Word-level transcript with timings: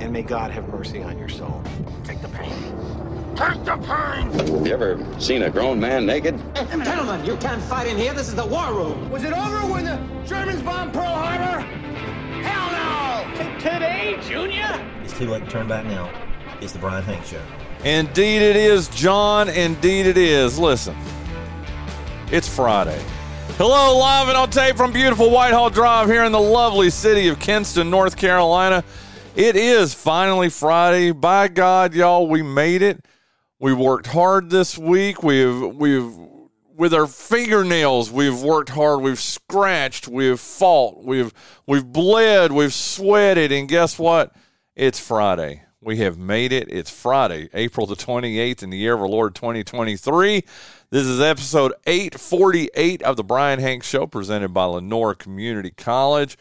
and 0.00 0.12
may 0.12 0.22
God 0.22 0.50
have 0.50 0.68
mercy 0.68 1.02
on 1.02 1.18
your 1.18 1.28
soul. 1.28 1.62
Take 2.04 2.20
the 2.22 2.28
pain. 2.28 2.52
Take 3.36 3.64
the 3.64 3.76
pain! 3.76 4.30
Have 4.32 4.48
you 4.66 4.72
ever 4.72 5.20
seen 5.20 5.42
a 5.42 5.50
grown 5.50 5.78
man 5.78 6.06
naked? 6.06 6.38
Gentlemen, 6.54 7.24
you 7.24 7.36
can't 7.36 7.62
fight 7.62 7.86
in 7.86 7.98
here. 7.98 8.14
This 8.14 8.28
is 8.28 8.34
the 8.34 8.46
war 8.46 8.72
room. 8.72 9.10
Was 9.10 9.24
it 9.24 9.32
over 9.32 9.70
when 9.70 9.84
the 9.84 9.96
Germans 10.26 10.62
bombed 10.62 10.94
Pearl 10.94 11.04
Harbor? 11.04 11.60
Hell 12.40 13.34
no! 13.34 13.58
Today, 13.58 14.18
Junior? 14.22 14.82
It's 15.02 15.12
too 15.12 15.28
late 15.28 15.44
to 15.44 15.50
turn 15.50 15.68
back 15.68 15.84
now. 15.84 16.10
It's 16.62 16.72
the 16.72 16.78
Brian 16.78 17.04
Hank 17.04 17.24
Show. 17.26 17.42
Indeed 17.84 18.40
it 18.40 18.56
is, 18.56 18.88
John. 18.88 19.50
Indeed 19.50 20.06
it 20.06 20.16
is. 20.16 20.58
Listen, 20.58 20.96
it's 22.32 22.48
Friday. 22.48 23.02
Hello, 23.58 23.98
live 23.98 24.28
and 24.28 24.36
on 24.36 24.50
tape 24.50 24.76
from 24.76 24.92
beautiful 24.92 25.30
Whitehall 25.30 25.70
Drive 25.70 26.08
here 26.08 26.24
in 26.24 26.32
the 26.32 26.40
lovely 26.40 26.90
city 26.90 27.28
of 27.28 27.38
Kinston, 27.38 27.90
North 27.90 28.16
Carolina. 28.16 28.82
It 29.36 29.54
is 29.54 29.92
finally 29.92 30.48
Friday. 30.48 31.10
By 31.10 31.48
God, 31.48 31.92
y'all, 31.92 32.26
we 32.26 32.40
made 32.40 32.80
it. 32.80 33.04
We 33.58 33.74
worked 33.74 34.06
hard 34.06 34.48
this 34.48 34.78
week. 34.78 35.22
We've 35.22 35.60
we've 35.76 36.10
with 36.74 36.94
our 36.94 37.06
fingernails, 37.06 38.10
we've 38.10 38.40
worked 38.40 38.70
hard. 38.70 39.02
We've 39.02 39.20
scratched. 39.20 40.08
We've 40.08 40.40
fought. 40.40 41.04
We've 41.04 41.34
we've 41.66 41.84
bled. 41.84 42.50
We've 42.50 42.72
sweated. 42.72 43.52
And 43.52 43.68
guess 43.68 43.98
what? 43.98 44.34
It's 44.74 44.98
Friday. 44.98 45.64
We 45.82 45.98
have 45.98 46.16
made 46.16 46.50
it. 46.50 46.68
It's 46.70 46.90
Friday, 46.90 47.50
April 47.52 47.86
the 47.86 47.94
28th 47.94 48.62
in 48.62 48.70
the 48.70 48.78
year 48.78 48.94
of 48.94 49.02
our 49.02 49.08
Lord 49.08 49.34
2023. 49.34 50.44
This 50.88 51.04
is 51.04 51.20
episode 51.20 51.74
848 51.86 53.02
of 53.02 53.16
the 53.16 53.22
Brian 53.22 53.58
Hanks 53.58 53.86
Show 53.86 54.06
presented 54.06 54.54
by 54.54 54.64
Lenoir 54.64 55.14
Community 55.14 55.72
College. 55.76 56.38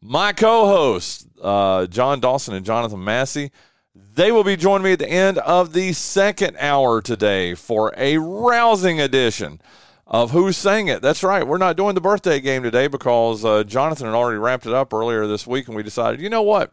My 0.00 0.32
co 0.32 0.66
hosts, 0.66 1.25
uh, 1.40 1.86
John 1.86 2.20
Dawson 2.20 2.54
and 2.54 2.64
Jonathan 2.64 3.02
Massey, 3.02 3.50
they 3.94 4.32
will 4.32 4.44
be 4.44 4.56
joining 4.56 4.84
me 4.84 4.92
at 4.92 4.98
the 4.98 5.08
end 5.08 5.38
of 5.38 5.72
the 5.72 5.92
second 5.92 6.56
hour 6.58 7.00
today 7.00 7.54
for 7.54 7.94
a 7.96 8.18
rousing 8.18 9.00
edition 9.00 9.60
of 10.06 10.30
Who 10.30 10.52
Sang 10.52 10.88
It. 10.88 11.02
That's 11.02 11.22
right. 11.22 11.46
We're 11.46 11.58
not 11.58 11.76
doing 11.76 11.94
the 11.94 12.00
birthday 12.00 12.40
game 12.40 12.62
today 12.62 12.86
because 12.86 13.44
uh, 13.44 13.64
Jonathan 13.64 14.06
had 14.06 14.14
already 14.14 14.38
wrapped 14.38 14.66
it 14.66 14.72
up 14.72 14.92
earlier 14.92 15.26
this 15.26 15.46
week, 15.46 15.66
and 15.66 15.76
we 15.76 15.82
decided, 15.82 16.20
you 16.20 16.28
know 16.28 16.42
what? 16.42 16.72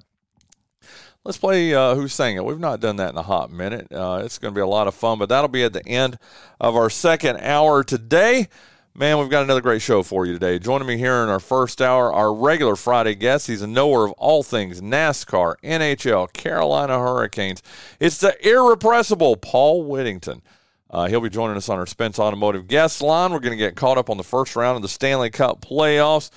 Let's 1.24 1.38
play 1.38 1.74
uh, 1.74 1.96
Who 1.96 2.10
Sang 2.10 2.36
It. 2.36 2.44
We've 2.44 2.60
not 2.60 2.82
done 2.82 2.98
that 2.98 3.12
in 3.12 3.18
a 3.18 3.24
hot 3.24 3.50
minute. 3.50 3.88
Uh, 3.92 4.22
it's 4.26 4.38
going 4.38 4.54
to 4.54 4.58
be 4.58 4.62
a 4.62 4.68
lot 4.68 4.88
of 4.88 4.94
fun, 4.94 5.20
but 5.20 5.30
that'll 5.30 5.48
be 5.48 5.64
at 5.64 5.72
the 5.72 5.88
end 5.88 6.20
of 6.60 6.76
our 6.76 6.90
second 6.90 7.38
hour 7.38 7.84
today. 7.84 8.50
Man, 8.96 9.18
we've 9.18 9.28
got 9.28 9.42
another 9.42 9.60
great 9.60 9.82
show 9.82 10.04
for 10.04 10.24
you 10.28 10.34
today. 10.34 10.60
Joining 10.60 10.88
me 10.88 10.98
here 10.98 11.24
in 11.24 11.30
our 11.30 11.40
first 11.40 11.82
hour, 11.82 12.14
our 12.14 12.32
regular 12.32 12.76
Friday 12.76 13.16
guest. 13.16 13.48
He's 13.48 13.64
a 13.64 13.68
knower 13.68 14.06
of 14.06 14.12
all 14.20 14.44
things 14.44 14.82
NASCAR, 14.82 15.56
NHL, 15.64 16.32
Carolina 16.32 17.00
Hurricanes. 17.00 17.64
It's 18.00 18.20
the 18.20 18.38
irrepressible 18.48 19.38
Paul 19.38 19.86
Whittington. 19.86 20.44
Uh, 20.92 21.08
he'll 21.08 21.22
be 21.22 21.30
joining 21.32 21.58
us 21.58 21.70
on 21.70 21.80
our 21.80 21.88
Spence 21.88 22.20
Automotive 22.20 22.68
guest 22.68 23.02
line. 23.02 23.32
We're 23.32 23.40
going 23.40 23.58
to 23.58 23.64
get 23.64 23.76
caught 23.76 23.98
up 23.98 24.12
on 24.12 24.18
the 24.18 24.24
first 24.24 24.56
round 24.56 24.76
of 24.76 24.84
the 24.84 24.88
Stanley 24.88 25.32
Cup 25.32 25.60
playoffs. 25.60 26.30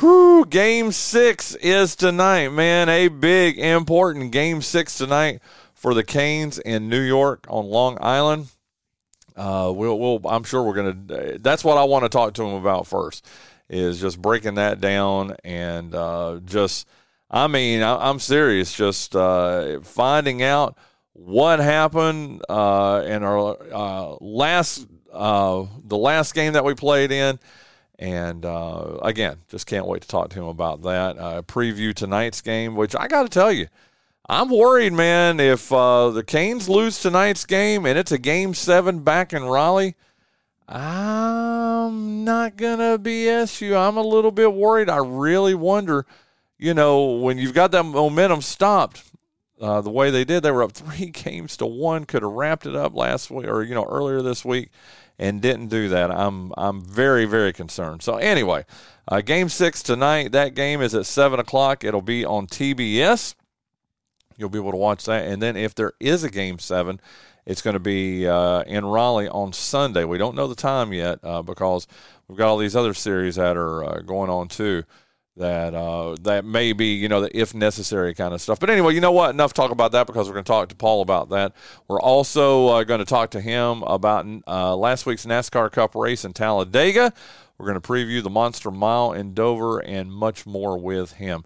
Whew, 0.00 0.46
game 0.48 0.92
six 0.92 1.54
is 1.56 1.94
tonight, 1.94 2.48
man. 2.48 2.88
A 2.88 3.08
big, 3.08 3.58
important 3.58 4.32
game 4.32 4.62
six 4.62 4.96
tonight 4.96 5.42
for 5.74 5.92
the 5.92 6.04
Canes 6.04 6.58
in 6.58 6.88
New 6.88 7.02
York 7.02 7.44
on 7.50 7.66
Long 7.66 7.98
Island. 8.00 8.46
Uh, 9.36 9.72
we'll, 9.74 9.98
we'll, 9.98 10.20
I'm 10.26 10.44
sure 10.44 10.62
we're 10.62 10.74
going 10.74 11.06
to, 11.08 11.38
that's 11.40 11.62
what 11.62 11.76
I 11.76 11.84
want 11.84 12.04
to 12.04 12.08
talk 12.08 12.34
to 12.34 12.42
him 12.42 12.54
about 12.54 12.86
first 12.86 13.26
is 13.68 14.00
just 14.00 14.20
breaking 14.20 14.54
that 14.54 14.80
down 14.80 15.36
and 15.44 15.94
uh, 15.94 16.40
just, 16.44 16.86
I 17.30 17.46
mean, 17.46 17.82
I, 17.82 18.08
am 18.08 18.18
serious, 18.18 18.72
just 18.72 19.14
uh, 19.14 19.80
finding 19.80 20.42
out 20.42 20.78
what 21.12 21.58
happened 21.58 22.42
uh, 22.48 23.02
in 23.06 23.22
our 23.22 23.56
uh, 23.72 24.16
last, 24.20 24.86
uh, 25.12 25.66
the 25.84 25.98
last 25.98 26.34
game 26.34 26.54
that 26.54 26.64
we 26.64 26.74
played 26.74 27.12
in 27.12 27.38
and 27.98 28.44
uh, 28.44 28.98
again, 29.02 29.38
just 29.48 29.66
can't 29.66 29.86
wait 29.86 30.02
to 30.02 30.08
talk 30.08 30.30
to 30.30 30.38
him 30.40 30.46
about 30.46 30.82
that. 30.82 31.18
Uh, 31.18 31.42
preview 31.42 31.94
tonight's 31.94 32.40
game, 32.42 32.76
which 32.76 32.94
I 32.94 33.08
got 33.08 33.22
to 33.22 33.28
tell 33.28 33.50
you, 33.50 33.68
I'm 34.28 34.50
worried, 34.50 34.92
man. 34.92 35.38
If 35.38 35.72
uh, 35.72 36.10
the 36.10 36.24
Canes 36.24 36.68
lose 36.68 37.00
tonight's 37.00 37.44
game 37.44 37.86
and 37.86 37.96
it's 37.96 38.10
a 38.10 38.18
game 38.18 38.54
seven 38.54 39.00
back 39.00 39.32
in 39.32 39.44
Raleigh, 39.44 39.94
I'm 40.68 42.24
not 42.24 42.56
going 42.56 42.78
to 42.78 42.98
BS 42.98 43.60
you. 43.60 43.76
I'm 43.76 43.96
a 43.96 44.02
little 44.02 44.32
bit 44.32 44.52
worried. 44.52 44.88
I 44.88 44.96
really 44.96 45.54
wonder, 45.54 46.06
you 46.58 46.74
know, 46.74 47.04
when 47.12 47.38
you've 47.38 47.54
got 47.54 47.70
that 47.70 47.84
momentum 47.84 48.40
stopped, 48.40 49.04
uh, 49.60 49.80
the 49.80 49.90
way 49.90 50.10
they 50.10 50.24
did, 50.24 50.42
they 50.42 50.50
were 50.50 50.64
up 50.64 50.72
three 50.72 51.06
games 51.06 51.56
to 51.58 51.66
one, 51.66 52.04
could 52.04 52.22
have 52.22 52.32
wrapped 52.32 52.66
it 52.66 52.74
up 52.74 52.96
last 52.96 53.30
week 53.30 53.46
or, 53.46 53.62
you 53.62 53.76
know, 53.76 53.84
earlier 53.84 54.22
this 54.22 54.44
week 54.44 54.70
and 55.20 55.40
didn't 55.40 55.68
do 55.68 55.88
that. 55.88 56.10
I'm 56.10 56.52
I'm 56.56 56.82
very 56.82 57.24
very 57.26 57.52
concerned. 57.52 58.02
So 58.02 58.16
anyway, 58.16 58.64
uh, 59.08 59.20
game 59.20 59.48
six 59.48 59.82
tonight. 59.82 60.32
That 60.32 60.54
game 60.54 60.82
is 60.82 60.94
at 60.94 61.06
seven 61.06 61.38
o'clock. 61.38 61.84
It'll 61.84 62.02
be 62.02 62.24
on 62.24 62.48
TBS. 62.48 63.34
You'll 64.36 64.48
be 64.48 64.58
able 64.58 64.72
to 64.72 64.76
watch 64.76 65.04
that, 65.06 65.26
and 65.26 65.40
then 65.40 65.56
if 65.56 65.74
there 65.74 65.92
is 66.00 66.24
a 66.24 66.30
game 66.30 66.58
seven, 66.58 67.00
it's 67.46 67.62
going 67.62 67.74
to 67.74 67.80
be 67.80 68.26
uh, 68.26 68.62
in 68.62 68.84
Raleigh 68.84 69.28
on 69.28 69.52
Sunday. 69.52 70.04
We 70.04 70.18
don't 70.18 70.34
know 70.34 70.48
the 70.48 70.54
time 70.54 70.92
yet 70.92 71.20
uh, 71.22 71.42
because 71.42 71.86
we've 72.28 72.36
got 72.36 72.48
all 72.48 72.58
these 72.58 72.76
other 72.76 72.92
series 72.92 73.36
that 73.36 73.56
are 73.56 73.84
uh, 73.84 74.00
going 74.00 74.30
on 74.30 74.48
too 74.48 74.84
that 75.36 75.74
uh, 75.74 76.16
that 76.22 76.44
may 76.44 76.72
be 76.72 76.94
you 76.94 77.08
know 77.08 77.20
the 77.20 77.38
if 77.38 77.54
necessary 77.54 78.14
kind 78.14 78.34
of 78.34 78.40
stuff. 78.40 78.58
But 78.58 78.70
anyway, 78.70 78.94
you 78.94 79.00
know 79.00 79.12
what? 79.12 79.30
Enough 79.30 79.52
talk 79.52 79.70
about 79.70 79.92
that 79.92 80.06
because 80.06 80.28
we're 80.28 80.34
going 80.34 80.44
to 80.44 80.50
talk 80.50 80.68
to 80.70 80.74
Paul 80.74 81.02
about 81.02 81.28
that. 81.30 81.52
We're 81.88 82.00
also 82.00 82.68
uh, 82.68 82.84
going 82.84 83.00
to 83.00 83.06
talk 83.06 83.30
to 83.32 83.40
him 83.40 83.82
about 83.82 84.26
uh, 84.46 84.76
last 84.76 85.06
week's 85.06 85.26
NASCAR 85.26 85.70
Cup 85.70 85.94
race 85.94 86.24
in 86.24 86.32
Talladega. 86.32 87.12
We're 87.58 87.66
going 87.66 87.80
to 87.80 87.86
preview 87.86 88.22
the 88.22 88.30
Monster 88.30 88.70
Mile 88.70 89.12
in 89.12 89.34
Dover 89.34 89.78
and 89.78 90.12
much 90.12 90.46
more 90.46 90.78
with 90.78 91.12
him. 91.12 91.44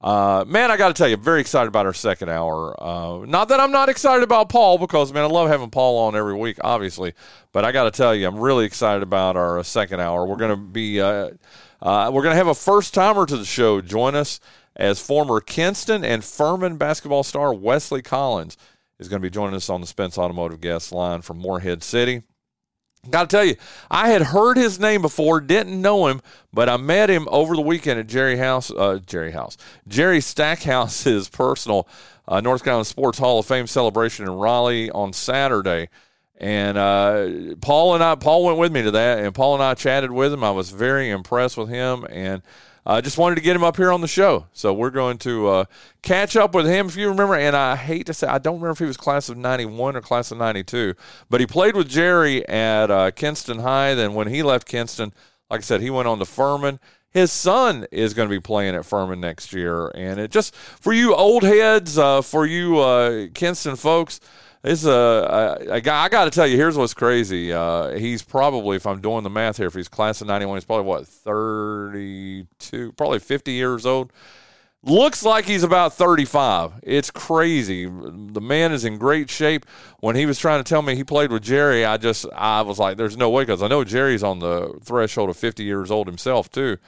Uh, 0.00 0.44
man, 0.46 0.70
I 0.70 0.76
got 0.76 0.88
to 0.88 0.94
tell 0.94 1.08
you, 1.08 1.16
very 1.16 1.40
excited 1.40 1.66
about 1.66 1.84
our 1.84 1.92
second 1.92 2.28
hour. 2.28 2.80
Uh, 2.80 3.24
not 3.26 3.48
that 3.48 3.58
I'm 3.58 3.72
not 3.72 3.88
excited 3.88 4.22
about 4.22 4.48
Paul 4.48 4.78
because 4.78 5.12
man, 5.12 5.24
I 5.24 5.26
love 5.26 5.48
having 5.48 5.70
Paul 5.70 5.98
on 5.98 6.14
every 6.14 6.34
week, 6.34 6.58
obviously. 6.62 7.14
But 7.52 7.64
I 7.64 7.72
got 7.72 7.84
to 7.84 7.90
tell 7.90 8.14
you, 8.14 8.28
I'm 8.28 8.38
really 8.38 8.64
excited 8.64 9.02
about 9.02 9.36
our 9.36 9.62
second 9.64 10.00
hour. 10.00 10.24
We're 10.24 10.36
to 10.36 10.56
be 10.56 11.00
uh, 11.00 11.30
we're 11.82 12.22
going 12.22 12.32
to 12.32 12.36
have 12.36 12.46
a 12.46 12.54
first 12.54 12.94
timer 12.94 13.26
to 13.26 13.36
the 13.36 13.44
show 13.44 13.80
join 13.80 14.14
us 14.14 14.38
as 14.76 15.00
former 15.00 15.40
Kinston 15.40 16.04
and 16.04 16.24
Furman 16.24 16.76
basketball 16.76 17.24
star 17.24 17.52
Wesley 17.52 18.02
Collins 18.02 18.56
is 18.98 19.08
going 19.08 19.20
to 19.20 19.26
be 19.26 19.32
joining 19.32 19.54
us 19.54 19.68
on 19.68 19.80
the 19.80 19.86
Spence 19.86 20.16
Automotive 20.16 20.60
guest 20.60 20.92
line 20.92 21.22
from 21.22 21.38
Morehead 21.38 21.82
City. 21.82 22.22
Got 23.10 23.30
to 23.30 23.36
tell 23.36 23.44
you, 23.44 23.56
I 23.90 24.10
had 24.10 24.22
heard 24.22 24.56
his 24.56 24.78
name 24.78 25.02
before, 25.02 25.40
didn't 25.40 25.80
know 25.80 26.08
him, 26.08 26.20
but 26.52 26.68
I 26.68 26.76
met 26.76 27.08
him 27.08 27.26
over 27.30 27.54
the 27.54 27.62
weekend 27.62 28.00
at 28.00 28.06
Jerry 28.06 28.36
House, 28.36 28.70
uh, 28.70 28.98
Jerry 29.06 29.30
House, 29.30 29.56
Jerry 29.86 30.20
Stackhouse's 30.20 31.28
personal 31.28 31.88
uh, 32.28 32.40
North 32.40 32.62
Carolina 32.62 32.84
Sports 32.84 33.18
Hall 33.18 33.38
of 33.38 33.46
Fame 33.46 33.66
celebration 33.66 34.26
in 34.26 34.32
Raleigh 34.32 34.90
on 34.90 35.12
Saturday. 35.12 35.88
And 36.36 36.78
uh, 36.78 37.56
Paul 37.60 37.94
and 37.94 38.04
I, 38.04 38.14
Paul 38.14 38.44
went 38.44 38.58
with 38.58 38.70
me 38.70 38.82
to 38.82 38.90
that, 38.92 39.18
and 39.18 39.34
Paul 39.34 39.54
and 39.54 39.62
I 39.62 39.74
chatted 39.74 40.12
with 40.12 40.32
him. 40.32 40.44
I 40.44 40.52
was 40.52 40.70
very 40.70 41.10
impressed 41.10 41.56
with 41.56 41.68
him, 41.68 42.06
and 42.08 42.42
I 42.86 43.00
just 43.00 43.18
wanted 43.18 43.36
to 43.36 43.40
get 43.40 43.54
him 43.54 43.64
up 43.64 43.76
here 43.76 43.92
on 43.92 44.00
the 44.00 44.08
show. 44.08 44.46
So 44.52 44.72
we're 44.72 44.90
going 44.90 45.18
to 45.18 45.48
uh, 45.48 45.64
catch 46.02 46.36
up 46.36 46.54
with 46.54 46.66
him, 46.66 46.86
if 46.86 46.96
you 46.96 47.08
remember. 47.08 47.34
And 47.34 47.54
I 47.54 47.76
hate 47.76 48.06
to 48.06 48.14
say, 48.14 48.26
I 48.26 48.38
don't 48.38 48.56
remember 48.56 48.72
if 48.72 48.78
he 48.78 48.84
was 48.84 48.96
class 48.96 49.28
of 49.28 49.36
'91 49.36 49.96
or 49.96 50.00
class 50.00 50.30
of 50.30 50.38
'92, 50.38 50.94
but 51.28 51.40
he 51.40 51.46
played 51.46 51.76
with 51.76 51.88
Jerry 51.88 52.46
at 52.48 52.90
uh, 52.90 53.10
Kinston 53.10 53.60
High. 53.60 53.94
Then 53.94 54.14
when 54.14 54.28
he 54.28 54.42
left 54.42 54.66
Kinston, 54.66 55.12
like 55.50 55.58
I 55.58 55.62
said, 55.62 55.80
he 55.80 55.90
went 55.90 56.08
on 56.08 56.18
to 56.18 56.24
Furman. 56.24 56.80
His 57.10 57.32
son 57.32 57.86
is 57.90 58.12
going 58.12 58.28
to 58.28 58.34
be 58.34 58.40
playing 58.40 58.74
at 58.74 58.84
Furman 58.84 59.20
next 59.20 59.52
year, 59.52 59.88
and 59.94 60.20
it 60.20 60.30
just 60.30 60.54
for 60.54 60.92
you 60.92 61.14
old 61.14 61.42
heads, 61.42 61.98
uh, 61.98 62.22
for 62.22 62.46
you 62.46 62.78
uh, 62.78 63.28
Kinston 63.34 63.76
folks 63.76 64.20
it's 64.64 64.84
a, 64.84 65.66
a, 65.70 65.80
guy. 65.80 66.02
I 66.02 66.08
got 66.08 66.24
to 66.24 66.30
tell 66.30 66.46
you, 66.46 66.56
here's 66.56 66.76
what's 66.76 66.94
crazy. 66.94 67.52
Uh, 67.52 67.90
he's 67.90 68.22
probably, 68.22 68.76
if 68.76 68.86
I'm 68.86 69.00
doing 69.00 69.22
the 69.22 69.30
math 69.30 69.56
here, 69.56 69.68
if 69.68 69.74
he's 69.74 69.88
class 69.88 70.20
of 70.20 70.26
'91, 70.26 70.56
he's 70.56 70.64
probably 70.64 70.84
what 70.84 71.06
32, 71.06 72.92
probably 72.92 73.20
50 73.20 73.52
years 73.52 73.86
old. 73.86 74.12
looks 74.82 75.22
like 75.22 75.44
he's 75.44 75.62
about 75.62 75.92
35. 75.94 76.72
It's 76.82 77.10
crazy. 77.10 77.84
The 77.86 78.40
man 78.40 78.72
is 78.72 78.84
in 78.84 78.98
great 78.98 79.30
shape. 79.30 79.64
When 80.00 80.16
he 80.16 80.26
was 80.26 80.38
trying 80.40 80.62
to 80.62 80.68
tell 80.68 80.82
me 80.82 80.96
he 80.96 81.04
played 81.04 81.30
with 81.30 81.42
Jerry, 81.42 81.84
I 81.84 81.96
just 81.96 82.26
I 82.34 82.62
was 82.62 82.80
like, 82.80 82.96
"There's 82.96 83.16
no 83.16 83.30
way," 83.30 83.42
because 83.44 83.62
I 83.62 83.68
know 83.68 83.84
Jerry's 83.84 84.24
on 84.24 84.40
the 84.40 84.76
threshold 84.82 85.30
of 85.30 85.36
50 85.36 85.62
years 85.62 85.90
old 85.92 86.08
himself 86.08 86.50
too. 86.50 86.78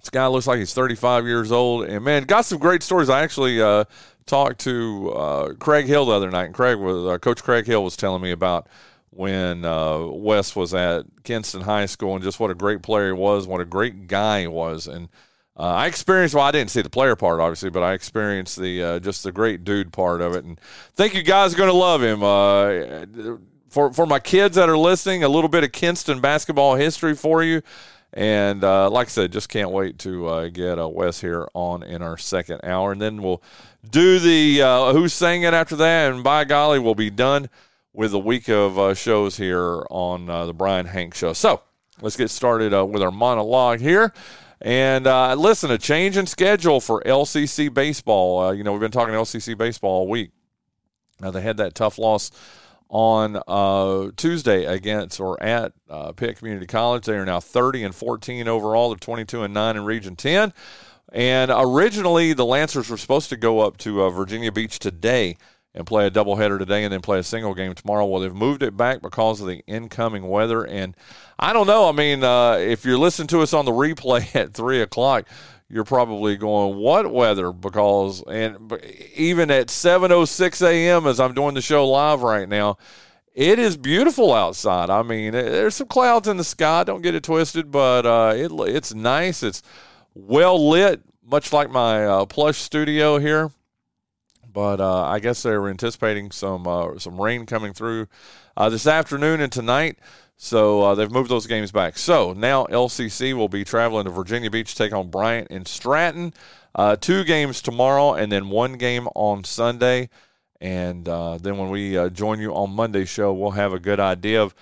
This 0.00 0.10
guy 0.10 0.26
looks 0.28 0.46
like 0.46 0.60
he's 0.60 0.74
35 0.74 1.26
years 1.26 1.50
old, 1.50 1.86
and 1.86 2.04
man, 2.04 2.24
got 2.24 2.44
some 2.44 2.58
great 2.58 2.82
stories. 2.84 3.08
I 3.08 3.22
actually 3.22 3.60
uh, 3.60 3.84
talked 4.26 4.60
to 4.60 5.12
uh, 5.12 5.52
Craig 5.54 5.86
Hill 5.86 6.06
the 6.06 6.12
other 6.12 6.30
night, 6.30 6.46
and 6.46 6.54
Craig 6.54 6.78
was 6.78 7.06
uh, 7.06 7.18
Coach 7.18 7.42
Craig 7.42 7.66
Hill 7.66 7.82
was 7.82 7.96
telling 7.96 8.22
me 8.22 8.32
about 8.32 8.68
when 9.10 9.64
uh, 9.64 10.00
Wes 10.00 10.54
was 10.54 10.74
at 10.74 11.06
Kinston 11.22 11.62
High 11.62 11.86
School 11.86 12.14
and 12.14 12.22
just 12.22 12.38
what 12.38 12.50
a 12.50 12.54
great 12.54 12.82
player 12.82 13.06
he 13.06 13.12
was, 13.12 13.46
what 13.46 13.60
a 13.60 13.64
great 13.64 14.08
guy 14.08 14.42
he 14.42 14.46
was, 14.46 14.86
and 14.86 15.08
uh, 15.58 15.62
I 15.62 15.86
experienced. 15.86 16.34
Well, 16.34 16.44
I 16.44 16.50
didn't 16.50 16.70
see 16.70 16.82
the 16.82 16.90
player 16.90 17.16
part, 17.16 17.40
obviously, 17.40 17.70
but 17.70 17.82
I 17.82 17.94
experienced 17.94 18.60
the 18.60 18.82
uh, 18.82 18.98
just 18.98 19.24
the 19.24 19.32
great 19.32 19.64
dude 19.64 19.92
part 19.92 20.20
of 20.20 20.34
it, 20.34 20.44
and 20.44 20.60
think 20.94 21.14
you 21.14 21.22
guys 21.22 21.54
are 21.54 21.56
going 21.56 21.70
to 21.70 21.76
love 21.76 22.02
him. 22.02 22.22
Uh, 22.22 23.36
for 23.70 23.92
for 23.92 24.06
my 24.06 24.18
kids 24.18 24.56
that 24.56 24.68
are 24.68 24.76
listening, 24.76 25.24
a 25.24 25.28
little 25.28 25.48
bit 25.48 25.64
of 25.64 25.72
Kinston 25.72 26.20
basketball 26.20 26.74
history 26.74 27.14
for 27.14 27.42
you. 27.42 27.62
And 28.16 28.64
uh, 28.64 28.88
like 28.88 29.08
I 29.08 29.10
said, 29.10 29.30
just 29.30 29.50
can't 29.50 29.70
wait 29.70 29.98
to 30.00 30.26
uh, 30.26 30.48
get 30.48 30.78
uh, 30.78 30.88
Wes 30.88 31.20
here 31.20 31.48
on 31.52 31.82
in 31.82 32.00
our 32.00 32.16
second 32.16 32.60
hour. 32.64 32.90
And 32.90 33.00
then 33.00 33.22
we'll 33.22 33.42
do 33.88 34.18
the 34.18 34.62
uh, 34.62 34.92
Who's 34.94 35.12
Saying 35.12 35.42
It 35.42 35.52
after 35.52 35.76
that. 35.76 36.10
And 36.10 36.24
by 36.24 36.44
golly, 36.44 36.78
we'll 36.78 36.94
be 36.94 37.10
done 37.10 37.50
with 37.92 38.14
a 38.14 38.18
week 38.18 38.48
of 38.48 38.78
uh, 38.78 38.94
shows 38.94 39.36
here 39.36 39.86
on 39.90 40.30
uh, 40.30 40.46
the 40.46 40.54
Brian 40.54 40.86
Hank 40.86 41.14
Show. 41.14 41.34
So 41.34 41.60
let's 42.00 42.16
get 42.16 42.30
started 42.30 42.72
with 42.86 43.02
our 43.02 43.10
monologue 43.10 43.80
here. 43.80 44.14
And 44.62 45.06
uh, 45.06 45.34
listen, 45.34 45.70
a 45.70 45.76
change 45.76 46.16
in 46.16 46.26
schedule 46.26 46.80
for 46.80 47.02
LCC 47.02 47.72
baseball. 47.72 48.40
Uh, 48.40 48.52
you 48.52 48.64
know, 48.64 48.72
we've 48.72 48.80
been 48.80 48.90
talking 48.90 49.12
LCC 49.12 49.58
baseball 49.58 49.90
all 49.90 50.08
week. 50.08 50.30
Now, 51.20 51.30
they 51.30 51.42
had 51.42 51.58
that 51.58 51.74
tough 51.74 51.98
loss 51.98 52.30
on 52.88 53.40
uh, 53.46 54.10
Tuesday 54.16 54.64
against 54.64 55.20
or 55.20 55.42
at 55.42 55.72
uh, 55.90 56.12
Pitt 56.12 56.38
Community 56.38 56.66
College. 56.66 57.06
They 57.06 57.16
are 57.16 57.24
now 57.24 57.40
30 57.40 57.84
and 57.84 57.94
14 57.94 58.48
overall. 58.48 58.90
They're 58.90 58.98
22 58.98 59.42
and 59.42 59.54
9 59.54 59.76
in 59.76 59.84
Region 59.84 60.16
10. 60.16 60.52
And 61.12 61.50
originally, 61.54 62.32
the 62.32 62.44
Lancers 62.44 62.90
were 62.90 62.96
supposed 62.96 63.28
to 63.30 63.36
go 63.36 63.60
up 63.60 63.76
to 63.78 64.02
uh, 64.02 64.10
Virginia 64.10 64.52
Beach 64.52 64.78
today 64.78 65.36
and 65.74 65.86
play 65.86 66.06
a 66.06 66.10
doubleheader 66.10 66.58
today 66.58 66.84
and 66.84 66.92
then 66.92 67.02
play 67.02 67.18
a 67.18 67.22
single 67.22 67.54
game 67.54 67.74
tomorrow. 67.74 68.06
Well, 68.06 68.22
they've 68.22 68.34
moved 68.34 68.62
it 68.62 68.76
back 68.76 69.02
because 69.02 69.40
of 69.40 69.46
the 69.46 69.62
incoming 69.66 70.26
weather. 70.26 70.64
And 70.64 70.96
I 71.38 71.52
don't 71.52 71.66
know. 71.66 71.88
I 71.88 71.92
mean, 71.92 72.24
uh, 72.24 72.54
if 72.54 72.84
you're 72.84 72.98
listening 72.98 73.28
to 73.28 73.42
us 73.42 73.52
on 73.52 73.66
the 73.66 73.72
replay 73.72 74.34
at 74.34 74.54
3 74.54 74.80
o'clock, 74.80 75.26
you're 75.68 75.84
probably 75.84 76.36
going, 76.36 76.76
what 76.76 77.12
weather? 77.12 77.52
Because, 77.52 78.22
and 78.28 78.72
even 79.14 79.50
at 79.50 79.68
7.06 79.68 80.66
a.m., 80.66 81.06
as 81.06 81.18
I'm 81.18 81.34
doing 81.34 81.54
the 81.54 81.62
show 81.62 81.88
live 81.88 82.22
right 82.22 82.48
now, 82.48 82.78
it 83.34 83.58
is 83.58 83.76
beautiful 83.76 84.32
outside. 84.32 84.88
I 84.88 85.02
mean, 85.02 85.32
there's 85.32 85.74
some 85.74 85.88
clouds 85.88 86.28
in 86.28 86.36
the 86.36 86.44
sky. 86.44 86.84
Don't 86.84 87.02
get 87.02 87.14
it 87.14 87.24
twisted, 87.24 87.70
but 87.70 88.06
uh, 88.06 88.32
it, 88.34 88.50
it's 88.52 88.94
nice. 88.94 89.42
It's 89.42 89.62
well 90.14 90.70
lit, 90.70 91.02
much 91.24 91.52
like 91.52 91.70
my 91.70 92.04
uh, 92.06 92.26
plush 92.26 92.58
studio 92.58 93.18
here 93.18 93.50
but 94.56 94.80
uh, 94.80 95.02
I 95.02 95.18
guess 95.18 95.42
they 95.42 95.54
were 95.54 95.68
anticipating 95.68 96.30
some 96.30 96.66
uh, 96.66 96.98
some 96.98 97.20
rain 97.20 97.44
coming 97.44 97.74
through 97.74 98.08
uh, 98.56 98.70
this 98.70 98.86
afternoon 98.86 99.42
and 99.42 99.52
tonight. 99.52 99.98
So 100.36 100.82
uh, 100.82 100.94
they've 100.94 101.10
moved 101.10 101.30
those 101.30 101.46
games 101.46 101.72
back. 101.72 101.96
So 101.98 102.32
now 102.32 102.66
LCC 102.66 103.34
will 103.34 103.48
be 103.48 103.64
traveling 103.64 104.04
to 104.04 104.10
Virginia 104.10 104.50
Beach 104.50 104.74
to 104.74 104.76
take 104.76 104.92
on 104.92 105.08
Bryant 105.08 105.48
and 105.50 105.66
Stratton. 105.66 106.34
Uh, 106.74 106.96
two 106.96 107.24
games 107.24 107.62
tomorrow 107.62 108.12
and 108.12 108.30
then 108.30 108.50
one 108.50 108.74
game 108.74 109.08
on 109.14 109.44
Sunday. 109.44 110.10
And 110.60 111.08
uh, 111.08 111.38
then 111.38 111.56
when 111.56 111.70
we 111.70 112.10
join 112.10 112.38
you 112.40 112.54
on 112.54 112.70
Monday's 112.70 113.08
show, 113.08 113.32
we'll 113.32 113.52
have 113.52 113.72
a 113.72 113.78
good 113.78 114.00
idea 114.00 114.42
of 114.42 114.54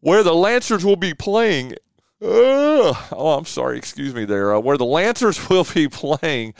where 0.00 0.22
the 0.22 0.34
Lancers 0.34 0.84
will 0.84 0.96
be 0.96 1.14
playing 1.14 1.74
oh, 2.22 3.36
I'm 3.38 3.44
sorry. 3.44 3.78
Excuse 3.78 4.14
me 4.14 4.24
there. 4.24 4.54
Uh, 4.54 4.60
where 4.60 4.76
the 4.76 4.84
Lancers 4.84 5.48
will 5.50 5.66
be 5.74 5.88
playing 5.88 6.54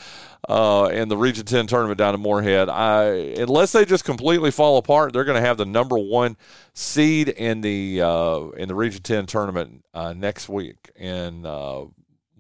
uh, 0.49 0.91
in 0.93 1.09
the 1.09 1.17
Region 1.17 1.45
10 1.45 1.67
tournament 1.67 1.99
down 1.99 2.15
in 2.15 2.21
Morehead. 2.21 2.69
I, 2.69 3.05
unless 3.39 3.73
they 3.73 3.85
just 3.85 4.05
completely 4.05 4.51
fall 4.51 4.77
apart, 4.77 5.13
they're 5.13 5.25
going 5.25 5.41
to 5.41 5.47
have 5.47 5.57
the 5.57 5.67
number 5.67 5.97
one 5.97 6.37
seed 6.75 7.29
in 7.29 7.61
the 7.61 8.03
uh, 8.03 8.49
in 8.51 8.69
the 8.69 8.75
Region 8.75 9.03
10 9.03 9.27
tournament 9.27 9.85
uh, 9.95 10.13
next 10.13 10.49
week 10.49 10.91
in 10.97 11.47
uh, 11.47 11.85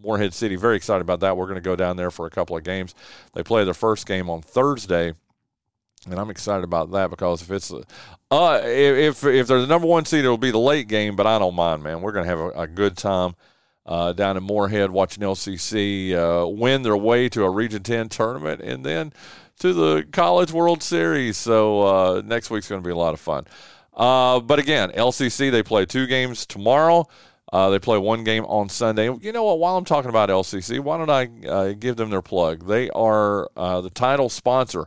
Morehead 0.02 0.34
City. 0.34 0.56
Very 0.56 0.76
excited 0.76 1.02
about 1.02 1.20
that. 1.20 1.36
We're 1.36 1.46
going 1.46 1.56
to 1.56 1.60
go 1.60 1.76
down 1.76 1.96
there 1.96 2.10
for 2.10 2.26
a 2.26 2.30
couple 2.30 2.56
of 2.56 2.64
games. 2.64 2.94
They 3.34 3.42
play 3.42 3.64
their 3.64 3.74
first 3.74 4.06
game 4.06 4.28
on 4.28 4.42
Thursday. 4.42 5.14
And 6.10 6.18
I'm 6.18 6.30
excited 6.30 6.64
about 6.64 6.90
that 6.90 7.10
because 7.10 7.42
if 7.42 7.50
it's 7.52 7.72
uh, 7.72 8.60
if 8.64 9.24
if 9.24 9.46
they're 9.46 9.60
the 9.60 9.68
number 9.68 9.86
one 9.86 10.04
seed, 10.04 10.24
it'll 10.24 10.36
be 10.36 10.50
the 10.50 10.58
late 10.58 10.88
game. 10.88 11.14
But 11.14 11.28
I 11.28 11.38
don't 11.38 11.54
mind, 11.54 11.84
man. 11.84 12.00
We're 12.00 12.10
gonna 12.10 12.26
have 12.26 12.40
a, 12.40 12.48
a 12.48 12.66
good 12.66 12.96
time 12.96 13.36
uh, 13.86 14.12
down 14.12 14.36
in 14.36 14.42
Morehead 14.42 14.90
watching 14.90 15.22
LCC 15.22 16.14
uh, 16.14 16.46
win 16.46 16.82
their 16.82 16.96
way 16.96 17.28
to 17.30 17.44
a 17.44 17.50
Region 17.50 17.82
10 17.82 18.08
tournament 18.08 18.60
and 18.60 18.84
then 18.84 19.12
to 19.58 19.72
the 19.72 20.06
College 20.12 20.52
World 20.52 20.82
Series. 20.82 21.36
So 21.36 21.82
uh, 21.82 22.22
next 22.24 22.50
week's 22.50 22.68
going 22.68 22.82
to 22.82 22.86
be 22.86 22.92
a 22.92 22.96
lot 22.96 23.14
of 23.14 23.20
fun. 23.20 23.46
Uh, 23.94 24.40
but 24.40 24.58
again, 24.58 24.90
LCC, 24.92 25.50
they 25.50 25.62
play 25.62 25.84
two 25.84 26.06
games 26.06 26.46
tomorrow. 26.46 27.06
Uh, 27.52 27.68
they 27.68 27.78
play 27.78 27.98
one 27.98 28.24
game 28.24 28.44
on 28.46 28.68
Sunday. 28.68 29.14
You 29.20 29.32
know 29.32 29.44
what? 29.44 29.58
While 29.58 29.76
I'm 29.76 29.84
talking 29.84 30.08
about 30.08 30.30
LCC, 30.30 30.80
why 30.80 30.96
don't 30.96 31.10
I 31.10 31.46
uh, 31.46 31.72
give 31.72 31.96
them 31.96 32.08
their 32.08 32.22
plug? 32.22 32.66
They 32.66 32.88
are 32.90 33.48
the 33.54 33.90
title 33.92 34.30
sponsor 34.30 34.86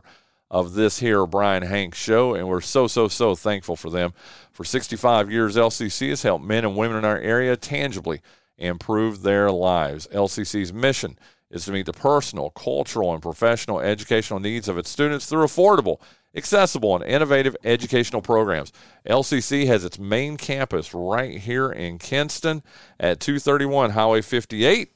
of 0.50 0.74
this 0.74 0.98
here 0.98 1.26
Brian 1.26 1.62
Hanks 1.62 1.98
show, 1.98 2.34
and 2.34 2.48
we're 2.48 2.60
so, 2.60 2.86
so, 2.86 3.08
so 3.08 3.34
thankful 3.34 3.76
for 3.76 3.90
them. 3.90 4.14
For 4.52 4.64
65 4.64 5.30
years, 5.30 5.56
LCC 5.56 6.08
has 6.08 6.22
helped 6.22 6.44
men 6.44 6.64
and 6.64 6.76
women 6.76 6.96
in 6.96 7.04
our 7.04 7.18
area 7.18 7.56
tangibly 7.56 8.20
improve 8.58 9.22
their 9.22 9.50
lives. 9.50 10.06
LCC's 10.08 10.72
mission 10.72 11.18
is 11.50 11.64
to 11.64 11.72
meet 11.72 11.86
the 11.86 11.92
personal, 11.92 12.50
cultural, 12.50 13.12
and 13.12 13.22
professional 13.22 13.80
educational 13.80 14.40
needs 14.40 14.68
of 14.68 14.78
its 14.78 14.90
students 14.90 15.26
through 15.26 15.44
affordable, 15.44 16.00
accessible, 16.34 16.94
and 16.94 17.04
innovative 17.04 17.56
educational 17.64 18.20
programs. 18.20 18.72
LCC 19.08 19.66
has 19.66 19.84
its 19.84 19.98
main 19.98 20.36
campus 20.36 20.92
right 20.92 21.38
here 21.38 21.70
in 21.70 21.98
Kinston 21.98 22.62
at 22.98 23.20
231 23.20 23.90
Highway 23.90 24.22
58 24.22 24.92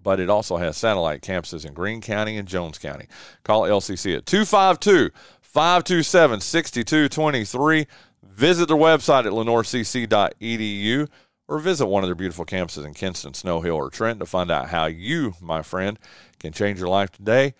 but 0.00 0.20
it 0.20 0.30
also 0.30 0.56
has 0.56 0.76
satellite 0.76 1.20
campuses 1.20 1.66
in 1.66 1.74
Greene 1.74 2.00
County 2.00 2.38
and 2.38 2.48
Jones 2.48 2.78
County. 2.78 3.06
Call 3.42 3.62
LCC 3.62 4.16
at 4.16 4.24
252 4.24 5.10
527 5.42 6.40
6223. 6.40 7.86
Visit 8.22 8.68
their 8.68 8.76
website 8.76 9.26
at 9.26 9.32
lenoircc.edu 9.32 11.08
or 11.48 11.58
visit 11.58 11.86
one 11.86 12.04
of 12.04 12.08
their 12.08 12.14
beautiful 12.14 12.44
campuses 12.44 12.84
in 12.84 12.94
Kinston, 12.94 13.34
Snow 13.34 13.60
Hill, 13.62 13.76
or 13.76 13.90
Trenton 13.90 14.20
to 14.20 14.26
find 14.26 14.50
out 14.50 14.68
how 14.68 14.86
you, 14.86 15.34
my 15.40 15.62
friend, 15.62 15.98
can 16.38 16.52
change 16.52 16.78
your 16.78 16.88
life 16.88 17.10
today. 17.10 17.54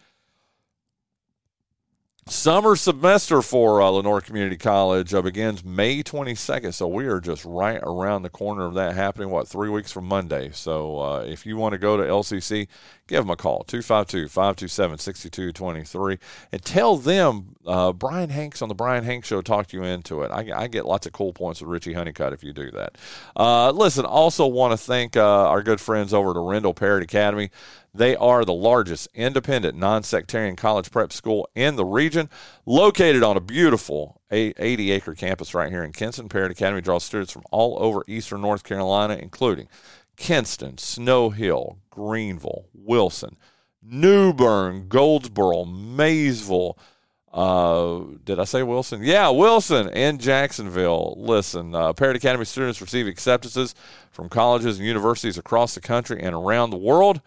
Summer 2.30 2.76
semester 2.76 3.40
for 3.40 3.80
uh, 3.80 3.88
Lenoir 3.88 4.20
Community 4.20 4.58
College 4.58 5.14
uh, 5.14 5.22
begins 5.22 5.64
May 5.64 6.02
22nd, 6.02 6.74
so 6.74 6.86
we 6.86 7.06
are 7.06 7.20
just 7.20 7.42
right 7.46 7.80
around 7.82 8.20
the 8.20 8.28
corner 8.28 8.66
of 8.66 8.74
that 8.74 8.94
happening, 8.94 9.30
what, 9.30 9.48
three 9.48 9.70
weeks 9.70 9.90
from 9.90 10.04
Monday. 10.04 10.50
So 10.52 11.00
uh, 11.00 11.24
if 11.26 11.46
you 11.46 11.56
want 11.56 11.72
to 11.72 11.78
go 11.78 11.96
to 11.96 12.02
LCC, 12.02 12.68
give 13.06 13.22
them 13.22 13.30
a 13.30 13.36
call, 13.36 13.64
252 13.64 14.28
527 14.28 14.98
6223, 14.98 16.18
and 16.52 16.62
tell 16.62 16.98
them 16.98 17.56
uh, 17.66 17.94
Brian 17.94 18.28
Hanks 18.28 18.60
on 18.60 18.68
the 18.68 18.74
Brian 18.74 19.04
Hanks 19.04 19.28
Show 19.28 19.40
talked 19.40 19.72
you 19.72 19.82
into 19.82 20.22
it. 20.22 20.30
I, 20.30 20.50
I, 20.54 20.68
get 20.68 20.84
lots 20.84 21.06
of 21.06 21.14
cool 21.14 21.32
points 21.32 21.62
with 21.62 21.70
Richie 21.70 21.94
Honeycutt 21.94 22.34
if 22.34 22.44
you 22.44 22.52
do 22.52 22.70
that. 22.72 22.96
Uh, 23.36 23.70
listen, 23.70 24.04
also 24.04 24.46
want 24.46 24.72
to 24.72 24.76
thank 24.76 25.16
uh, 25.16 25.48
our 25.48 25.62
good 25.62 25.80
friends 25.80 26.12
over 26.12 26.30
at 26.30 26.36
Rendell 26.36 26.74
Parrott 26.74 27.02
Academy. 27.02 27.50
They 27.98 28.14
are 28.14 28.44
the 28.44 28.54
largest 28.54 29.08
independent 29.12 29.76
non 29.76 30.04
sectarian 30.04 30.54
college 30.54 30.92
prep 30.92 31.12
school 31.12 31.48
in 31.56 31.74
the 31.74 31.84
region, 31.84 32.30
located 32.64 33.24
on 33.24 33.36
a 33.36 33.40
beautiful 33.40 34.20
80 34.30 34.92
acre 34.92 35.16
campus 35.16 35.52
right 35.52 35.68
here 35.68 35.82
in 35.82 35.90
Kinston. 35.90 36.28
Parrott 36.28 36.52
Academy 36.52 36.80
draws 36.80 37.02
students 37.02 37.32
from 37.32 37.42
all 37.50 37.76
over 37.82 38.04
eastern 38.06 38.40
North 38.40 38.62
Carolina, 38.62 39.18
including 39.20 39.66
Kinston, 40.16 40.78
Snow 40.78 41.30
Hill, 41.30 41.78
Greenville, 41.90 42.66
Wilson, 42.72 43.36
New 43.82 44.32
Bern, 44.32 44.86
Goldsboro, 44.86 45.64
Maysville. 45.64 46.78
Uh, 47.32 48.02
did 48.24 48.38
I 48.38 48.44
say 48.44 48.62
Wilson? 48.62 49.02
Yeah, 49.02 49.30
Wilson 49.30 49.88
and 49.88 50.20
Jacksonville. 50.20 51.16
Listen, 51.18 51.74
uh, 51.74 51.92
Parrott 51.94 52.16
Academy 52.16 52.44
students 52.44 52.80
receive 52.80 53.08
acceptances 53.08 53.74
from 54.12 54.28
colleges 54.28 54.78
and 54.78 54.86
universities 54.86 55.36
across 55.36 55.74
the 55.74 55.80
country 55.80 56.22
and 56.22 56.36
around 56.36 56.70
the 56.70 56.76
world. 56.76 57.20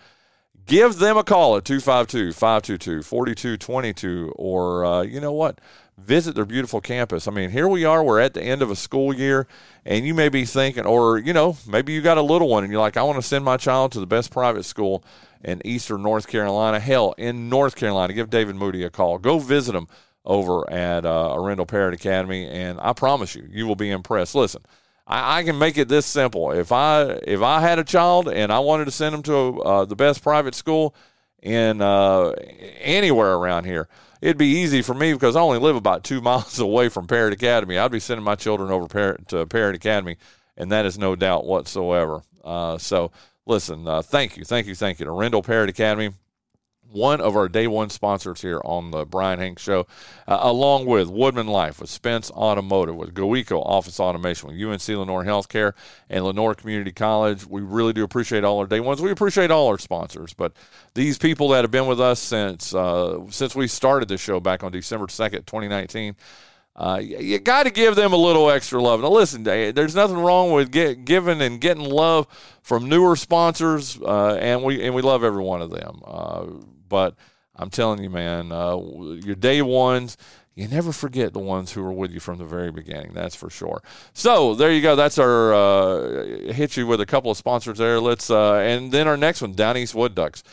Give 0.65 0.97
them 0.97 1.17
a 1.17 1.23
call 1.23 1.57
at 1.57 1.65
252 1.65 2.33
522 2.33 3.03
4222. 3.03 4.33
Or, 4.35 4.85
uh, 4.85 5.01
you 5.01 5.19
know 5.19 5.31
what? 5.31 5.59
Visit 5.97 6.35
their 6.35 6.45
beautiful 6.45 6.81
campus. 6.81 7.27
I 7.27 7.31
mean, 7.31 7.51
here 7.51 7.67
we 7.67 7.85
are. 7.85 8.03
We're 8.03 8.19
at 8.19 8.33
the 8.33 8.41
end 8.41 8.61
of 8.61 8.71
a 8.71 8.75
school 8.75 9.13
year, 9.13 9.47
and 9.85 10.05
you 10.05 10.13
may 10.13 10.29
be 10.29 10.45
thinking, 10.45 10.85
or, 10.85 11.17
you 11.17 11.33
know, 11.33 11.57
maybe 11.67 11.93
you 11.93 12.01
got 12.01 12.17
a 12.17 12.21
little 12.21 12.47
one 12.47 12.63
and 12.63 12.71
you're 12.71 12.81
like, 12.81 12.97
I 12.97 13.03
want 13.03 13.17
to 13.17 13.27
send 13.27 13.45
my 13.45 13.57
child 13.57 13.91
to 13.91 13.99
the 13.99 14.07
best 14.07 14.31
private 14.31 14.63
school 14.63 15.03
in 15.43 15.61
Eastern 15.65 16.01
North 16.01 16.27
Carolina. 16.27 16.79
Hell, 16.79 17.13
in 17.17 17.49
North 17.49 17.75
Carolina, 17.75 18.13
give 18.13 18.29
David 18.29 18.55
Moody 18.55 18.83
a 18.83 18.89
call. 18.89 19.17
Go 19.17 19.39
visit 19.39 19.75
him 19.75 19.87
over 20.25 20.69
at 20.71 21.05
uh, 21.05 21.35
Arendell 21.35 21.67
Parrott 21.67 21.93
Academy, 21.93 22.47
and 22.47 22.79
I 22.81 22.93
promise 22.93 23.35
you, 23.35 23.47
you 23.49 23.67
will 23.67 23.75
be 23.75 23.89
impressed. 23.89 24.35
Listen, 24.35 24.61
I, 25.11 25.39
I, 25.39 25.43
can 25.43 25.59
make 25.59 25.77
it 25.77 25.89
this 25.89 26.05
simple. 26.05 26.51
If 26.51 26.71
I 26.71 27.03
if 27.23 27.41
I 27.41 27.59
had 27.59 27.79
a 27.79 27.83
child 27.83 28.29
and 28.29 28.51
I 28.51 28.59
wanted 28.59 28.85
to 28.85 28.91
send 28.91 29.13
them 29.13 29.23
to 29.23 29.61
uh, 29.61 29.85
the 29.85 29.95
best 29.95 30.23
private 30.23 30.55
school 30.55 30.95
in 31.43 31.81
uh, 31.81 32.29
anywhere 32.79 33.33
around 33.33 33.65
here, 33.65 33.89
it'd 34.21 34.37
be 34.37 34.59
easy 34.61 34.81
for 34.81 34.93
me 34.93 35.11
because 35.11 35.35
I 35.35 35.41
only 35.41 35.59
live 35.59 35.75
about 35.75 36.05
two 36.05 36.21
miles 36.29 36.59
away 36.59 36.87
from 36.87 37.07
Parrott 37.07 37.33
Academy. 37.33 37.77
I'd 37.77 37.91
be 37.91 37.99
sending 37.99 38.23
my 38.23 38.35
children 38.35 38.71
over 38.71 38.87
Parrott, 38.87 39.27
to 39.27 39.45
Parrott 39.45 39.75
Academy, 39.75 40.17
and 40.55 40.71
that 40.71 40.85
is 40.85 40.97
no 40.97 41.15
doubt 41.15 41.45
whatsoever. 41.45 42.21
Uh, 42.43 42.77
so 42.77 43.11
listen, 43.45 43.87
uh, 43.87 44.01
thank 44.01 44.37
you, 44.37 44.45
thank 44.45 44.65
you, 44.65 44.75
thank 44.75 44.99
you 44.99 45.05
to 45.05 45.11
Rendell 45.11 45.43
Parrott 45.43 45.69
Academy, 45.69 46.11
one 46.91 47.21
of 47.21 47.35
our 47.35 47.47
day 47.47 47.67
one 47.67 47.89
sponsors 47.89 48.41
here 48.41 48.61
on 48.65 48.91
the 48.91 49.05
Brian 49.05 49.39
Hanks 49.39 49.63
Show, 49.63 49.87
uh, 50.27 50.39
along 50.41 50.85
with 50.85 51.09
Woodman 51.09 51.47
Life, 51.47 51.79
with 51.79 51.89
Spence 51.89 52.29
Automotive, 52.31 52.95
with 52.95 53.13
GoEco 53.13 53.65
Office 53.65 53.99
Automation, 53.99 54.49
with 54.49 54.61
UNC 54.61 54.87
Lenoir 54.87 55.23
Healthcare, 55.23 55.73
and 56.09 56.25
Lenoir 56.25 56.53
Community 56.53 56.91
College. 56.91 57.45
We 57.45 57.61
really 57.61 57.93
do 57.93 58.03
appreciate 58.03 58.43
all 58.43 58.59
our 58.59 58.67
day 58.67 58.79
ones. 58.79 59.01
We 59.01 59.11
appreciate 59.11 59.51
all 59.51 59.67
our 59.67 59.79
sponsors, 59.79 60.33
but 60.33 60.53
these 60.93 61.17
people 61.17 61.49
that 61.49 61.63
have 61.63 61.71
been 61.71 61.87
with 61.87 62.01
us 62.01 62.19
since 62.19 62.75
uh, 62.75 63.19
since 63.29 63.55
we 63.55 63.67
started 63.67 64.09
this 64.09 64.21
show 64.21 64.39
back 64.39 64.63
on 64.63 64.71
December 64.71 65.07
second, 65.09 65.47
twenty 65.47 65.67
nineteen. 65.67 66.15
Uh, 66.73 67.01
you 67.03 67.37
got 67.37 67.63
to 67.63 67.69
give 67.69 67.95
them 67.95 68.13
a 68.13 68.17
little 68.17 68.49
extra 68.49 68.81
love. 68.81 69.01
Now, 69.01 69.09
listen, 69.09 69.43
there's 69.43 69.93
nothing 69.93 70.17
wrong 70.17 70.51
with 70.51 70.71
get, 70.71 71.03
giving 71.03 71.41
and 71.41 71.59
getting 71.59 71.83
love 71.83 72.27
from 72.61 72.87
newer 72.87 73.17
sponsors, 73.17 73.99
uh, 74.01 74.35
and 74.35 74.63
we 74.63 74.81
and 74.81 74.95
we 74.95 75.01
love 75.01 75.23
every 75.23 75.43
one 75.43 75.61
of 75.61 75.69
them. 75.69 76.01
Uh, 76.05 76.45
but 76.91 77.15
I'm 77.55 77.71
telling 77.71 78.03
you, 78.03 78.09
man, 78.09 78.51
uh, 78.51 78.77
your 78.77 79.35
day 79.35 79.61
ones, 79.61 80.17
you 80.53 80.67
never 80.67 80.91
forget 80.91 81.33
the 81.33 81.39
ones 81.39 81.71
who 81.71 81.81
were 81.81 81.93
with 81.93 82.11
you 82.11 82.19
from 82.19 82.37
the 82.37 82.45
very 82.45 82.71
beginning. 82.71 83.13
That's 83.13 83.35
for 83.35 83.49
sure. 83.49 83.81
So 84.13 84.53
there 84.53 84.71
you 84.71 84.81
go. 84.81 84.95
That's 84.95 85.17
our 85.17 85.53
uh, 85.53 86.53
hit 86.53 86.75
you 86.75 86.85
with 86.85 86.99
a 87.01 87.05
couple 87.05 87.31
of 87.31 87.37
sponsors 87.37 87.77
there. 87.77 87.99
Let's 87.99 88.29
uh, 88.29 88.55
and 88.55 88.91
then 88.91 89.07
our 89.07 89.17
next 89.17 89.41
one, 89.41 89.53
Down 89.53 89.77
East 89.77 89.95
Wood 89.95 90.13
Ducks. 90.13 90.43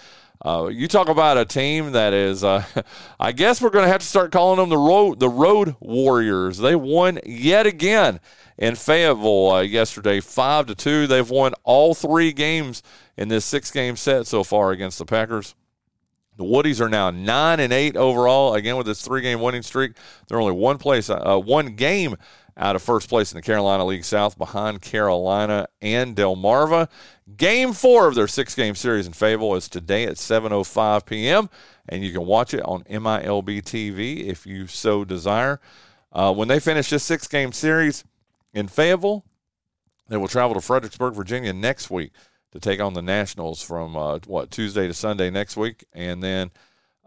Uh, 0.44 0.68
you 0.70 0.86
talk 0.86 1.08
about 1.08 1.36
a 1.36 1.44
team 1.44 1.92
that 1.92 2.12
is, 2.12 2.44
uh, 2.44 2.64
I 3.20 3.32
guess 3.32 3.60
we're 3.60 3.70
going 3.70 3.84
to 3.84 3.90
have 3.90 4.02
to 4.02 4.06
start 4.06 4.30
calling 4.30 4.58
them 4.58 4.68
the 4.68 4.78
road 4.78 5.18
the 5.18 5.28
Road 5.28 5.74
Warriors. 5.80 6.58
They 6.58 6.76
won 6.76 7.18
yet 7.26 7.66
again 7.66 8.20
in 8.56 8.76
Fayetteville 8.76 9.50
uh, 9.50 9.60
yesterday, 9.62 10.20
five 10.20 10.66
to 10.66 10.76
two. 10.76 11.08
They've 11.08 11.28
won 11.28 11.54
all 11.64 11.94
three 11.94 12.32
games 12.32 12.84
in 13.16 13.28
this 13.28 13.44
six 13.44 13.72
game 13.72 13.96
set 13.96 14.28
so 14.28 14.44
far 14.44 14.70
against 14.70 14.98
the 14.98 15.04
Packers. 15.04 15.56
The 16.38 16.44
Woodies 16.44 16.80
are 16.80 16.88
now 16.88 17.10
nine 17.10 17.58
and 17.58 17.72
eight 17.72 17.96
overall. 17.96 18.54
Again, 18.54 18.76
with 18.76 18.86
this 18.86 19.02
three-game 19.02 19.40
winning 19.40 19.62
streak, 19.62 19.96
they're 20.28 20.40
only 20.40 20.52
one 20.52 20.78
place, 20.78 21.10
uh, 21.10 21.36
one 21.36 21.74
game 21.74 22.14
out 22.56 22.76
of 22.76 22.82
first 22.82 23.08
place 23.08 23.32
in 23.32 23.36
the 23.36 23.42
Carolina 23.42 23.84
League 23.84 24.04
South, 24.04 24.38
behind 24.38 24.80
Carolina 24.80 25.66
and 25.82 26.14
Delmarva. 26.14 26.88
Game 27.36 27.72
four 27.72 28.06
of 28.06 28.14
their 28.14 28.28
six-game 28.28 28.76
series 28.76 29.08
in 29.08 29.12
Fayetteville 29.12 29.56
is 29.56 29.68
today 29.68 30.04
at 30.04 30.14
7:05 30.14 31.04
p.m., 31.06 31.50
and 31.88 32.04
you 32.04 32.12
can 32.12 32.24
watch 32.24 32.54
it 32.54 32.62
on 32.62 32.84
MILB 32.84 33.62
TV 33.62 34.24
if 34.24 34.46
you 34.46 34.68
so 34.68 35.04
desire. 35.04 35.60
Uh, 36.12 36.32
when 36.32 36.46
they 36.46 36.60
finish 36.60 36.88
this 36.88 37.02
six-game 37.02 37.50
series 37.50 38.04
in 38.54 38.68
Fayetteville, 38.68 39.24
they 40.08 40.16
will 40.16 40.28
travel 40.28 40.54
to 40.54 40.60
Fredericksburg, 40.60 41.14
Virginia 41.14 41.52
next 41.52 41.90
week 41.90 42.12
to 42.52 42.60
take 42.60 42.80
on 42.80 42.94
the 42.94 43.02
Nationals 43.02 43.62
from 43.62 43.96
uh, 43.96 44.18
what 44.26 44.50
Tuesday 44.50 44.86
to 44.86 44.94
Sunday 44.94 45.30
next 45.30 45.56
week, 45.56 45.84
and 45.92 46.22
then 46.22 46.50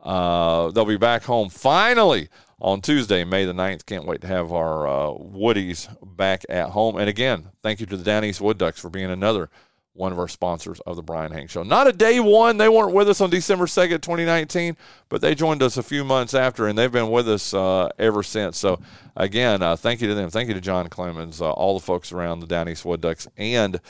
uh, 0.04 0.72
they'll 0.72 0.86
be 0.86 0.98
back 0.98 1.24
home 1.24 1.50
finally 1.50 2.30
on 2.60 2.82
Tuesday, 2.82 3.24
May 3.24 3.46
the 3.46 3.54
9th. 3.54 3.86
Can't 3.86 4.06
wait 4.06 4.22
to 4.22 4.28
have 4.28 4.52
our 4.54 4.88
uh, 4.88 5.12
Woodies 5.14 5.90
back 6.16 6.46
at 6.50 6.70
home. 6.70 6.98
And 6.98 7.10
again, 7.10 7.50
thank 7.64 7.80
you 7.80 7.86
to 7.88 7.98
the 7.98 8.04
Down 8.04 8.24
East 8.24 8.42
Wood 8.42 8.58
Ducks 8.58 8.80
for 8.80 8.90
being 8.90 9.12
another 9.12 9.50
one 9.94 10.14
of 10.14 10.20
our 10.20 10.28
sponsors 10.28 10.80
of 10.82 10.96
the 10.96 11.02
Brian 11.02 11.32
Hank 11.32 11.50
Show. 11.50 11.64
Not 11.64 11.88
a 11.88 11.92
day 11.92 12.20
one. 12.20 12.58
They 12.58 12.70
weren't 12.70 12.94
with 12.94 13.10
us 13.10 13.20
on 13.20 13.30
December 13.30 13.66
2nd, 13.66 14.02
2019, 14.02 14.78
but 15.10 15.22
they 15.22 15.36
joined 15.36 15.62
us 15.62 15.76
a 15.76 15.84
few 15.84 16.06
months 16.06 16.34
after, 16.34 16.68
and 16.68 16.78
they've 16.78 16.92
been 16.92 17.12
with 17.12 17.28
us 17.28 17.54
uh, 17.54 17.90
ever 18.00 18.24
since. 18.24 18.58
So, 18.58 18.80
again, 19.18 19.62
uh, 19.62 19.76
thank 19.76 20.00
you 20.00 20.08
to 20.08 20.16
them. 20.16 20.30
Thank 20.30 20.48
you 20.48 20.54
to 20.54 20.62
John 20.62 20.88
Clemens, 20.88 21.42
uh, 21.42 21.52
all 21.52 21.78
the 21.78 21.86
folks 21.86 22.14
around 22.14 22.40
the 22.40 22.48
Down 22.48 22.70
East 22.70 22.86
Wood 22.86 23.02
Ducks, 23.02 23.28
and 23.36 23.82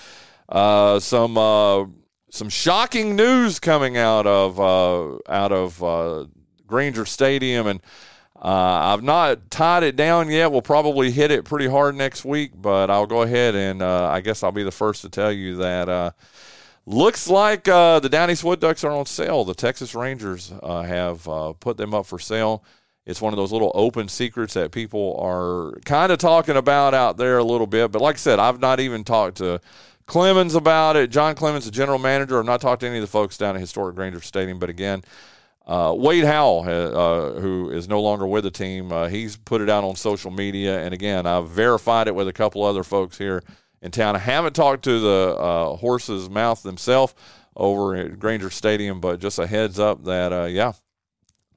uh, 0.51 0.99
some 0.99 1.37
uh, 1.37 1.85
some 2.29 2.49
shocking 2.49 3.15
news 3.15 3.59
coming 3.59 3.97
out 3.97 4.27
of 4.27 4.59
uh, 4.59 5.17
out 5.29 5.51
of 5.51 5.81
uh, 5.81 6.25
Grainger 6.67 7.05
Stadium, 7.05 7.67
and 7.67 7.79
uh, 8.35 8.93
I've 8.93 9.03
not 9.03 9.49
tied 9.49 9.83
it 9.83 9.95
down 9.95 10.29
yet. 10.29 10.51
We'll 10.51 10.61
probably 10.61 11.09
hit 11.11 11.31
it 11.31 11.45
pretty 11.45 11.67
hard 11.67 11.95
next 11.95 12.25
week, 12.25 12.51
but 12.53 12.89
I'll 12.89 13.07
go 13.07 13.21
ahead 13.21 13.55
and 13.55 13.81
I 13.81 14.19
guess 14.19 14.43
I'll 14.43 14.51
be 14.51 14.63
the 14.63 14.71
first 14.71 15.01
to 15.03 15.09
tell 15.09 15.31
you 15.31 15.57
that. 15.57 16.13
Looks 16.87 17.29
like 17.29 17.65
the 17.65 18.09
Down 18.11 18.31
East 18.31 18.43
Wood 18.43 18.59
Ducks 18.59 18.83
are 18.83 18.91
on 18.91 19.05
sale. 19.05 19.45
The 19.45 19.53
Texas 19.53 19.93
Rangers 19.93 20.51
have 20.63 21.23
put 21.59 21.77
them 21.77 21.93
up 21.93 22.07
for 22.07 22.19
sale. 22.19 22.63
It's 23.05 23.21
one 23.21 23.33
of 23.33 23.37
those 23.37 23.51
little 23.51 23.71
open 23.73 24.07
secrets 24.07 24.53
that 24.55 24.71
people 24.71 25.17
are 25.19 25.79
kind 25.85 26.11
of 26.11 26.19
talking 26.19 26.55
about 26.55 26.93
out 26.93 27.17
there 27.17 27.37
a 27.37 27.43
little 27.43 27.67
bit. 27.67 27.91
But 27.91 28.01
like 28.01 28.15
I 28.15 28.17
said, 28.17 28.39
I've 28.39 28.59
not 28.59 28.79
even 28.79 29.03
talked 29.03 29.37
to 29.37 29.59
Clemens 30.11 30.55
about 30.55 30.97
it. 30.97 31.09
John 31.09 31.35
Clemens, 31.35 31.63
the 31.63 31.71
general 31.71 31.97
manager. 31.97 32.37
I've 32.37 32.45
not 32.45 32.59
talked 32.59 32.81
to 32.81 32.85
any 32.85 32.97
of 32.97 33.01
the 33.01 33.07
folks 33.07 33.37
down 33.37 33.55
at 33.55 33.61
Historic 33.61 33.95
Grainger 33.95 34.19
Stadium, 34.19 34.59
but 34.59 34.69
again, 34.69 35.05
uh, 35.65 35.95
Wade 35.97 36.25
Howell, 36.25 36.63
uh, 36.67 37.39
who 37.39 37.69
is 37.69 37.87
no 37.87 38.01
longer 38.01 38.27
with 38.27 38.43
the 38.43 38.51
team, 38.51 38.91
uh, 38.91 39.07
he's 39.07 39.37
put 39.37 39.61
it 39.61 39.69
out 39.69 39.85
on 39.85 39.95
social 39.95 40.29
media. 40.29 40.81
And 40.81 40.93
again, 40.93 41.25
I've 41.25 41.47
verified 41.47 42.09
it 42.09 42.13
with 42.13 42.27
a 42.27 42.33
couple 42.33 42.61
other 42.65 42.83
folks 42.83 43.17
here 43.17 43.41
in 43.81 43.91
town. 43.91 44.17
I 44.17 44.19
haven't 44.19 44.51
talked 44.51 44.83
to 44.83 44.99
the 44.99 45.37
uh, 45.39 45.75
horse's 45.77 46.29
mouth 46.29 46.61
themselves 46.61 47.15
over 47.55 47.95
at 47.95 48.19
Grainger 48.19 48.49
Stadium, 48.49 48.99
but 48.99 49.21
just 49.21 49.39
a 49.39 49.47
heads 49.47 49.79
up 49.79 50.03
that, 50.03 50.33
uh, 50.33 50.43
yeah, 50.43 50.73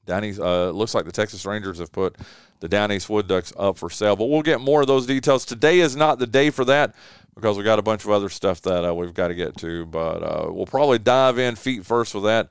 Downey's 0.06 0.38
uh, 0.38 0.70
looks 0.70 0.94
like 0.94 1.06
the 1.06 1.12
Texas 1.12 1.44
Rangers 1.44 1.80
have 1.80 1.90
put 1.90 2.18
the 2.61 2.68
Down 2.68 2.92
East 2.92 3.11
Wood 3.11 3.26
Ducks 3.26 3.52
up 3.56 3.78
for 3.78 3.90
sale. 3.90 4.14
But 4.14 4.26
we'll 4.26 4.42
get 4.42 4.61
more 4.61 4.82
of 4.82 4.87
those 4.87 5.06
details. 5.06 5.44
Today 5.44 5.80
is 5.80 5.96
not 5.96 6.20
the 6.20 6.26
day 6.28 6.50
for 6.50 6.64
that 6.66 6.94
because 7.35 7.59
we 7.59 7.64
got 7.64 7.79
a 7.79 7.83
bunch 7.83 8.05
of 8.05 8.11
other 8.11 8.29
stuff 8.29 8.61
that 8.62 8.88
uh, 8.88 8.95
we've 8.95 9.14
got 9.14 9.29
to 9.29 9.35
get 9.35 9.57
to. 9.59 9.87
But 9.87 10.23
uh, 10.23 10.53
we'll 10.53 10.67
probably 10.67 10.99
dive 10.99 11.38
in 11.38 11.57
feet 11.57 11.85
first 11.85 12.14
with 12.14 12.25
that 12.25 12.50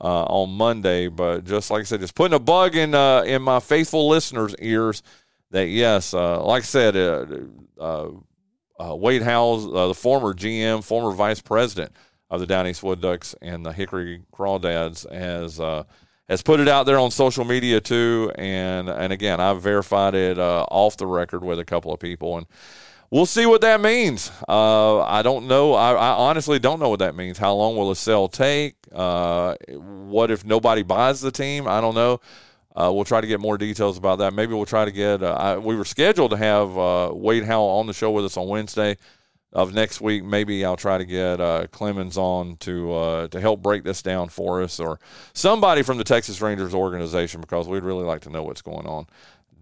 uh, 0.00 0.24
on 0.24 0.50
Monday. 0.50 1.08
But 1.08 1.44
just 1.44 1.70
like 1.70 1.80
I 1.80 1.84
said, 1.84 2.00
just 2.00 2.14
putting 2.14 2.34
a 2.34 2.40
bug 2.40 2.74
in 2.76 2.94
uh, 2.94 3.22
in 3.22 3.42
my 3.42 3.60
faithful 3.60 4.08
listeners' 4.08 4.54
ears 4.58 5.02
that 5.50 5.68
yes, 5.68 6.14
uh, 6.14 6.42
like 6.44 6.62
I 6.62 6.66
said, 6.66 6.96
uh, 7.78 8.08
Wade 8.80 9.22
Howell, 9.22 9.88
the 9.88 9.94
former 9.94 10.34
GM, 10.34 10.82
former 10.82 11.12
vice 11.12 11.40
president 11.40 11.92
of 12.30 12.40
the 12.40 12.46
Down 12.46 12.66
East 12.66 12.82
Wood 12.82 13.00
Ducks 13.00 13.34
and 13.40 13.64
the 13.64 13.72
Hickory 13.72 14.22
Crawdads, 14.32 15.10
has 15.12 15.58
has 16.26 16.42
put 16.42 16.58
it 16.58 16.68
out 16.68 16.86
there 16.86 16.98
on 16.98 17.10
social 17.10 17.44
media 17.44 17.80
too. 17.80 18.32
And 18.34 18.88
and 18.88 19.12
again, 19.12 19.40
I've 19.40 19.62
verified 19.62 20.14
it 20.14 20.38
off 20.38 20.96
the 20.96 21.06
record 21.06 21.44
with 21.44 21.60
a 21.60 21.64
couple 21.64 21.92
of 21.92 22.00
people 22.00 22.36
and 22.38 22.46
we'll 23.14 23.26
see 23.26 23.46
what 23.46 23.60
that 23.60 23.80
means. 23.80 24.32
Uh, 24.48 25.00
I 25.02 25.22
don't 25.22 25.46
know. 25.46 25.72
I, 25.74 25.92
I, 25.92 26.10
honestly 26.14 26.58
don't 26.58 26.80
know 26.80 26.88
what 26.88 26.98
that 26.98 27.14
means. 27.14 27.38
How 27.38 27.54
long 27.54 27.76
will 27.76 27.92
a 27.92 27.96
sale 27.96 28.26
take? 28.26 28.74
Uh, 28.92 29.54
what 29.70 30.32
if 30.32 30.44
nobody 30.44 30.82
buys 30.82 31.20
the 31.20 31.30
team? 31.30 31.68
I 31.68 31.80
don't 31.80 31.94
know. 31.94 32.20
Uh, 32.74 32.90
we'll 32.92 33.04
try 33.04 33.20
to 33.20 33.26
get 33.28 33.38
more 33.38 33.56
details 33.56 33.96
about 33.96 34.18
that. 34.18 34.34
Maybe 34.34 34.52
we'll 34.52 34.66
try 34.66 34.84
to 34.84 34.90
get. 34.90 35.22
Uh, 35.22 35.32
I, 35.34 35.58
we 35.58 35.76
were 35.76 35.84
scheduled 35.84 36.32
to 36.32 36.36
have 36.36 36.76
uh, 36.76 37.12
Wade 37.14 37.44
Howell 37.44 37.78
on 37.78 37.86
the 37.86 37.92
show 37.92 38.10
with 38.10 38.24
us 38.24 38.36
on 38.36 38.48
Wednesday 38.48 38.96
of 39.52 39.72
next 39.72 40.00
week. 40.00 40.24
Maybe 40.24 40.64
I'll 40.64 40.76
try 40.76 40.98
to 40.98 41.04
get 41.04 41.40
uh, 41.40 41.68
Clemens 41.70 42.18
on 42.18 42.56
to 42.56 43.28
to 43.30 43.40
help 43.40 43.62
break 43.62 43.84
this 43.84 44.02
down 44.02 44.28
for 44.28 44.60
us, 44.60 44.80
or 44.80 44.98
somebody 45.34 45.82
from 45.82 45.98
the 45.98 46.04
Texas 46.04 46.40
Rangers 46.40 46.74
organization, 46.74 47.40
because 47.40 47.68
we'd 47.68 47.84
really 47.84 48.02
like 48.02 48.22
to 48.22 48.30
know 48.30 48.42
what's 48.42 48.62
going 48.62 48.88
on 48.88 49.06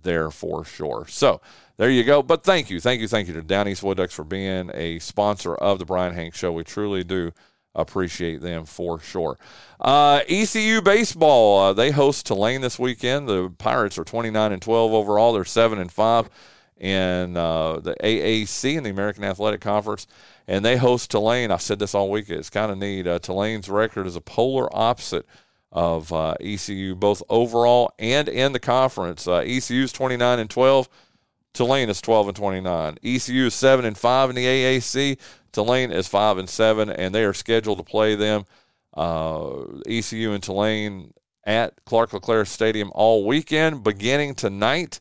there 0.02 0.30
for 0.30 0.64
sure. 0.64 1.06
So 1.08 1.40
there 1.76 1.90
you 1.90 2.04
go. 2.04 2.22
But 2.22 2.44
thank 2.44 2.70
you, 2.70 2.80
thank 2.80 3.00
you, 3.00 3.08
thank 3.08 3.28
you 3.28 3.34
to 3.34 3.42
Down 3.42 3.68
East 3.68 3.82
Wood 3.82 3.96
Ducks 3.96 4.14
for 4.14 4.24
being 4.24 4.70
a 4.74 4.98
sponsor 4.98 5.54
of 5.54 5.78
the 5.78 5.84
Brian 5.84 6.14
Hank 6.14 6.34
Show. 6.34 6.52
We 6.52 6.64
truly 6.64 7.04
do 7.04 7.32
appreciate 7.74 8.40
them 8.40 8.64
for 8.64 9.00
sure. 9.00 9.38
Uh, 9.80 10.20
ECU 10.28 10.82
baseball, 10.82 11.58
uh, 11.58 11.72
they 11.72 11.90
host 11.90 12.26
Tulane 12.26 12.60
this 12.60 12.78
weekend. 12.78 13.28
The 13.28 13.52
Pirates 13.58 13.98
are 13.98 14.04
29 14.04 14.52
and 14.52 14.62
12 14.62 14.92
overall. 14.92 15.32
They're 15.32 15.44
7 15.44 15.78
and 15.78 15.90
5 15.90 16.30
in 16.78 17.36
uh, 17.36 17.78
the 17.78 17.94
AAC 18.02 18.76
in 18.76 18.82
the 18.82 18.90
American 18.90 19.24
Athletic 19.24 19.60
Conference, 19.60 20.06
and 20.48 20.64
they 20.64 20.76
host 20.76 21.10
Tulane. 21.10 21.50
I 21.50 21.56
said 21.56 21.78
this 21.78 21.94
all 21.94 22.10
week. 22.10 22.28
It's 22.28 22.50
kind 22.50 22.72
of 22.72 22.78
neat. 22.78 23.06
Uh, 23.06 23.18
Tulane's 23.20 23.68
record 23.68 24.06
is 24.06 24.16
a 24.16 24.20
polar 24.20 24.68
opposite 24.76 25.26
of 25.72 26.12
uh, 26.12 26.34
ECU, 26.40 26.94
both 26.94 27.22
overall 27.28 27.92
and 27.98 28.28
in 28.28 28.52
the 28.52 28.60
conference. 28.60 29.26
Uh, 29.26 29.38
ECU 29.38 29.82
is 29.82 29.92
29 29.92 30.38
and 30.38 30.50
12. 30.50 30.88
Tulane 31.54 31.88
is 31.88 32.00
12 32.00 32.28
and 32.28 32.36
29. 32.36 32.98
ECU 33.02 33.46
is 33.46 33.54
7 33.54 33.84
and 33.84 33.96
5 33.96 34.30
in 34.30 34.36
the 34.36 34.44
AAC. 34.44 35.18
Tulane 35.52 35.90
is 35.90 36.08
5 36.08 36.38
and 36.38 36.48
7, 36.48 36.90
and 36.90 37.14
they 37.14 37.24
are 37.24 37.34
scheduled 37.34 37.78
to 37.78 37.84
play 37.84 38.14
them, 38.14 38.44
uh, 38.94 39.62
ECU 39.86 40.32
and 40.32 40.42
Tulane, 40.42 41.12
at 41.44 41.74
Clark 41.84 42.12
LeClair 42.12 42.44
Stadium 42.44 42.90
all 42.94 43.26
weekend, 43.26 43.82
beginning 43.82 44.34
tonight 44.34 45.00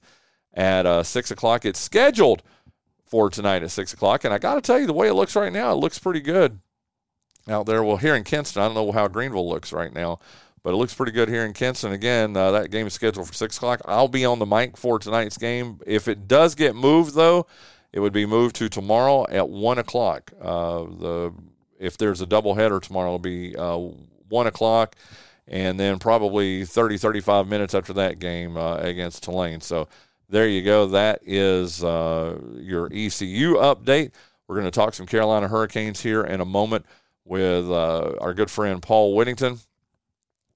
at 0.53 0.85
uh, 0.85 1.03
6 1.03 1.31
o'clock. 1.31 1.65
It's 1.65 1.79
scheduled 1.79 2.43
for 3.05 3.29
tonight 3.29 3.63
at 3.63 3.71
6 3.71 3.93
o'clock, 3.93 4.23
and 4.23 4.33
I 4.33 4.39
got 4.39 4.55
to 4.55 4.61
tell 4.61 4.79
you, 4.79 4.87
the 4.87 4.93
way 4.93 5.07
it 5.07 5.13
looks 5.13 5.35
right 5.35 5.53
now, 5.53 5.71
it 5.71 5.75
looks 5.75 5.99
pretty 5.99 6.21
good 6.21 6.59
out 7.47 7.65
there. 7.65 7.83
Well, 7.83 7.97
here 7.97 8.15
in 8.15 8.23
Kinston, 8.23 8.61
I 8.61 8.65
don't 8.65 8.75
know 8.75 8.91
how 8.91 9.07
Greenville 9.07 9.47
looks 9.47 9.71
right 9.71 9.93
now, 9.93 10.19
but 10.63 10.73
it 10.73 10.77
looks 10.77 10.93
pretty 10.93 11.11
good 11.11 11.29
here 11.29 11.45
in 11.45 11.53
Kinston. 11.53 11.91
Again, 11.91 12.35
uh, 12.37 12.51
that 12.51 12.71
game 12.71 12.87
is 12.87 12.93
scheduled 12.93 13.27
for 13.27 13.33
6 13.33 13.57
o'clock. 13.57 13.81
I'll 13.85 14.07
be 14.07 14.25
on 14.25 14.39
the 14.39 14.45
mic 14.45 14.77
for 14.77 14.99
tonight's 14.99 15.37
game. 15.37 15.79
If 15.87 16.07
it 16.07 16.27
does 16.27 16.55
get 16.55 16.75
moved, 16.75 17.15
though, 17.15 17.47
it 17.91 17.99
would 17.99 18.13
be 18.13 18.25
moved 18.25 18.55
to 18.57 18.69
tomorrow 18.69 19.25
at 19.29 19.49
1 19.49 19.77
o'clock. 19.79 20.31
Uh, 20.39 20.83
the 20.83 21.33
If 21.79 21.97
there's 21.97 22.21
a 22.21 22.27
doubleheader 22.27 22.81
tomorrow, 22.81 23.09
it'll 23.09 23.19
be 23.19 23.55
uh, 23.55 23.77
1 24.29 24.47
o'clock, 24.47 24.95
and 25.47 25.79
then 25.79 25.99
probably 25.99 26.63
30, 26.65 26.97
35 26.97 27.47
minutes 27.47 27.73
after 27.73 27.93
that 27.93 28.19
game 28.19 28.55
uh, 28.55 28.75
against 28.77 29.23
Tulane. 29.23 29.61
So 29.61 29.87
there 30.29 30.47
you 30.47 30.61
go. 30.63 30.87
That 30.87 31.21
is 31.25 31.83
uh, 31.83 32.39
your 32.55 32.85
ECU 32.87 33.55
update. 33.55 34.11
We're 34.47 34.55
going 34.55 34.65
to 34.65 34.71
talk 34.71 34.93
some 34.93 35.05
Carolina 35.05 35.47
Hurricanes 35.47 36.01
here 36.01 36.23
in 36.23 36.39
a 36.39 36.45
moment 36.45 36.85
with 37.25 37.69
uh, 37.69 38.15
our 38.19 38.33
good 38.33 38.51
friend 38.51 38.81
Paul 38.81 39.15
Whittington. 39.15 39.59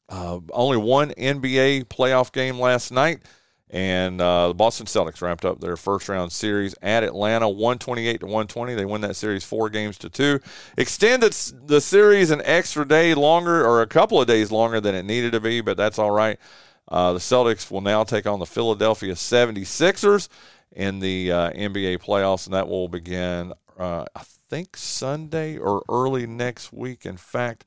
Uh, 0.07 0.39
only 0.51 0.77
one 0.77 1.12
NBA 1.12 1.85
playoff 1.85 2.31
game 2.31 2.59
last 2.59 2.91
night, 2.91 3.24
and 3.71 4.21
uh, 4.21 4.50
the 4.50 4.53
Boston 4.53 4.85
Celtics 4.85 5.21
wrapped 5.21 5.43
up 5.43 5.59
their 5.59 5.75
first 5.75 6.07
round 6.07 6.31
series 6.31 6.75
at 6.81 7.03
Atlanta, 7.03 7.50
128 7.50 8.19
to 8.19 8.25
120. 8.25 8.75
They 8.75 8.85
win 8.85 9.01
that 9.01 9.15
series 9.15 9.43
four 9.43 9.69
games 9.69 9.97
to 10.00 10.09
two. 10.09 10.39
Extended 10.77 11.33
the 11.65 11.81
series 11.81 12.29
an 12.29 12.41
extra 12.45 12.88
day 12.88 13.15
longer, 13.15 13.65
or 13.65 13.81
a 13.81 13.88
couple 13.88 14.21
of 14.21 14.27
days 14.27 14.51
longer 14.51 14.79
than 14.79 14.93
it 14.93 15.03
needed 15.03 15.31
to 15.31 15.39
be, 15.39 15.62
but 15.62 15.77
that's 15.77 15.97
all 15.97 16.12
right. 16.12 16.39
Uh, 16.88 17.13
the 17.13 17.19
Celtics 17.19 17.71
will 17.71 17.81
now 17.81 18.03
take 18.03 18.27
on 18.27 18.39
the 18.39 18.45
Philadelphia 18.45 19.13
76ers 19.13 20.29
in 20.71 21.00
the 21.00 21.31
uh, 21.31 21.50
NBA 21.51 22.00
playoffs, 22.00 22.45
and 22.45 22.53
that 22.53 22.67
will 22.67 22.88
begin, 22.88 23.53
uh, 23.79 24.05
I 24.15 24.21
think, 24.50 24.77
Sunday 24.77 25.57
or 25.57 25.83
early 25.89 26.27
next 26.27 26.71
week. 26.71 27.05
In 27.05 27.17
fact, 27.17 27.65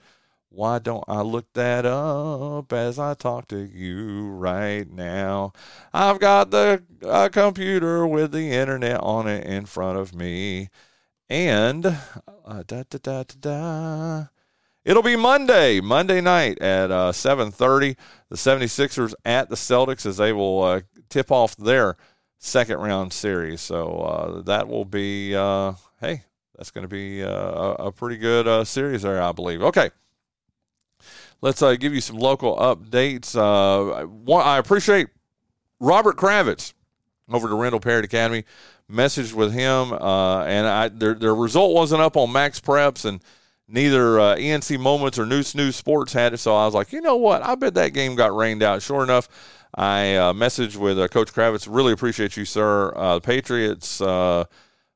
why 0.50 0.78
don't 0.78 1.05
I 1.07 1.21
look 1.21 1.52
that 1.52 1.85
up 1.85 2.73
as 2.73 2.99
I 2.99 3.14
talk 3.14 3.49
to 3.49 3.59
you 3.59 4.28
right 4.28 4.90
now? 4.90 5.52
I've 5.93 6.19
got 6.19 6.50
the 6.50 6.83
computer 7.33 8.07
with 8.07 8.33
the 8.33 8.52
internet 8.52 9.00
on 9.00 9.28
it 9.28 9.47
in 9.47 9.67
front 9.67 9.99
of 9.99 10.14
me. 10.14 10.71
And 11.28 11.85
uh, 11.85 12.62
da, 12.67 12.85
da, 12.88 12.99
da, 13.02 13.23
da, 13.25 13.35
da. 13.38 14.25
it'll 14.85 15.02
be 15.02 15.17
Monday, 15.17 15.81
Monday 15.81 16.23
night 16.23 16.59
at 16.62 16.90
uh, 16.90 17.12
7.30. 17.12 17.97
The 18.31 18.37
76ers 18.37 19.12
at 19.26 19.50
the 19.50 19.57
Celtics 19.57 20.07
as 20.07 20.17
they 20.17 20.33
will 20.33 20.62
uh, 20.62 20.81
tip 21.11 21.31
off 21.31 21.57
their 21.57 21.99
second 22.38 22.78
round 22.78 23.12
series. 23.12 23.61
So 23.61 24.00
uh, 24.00 24.43
that 24.43 24.67
will 24.67 24.87
be, 24.87 25.37
uh, 25.37 25.75
hey, 26.00 26.23
that's 26.57 26.71
going 26.71 26.85
to 26.85 26.88
be 26.88 27.21
a, 27.21 27.31
a 27.31 27.93
pretty 27.93 28.17
good 28.17 28.67
series 28.67 29.02
there, 29.02 29.21
I 29.23 29.33
believe. 29.33 29.62
Okay. 29.62 29.90
Let's 31.40 31.62
uh, 31.62 31.76
give 31.76 31.95
you 31.95 32.00
some 32.00 32.16
local 32.16 32.57
updates. 32.57 33.37
Uh, 33.37 34.35
I 34.35 34.59
appreciate 34.59 35.09
Robert 35.78 36.16
Kravitz 36.16 36.73
over 37.30 37.49
to 37.49 37.54
Rendell 37.54 37.80
Parrott 37.80 38.04
Academy. 38.04 38.45
Messaged 38.90 39.35
with 39.35 39.52
him, 39.52 39.92
uh, 39.92 40.45
and 40.45 40.66
I, 40.66 40.88
their 40.88 41.12
their 41.12 41.35
result 41.35 41.75
wasn't 41.75 42.00
up 42.00 42.16
on 42.16 42.33
Max 42.33 42.59
Preps, 42.59 43.04
and 43.04 43.23
neither 43.68 44.18
uh, 44.18 44.37
ENC 44.37 44.80
Moments 44.80 45.18
or 45.18 45.26
Neuse 45.26 45.54
News 45.54 45.76
Sports 45.76 46.14
had 46.14 46.33
it. 46.33 46.38
So 46.38 46.57
I 46.57 46.64
was 46.64 46.75
like, 46.75 46.90
you 46.90 47.02
know 47.02 47.16
what? 47.16 47.42
I 47.42 47.54
bet 47.54 47.75
that 47.75 47.92
game 47.92 48.14
got 48.14 48.35
rained 48.35 48.62
out. 48.62 48.80
Sure 48.80 49.02
enough, 49.04 49.28
I 49.75 50.14
uh, 50.14 50.33
messaged 50.33 50.76
with 50.76 50.99
uh, 50.99 51.07
Coach 51.09 51.35
Kravitz. 51.35 51.68
Really 51.71 51.92
appreciate 51.92 52.38
you, 52.38 52.47
sir. 52.47 52.92
The 52.95 53.21
Patriots 53.21 54.00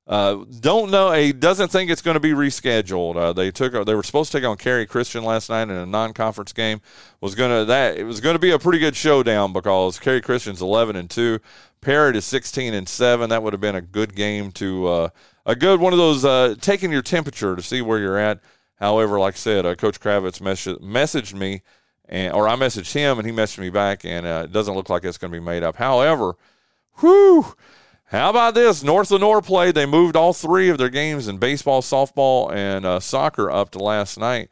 uh, 0.06 0.44
don't 0.60 0.90
know. 0.90 1.12
He 1.12 1.32
doesn't 1.32 1.68
think 1.68 1.90
it's 1.90 2.02
going 2.02 2.16
to 2.16 2.20
be 2.20 2.32
rescheduled. 2.32 3.16
Uh, 3.16 3.32
they 3.32 3.52
took. 3.52 3.72
They 3.86 3.94
were 3.94 4.02
supposed 4.02 4.32
to 4.32 4.38
take 4.38 4.46
on 4.46 4.56
Cary 4.56 4.84
Christian 4.84 5.22
last 5.22 5.48
night 5.48 5.62
in 5.62 5.70
a 5.70 5.86
non-conference 5.86 6.52
game. 6.52 6.80
Was 7.20 7.36
gonna 7.36 7.64
that 7.66 7.96
it 7.96 8.04
was 8.04 8.20
going 8.20 8.34
to 8.34 8.40
be 8.40 8.50
a 8.50 8.58
pretty 8.58 8.80
good 8.80 8.96
showdown 8.96 9.52
because 9.52 10.00
Cary 10.00 10.20
Christian's 10.20 10.60
eleven 10.60 10.96
and 10.96 11.08
two, 11.08 11.38
Parrott 11.80 12.16
is 12.16 12.24
sixteen 12.24 12.74
and 12.74 12.88
seven. 12.88 13.30
That 13.30 13.44
would 13.44 13.52
have 13.52 13.60
been 13.60 13.76
a 13.76 13.80
good 13.80 14.16
game 14.16 14.50
to 14.52 14.86
uh, 14.88 15.08
a 15.46 15.54
good 15.54 15.78
one 15.78 15.92
of 15.92 16.00
those 16.00 16.24
uh, 16.24 16.56
taking 16.60 16.90
your 16.90 17.02
temperature 17.02 17.54
to 17.54 17.62
see 17.62 17.80
where 17.80 18.00
you're 18.00 18.18
at. 18.18 18.40
However, 18.80 19.20
like 19.20 19.34
I 19.34 19.38
said, 19.38 19.64
uh, 19.64 19.76
Coach 19.76 20.00
Kravitz 20.00 20.40
mess- 20.40 20.66
messaged 20.66 21.34
me, 21.34 21.62
and 22.08 22.34
or 22.34 22.48
I 22.48 22.56
messaged 22.56 22.92
him, 22.92 23.20
and 23.20 23.26
he 23.26 23.32
messaged 23.32 23.60
me 23.60 23.70
back, 23.70 24.04
and 24.04 24.26
uh, 24.26 24.42
it 24.46 24.52
doesn't 24.52 24.74
look 24.74 24.90
like 24.90 25.04
it's 25.04 25.18
going 25.18 25.32
to 25.32 25.38
be 25.38 25.44
made 25.44 25.62
up. 25.62 25.76
However, 25.76 26.34
whew 26.98 27.54
how 28.12 28.28
about 28.28 28.54
this? 28.54 28.82
North 28.82 29.10
Lenoir 29.10 29.40
played. 29.40 29.74
They 29.74 29.86
moved 29.86 30.16
all 30.16 30.34
three 30.34 30.68
of 30.68 30.76
their 30.76 30.90
games 30.90 31.28
in 31.28 31.38
baseball, 31.38 31.80
softball, 31.80 32.52
and 32.52 32.84
uh, 32.84 33.00
soccer 33.00 33.50
up 33.50 33.70
to 33.70 33.78
last 33.78 34.18
night. 34.18 34.50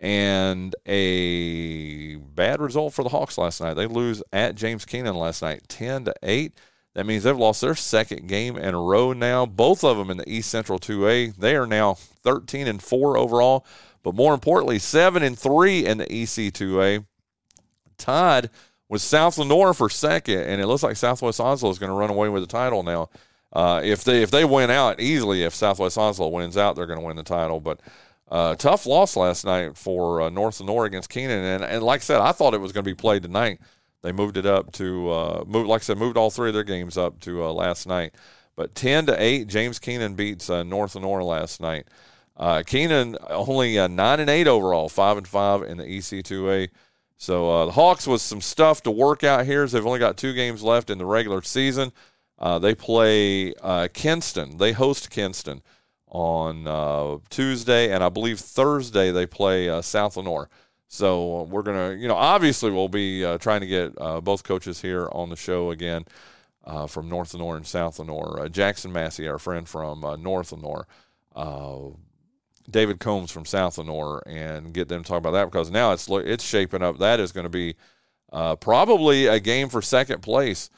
And 0.00 0.74
a 0.84 2.16
bad 2.16 2.60
result 2.60 2.94
for 2.94 3.04
the 3.04 3.10
Hawks 3.10 3.38
last 3.38 3.60
night. 3.60 3.74
They 3.74 3.86
lose 3.86 4.20
at 4.32 4.56
James 4.56 4.84
Kenan 4.84 5.14
last 5.14 5.42
night, 5.42 5.62
10 5.68 6.06
to 6.06 6.14
8. 6.24 6.52
That 6.94 7.06
means 7.06 7.22
they've 7.22 7.36
lost 7.36 7.60
their 7.60 7.76
second 7.76 8.26
game 8.26 8.56
in 8.56 8.74
a 8.74 8.80
row 8.80 9.12
now. 9.12 9.46
Both 9.46 9.84
of 9.84 9.96
them 9.96 10.10
in 10.10 10.16
the 10.16 10.28
East 10.28 10.50
Central 10.50 10.80
2A. 10.80 11.36
They 11.36 11.54
are 11.54 11.68
now 11.68 11.94
13 11.94 12.66
and 12.66 12.82
4 12.82 13.16
overall, 13.16 13.64
but 14.02 14.16
more 14.16 14.34
importantly, 14.34 14.80
7 14.80 15.22
and 15.22 15.38
3 15.38 15.86
in 15.86 15.98
the 15.98 16.12
EC 16.12 16.52
2A. 16.52 17.06
Tied 17.96 18.50
with 18.88 19.02
South 19.02 19.38
Lenoir 19.38 19.74
for 19.74 19.88
second, 19.88 20.40
and 20.40 20.60
it 20.60 20.66
looks 20.66 20.82
like 20.82 20.96
Southwest 20.96 21.40
Onslow 21.40 21.70
is 21.70 21.78
going 21.78 21.90
to 21.90 21.96
run 21.96 22.10
away 22.10 22.28
with 22.28 22.42
the 22.42 22.46
title 22.46 22.82
now. 22.82 23.10
Uh, 23.52 23.80
if 23.82 24.04
they 24.04 24.22
if 24.22 24.30
they 24.30 24.44
win 24.44 24.70
out 24.70 25.00
easily, 25.00 25.42
if 25.42 25.54
Southwest 25.54 25.96
Onslow 25.96 26.28
wins 26.28 26.56
out, 26.56 26.76
they're 26.76 26.86
going 26.86 26.98
to 26.98 27.04
win 27.04 27.16
the 27.16 27.22
title. 27.22 27.60
But 27.60 27.80
uh, 28.30 28.54
tough 28.56 28.86
loss 28.86 29.16
last 29.16 29.44
night 29.44 29.76
for 29.76 30.22
uh, 30.22 30.30
North 30.30 30.60
Lenoir 30.60 30.84
against 30.84 31.08
Kenan, 31.08 31.44
and, 31.44 31.64
and 31.64 31.82
like 31.82 32.00
I 32.00 32.04
said, 32.04 32.20
I 32.20 32.32
thought 32.32 32.54
it 32.54 32.60
was 32.60 32.72
going 32.72 32.84
to 32.84 32.90
be 32.90 32.94
played 32.94 33.22
tonight. 33.22 33.60
They 34.02 34.12
moved 34.12 34.36
it 34.36 34.46
up 34.46 34.72
to 34.72 35.10
uh, 35.10 35.44
moved 35.46 35.68
like 35.68 35.82
I 35.82 35.84
said, 35.84 35.98
moved 35.98 36.16
all 36.16 36.30
three 36.30 36.48
of 36.48 36.54
their 36.54 36.64
games 36.64 36.96
up 36.98 37.20
to 37.20 37.44
uh, 37.44 37.52
last 37.52 37.86
night. 37.86 38.14
But 38.54 38.74
ten 38.74 39.06
to 39.06 39.22
eight, 39.22 39.48
James 39.48 39.78
Kenan 39.78 40.14
beats 40.14 40.50
uh, 40.50 40.62
North 40.62 40.94
Lenoir 40.94 41.22
last 41.22 41.60
night. 41.60 41.86
Kenan 42.66 43.16
only 43.28 43.76
nine 43.88 44.20
and 44.20 44.30
eight 44.30 44.46
overall, 44.46 44.88
five 44.88 45.16
and 45.16 45.26
five 45.26 45.62
in 45.62 45.78
the 45.78 45.84
EC2A. 45.84 46.68
So 47.20 47.50
uh, 47.50 47.66
the 47.66 47.72
Hawks 47.72 48.06
with 48.06 48.20
some 48.20 48.40
stuff 48.40 48.80
to 48.84 48.92
work 48.92 49.24
out 49.24 49.44
here 49.44 49.64
as 49.64 49.72
they've 49.72 49.84
only 49.84 49.98
got 49.98 50.16
two 50.16 50.32
games 50.32 50.62
left 50.62 50.88
in 50.88 50.98
the 50.98 51.04
regular 51.04 51.42
season. 51.42 51.92
Uh, 52.38 52.60
they 52.60 52.76
play 52.76 53.52
uh, 53.60 53.88
Kinston. 53.92 54.56
They 54.58 54.70
host 54.70 55.10
Kinston 55.10 55.62
on 56.06 56.68
uh, 56.68 57.18
Tuesday, 57.28 57.92
and 57.92 58.04
I 58.04 58.08
believe 58.08 58.38
Thursday 58.38 59.10
they 59.10 59.26
play 59.26 59.68
uh, 59.68 59.82
South 59.82 60.16
Lenoir. 60.16 60.48
So 60.86 61.40
uh, 61.40 61.42
we're 61.42 61.64
gonna, 61.64 61.94
you 61.94 62.06
know, 62.06 62.14
obviously 62.14 62.70
we'll 62.70 62.88
be 62.88 63.22
trying 63.40 63.62
to 63.62 63.66
get 63.66 63.96
both 64.24 64.44
coaches 64.44 64.80
here 64.80 65.08
on 65.10 65.28
the 65.28 65.36
show 65.36 65.72
again 65.72 66.04
from 66.86 67.08
North 67.08 67.34
Lenoir 67.34 67.56
and 67.56 67.66
South 67.66 67.98
Lenoir. 67.98 68.48
Jackson 68.48 68.92
Massey, 68.92 69.26
our 69.26 69.40
friend 69.40 69.68
from 69.68 70.00
North 70.22 70.52
Lenoir 70.52 70.86
David 72.68 73.00
Combs 73.00 73.30
from 73.30 73.44
South 73.44 73.78
Lenoir 73.78 74.22
and 74.26 74.72
get 74.72 74.88
them 74.88 75.02
to 75.02 75.08
talk 75.08 75.18
about 75.18 75.32
that 75.32 75.46
because 75.46 75.70
now 75.70 75.92
it's 75.92 76.08
it's 76.08 76.44
shaping 76.44 76.82
up. 76.82 76.98
That 76.98 77.20
is 77.20 77.32
going 77.32 77.44
to 77.44 77.50
be 77.50 77.76
uh, 78.32 78.56
probably 78.56 79.26
a 79.26 79.40
game 79.40 79.68
for 79.68 79.80
second 79.80 80.20
place 80.20 80.70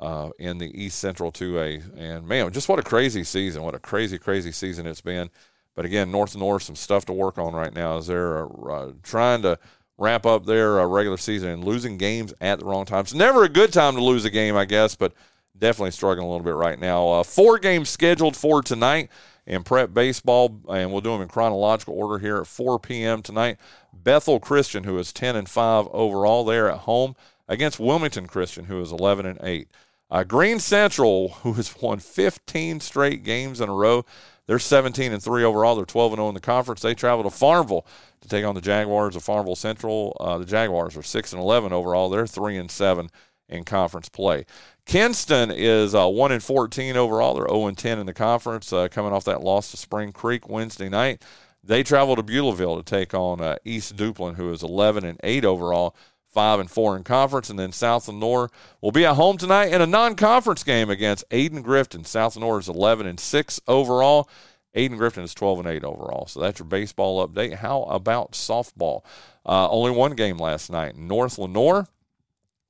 uh, 0.00 0.30
in 0.38 0.58
the 0.58 0.70
East 0.80 0.98
Central 0.98 1.32
2A. 1.32 1.96
And 1.96 2.26
man, 2.26 2.52
just 2.52 2.68
what 2.68 2.78
a 2.78 2.82
crazy 2.82 3.24
season! 3.24 3.62
What 3.62 3.74
a 3.74 3.78
crazy, 3.78 4.18
crazy 4.18 4.52
season 4.52 4.86
it's 4.86 5.00
been. 5.00 5.30
But 5.74 5.84
again, 5.84 6.10
North 6.10 6.34
Lenoir 6.34 6.60
some 6.60 6.76
stuff 6.76 7.04
to 7.06 7.12
work 7.12 7.38
on 7.38 7.54
right 7.54 7.72
now 7.72 7.98
as 7.98 8.08
they're 8.08 8.44
uh, 8.70 8.92
trying 9.02 9.42
to 9.42 9.58
wrap 9.96 10.26
up 10.26 10.44
their 10.44 10.80
uh, 10.80 10.86
regular 10.86 11.16
season 11.16 11.50
and 11.50 11.64
losing 11.64 11.96
games 11.96 12.34
at 12.40 12.58
the 12.58 12.64
wrong 12.64 12.84
time. 12.84 13.00
It's 13.00 13.14
never 13.14 13.44
a 13.44 13.48
good 13.48 13.72
time 13.72 13.94
to 13.94 14.02
lose 14.02 14.24
a 14.24 14.30
game, 14.30 14.56
I 14.56 14.64
guess, 14.64 14.96
but 14.96 15.12
definitely 15.56 15.90
struggling 15.90 16.26
a 16.26 16.30
little 16.30 16.44
bit 16.44 16.54
right 16.54 16.78
now. 16.78 17.08
Uh, 17.08 17.22
four 17.22 17.58
games 17.58 17.88
scheduled 17.88 18.36
for 18.36 18.62
tonight 18.62 19.10
and 19.48 19.64
prep 19.64 19.94
baseball, 19.94 20.60
and 20.68 20.92
we'll 20.92 21.00
do 21.00 21.10
them 21.10 21.22
in 21.22 21.28
chronological 21.28 21.94
order 21.94 22.18
here 22.18 22.36
at 22.36 22.46
4 22.46 22.78
p.m. 22.78 23.22
tonight. 23.22 23.56
Bethel 23.92 24.38
Christian, 24.38 24.84
who 24.84 24.98
is 24.98 25.12
10 25.12 25.34
and 25.34 25.48
5 25.48 25.88
overall, 25.90 26.44
there 26.44 26.70
at 26.70 26.80
home 26.80 27.16
against 27.48 27.80
Wilmington 27.80 28.26
Christian, 28.26 28.66
who 28.66 28.80
is 28.80 28.92
11 28.92 29.24
and 29.24 29.40
8. 29.42 29.68
Uh, 30.10 30.24
Greene 30.24 30.60
Central, 30.60 31.30
who 31.42 31.54
has 31.54 31.74
won 31.82 31.98
15 31.98 32.80
straight 32.80 33.24
games 33.24 33.60
in 33.60 33.70
a 33.70 33.74
row, 33.74 34.04
they're 34.46 34.58
17 34.58 35.12
and 35.12 35.22
three 35.22 35.44
overall. 35.44 35.76
They're 35.76 35.84
12 35.84 36.12
and 36.12 36.18
0 36.18 36.28
in 36.28 36.34
the 36.34 36.40
conference. 36.40 36.80
They 36.80 36.94
travel 36.94 37.24
to 37.24 37.30
Farmville 37.30 37.86
to 38.20 38.28
take 38.28 38.44
on 38.44 38.54
the 38.54 38.62
Jaguars 38.62 39.14
of 39.16 39.22
Farmville 39.22 39.56
Central. 39.56 40.16
Uh, 40.20 40.38
the 40.38 40.46
Jaguars 40.46 40.96
are 40.96 41.02
6 41.02 41.32
and 41.32 41.42
11 41.42 41.72
overall. 41.72 42.08
They're 42.08 42.26
3 42.26 42.56
and 42.56 42.70
7 42.70 43.10
in 43.48 43.64
conference 43.64 44.08
play. 44.08 44.46
Kinston 44.88 45.50
is 45.50 45.94
uh, 45.94 46.08
1 46.08 46.32
and 46.32 46.42
14 46.42 46.96
overall. 46.96 47.34
They're 47.34 47.46
0 47.46 47.66
and 47.66 47.76
10 47.76 47.98
in 47.98 48.06
the 48.06 48.14
conference, 48.14 48.72
uh, 48.72 48.88
coming 48.88 49.12
off 49.12 49.24
that 49.24 49.42
loss 49.42 49.70
to 49.70 49.76
Spring 49.76 50.12
Creek 50.12 50.48
Wednesday 50.48 50.88
night. 50.88 51.22
They 51.62 51.82
travel 51.82 52.16
to 52.16 52.22
Beulahville 52.22 52.78
to 52.78 52.82
take 52.82 53.12
on 53.12 53.42
uh, 53.42 53.56
East 53.66 53.96
Duplin, 53.96 54.36
who 54.36 54.50
is 54.50 54.62
11 54.62 55.04
and 55.04 55.20
8 55.22 55.44
overall, 55.44 55.94
5 56.32 56.60
and 56.60 56.70
4 56.70 56.96
in 56.96 57.04
conference. 57.04 57.50
And 57.50 57.58
then 57.58 57.70
South 57.70 58.08
Lenoir 58.08 58.48
will 58.80 58.90
be 58.90 59.04
at 59.04 59.16
home 59.16 59.36
tonight 59.36 59.74
in 59.74 59.82
a 59.82 59.86
non 59.86 60.14
conference 60.16 60.64
game 60.64 60.88
against 60.88 61.28
Ayden 61.28 61.62
Grifton. 61.62 62.06
South 62.06 62.36
Lenoir 62.36 62.58
is 62.58 62.68
11 62.70 63.06
and 63.06 63.20
6 63.20 63.60
overall. 63.68 64.26
Ayden 64.74 64.96
Grifton 64.96 65.22
is 65.22 65.34
12 65.34 65.58
and 65.58 65.68
8 65.68 65.84
overall. 65.84 66.26
So 66.28 66.40
that's 66.40 66.60
your 66.60 66.66
baseball 66.66 67.28
update. 67.28 67.56
How 67.56 67.82
about 67.82 68.32
softball? 68.32 69.04
Uh, 69.44 69.68
only 69.68 69.90
one 69.90 70.12
game 70.12 70.38
last 70.38 70.70
night. 70.70 70.96
North 70.96 71.36
Lenoir 71.36 71.86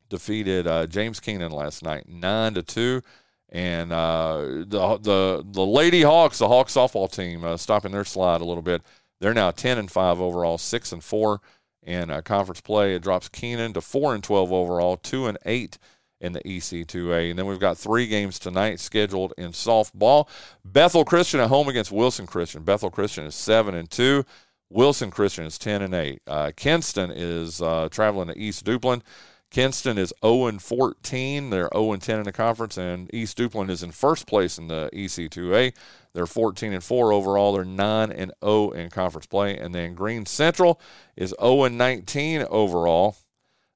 defeated 0.08 0.66
uh, 0.66 0.86
James 0.86 1.20
Kenan 1.20 1.52
last 1.52 1.82
night, 1.82 2.08
nine 2.08 2.54
to 2.54 2.62
two. 2.62 3.02
And 3.50 3.92
uh, 3.92 4.38
the 4.66 4.98
the 5.00 5.44
the 5.46 5.64
Lady 5.64 6.02
Hawks, 6.02 6.38
the 6.38 6.48
Hawks 6.48 6.74
softball 6.74 7.10
team, 7.10 7.44
uh, 7.44 7.56
stopping 7.56 7.92
their 7.92 8.04
slide 8.04 8.42
a 8.42 8.44
little 8.44 8.62
bit. 8.62 8.82
They're 9.20 9.34
now 9.34 9.50
ten 9.50 9.78
and 9.78 9.90
five 9.90 10.20
overall, 10.20 10.58
six 10.58 10.92
and 10.92 11.02
four 11.02 11.40
in 11.82 12.10
uh, 12.10 12.20
conference 12.20 12.60
play. 12.60 12.94
It 12.94 13.02
drops 13.02 13.28
Kenan 13.30 13.72
to 13.72 13.80
four 13.80 14.14
and 14.14 14.22
twelve 14.22 14.52
overall, 14.52 14.98
two 14.98 15.26
and 15.26 15.38
eight 15.46 15.78
in 16.20 16.32
the 16.32 16.40
EC2A. 16.40 17.30
And 17.30 17.38
then 17.38 17.46
we've 17.46 17.60
got 17.60 17.78
three 17.78 18.06
games 18.06 18.38
tonight 18.38 18.80
scheduled 18.80 19.32
in 19.38 19.52
softball. 19.52 20.28
Bethel 20.64 21.04
Christian 21.04 21.40
at 21.40 21.48
home 21.48 21.68
against 21.68 21.92
Wilson 21.92 22.26
Christian. 22.26 22.64
Bethel 22.64 22.90
Christian 22.90 23.24
is 23.24 23.34
seven 23.34 23.74
and 23.74 23.90
two. 23.90 24.24
Wilson 24.70 25.10
Christian 25.10 25.44
is 25.44 25.58
ten 25.58 25.80
and 25.80 25.94
eight. 25.94 26.20
Uh, 26.26 26.52
Kinston 26.54 27.10
is 27.10 27.62
uh, 27.62 27.88
traveling 27.90 28.28
to 28.28 28.38
East 28.38 28.64
Duplin. 28.64 29.02
Kinston 29.50 29.96
is 29.96 30.12
0 30.22 30.46
and 30.46 30.62
14. 30.62 31.50
They're 31.50 31.70
0 31.72 31.92
and 31.92 32.02
10 32.02 32.18
in 32.18 32.24
the 32.24 32.32
conference, 32.32 32.76
and 32.76 33.12
East 33.14 33.38
Duplin 33.38 33.70
is 33.70 33.82
in 33.82 33.92
first 33.92 34.26
place 34.26 34.58
in 34.58 34.68
the 34.68 34.90
EC2A. 34.92 35.74
They're 36.12 36.26
14 36.26 36.72
and 36.72 36.84
4 36.84 37.12
overall. 37.12 37.54
They're 37.54 37.64
9 37.64 38.12
and 38.12 38.32
0 38.44 38.70
in 38.70 38.90
conference 38.90 39.26
play, 39.26 39.56
and 39.56 39.74
then 39.74 39.94
Greene 39.94 40.26
Central 40.26 40.80
is 41.16 41.34
0 41.40 41.64
and 41.64 41.78
19 41.78 42.46
overall. 42.50 43.16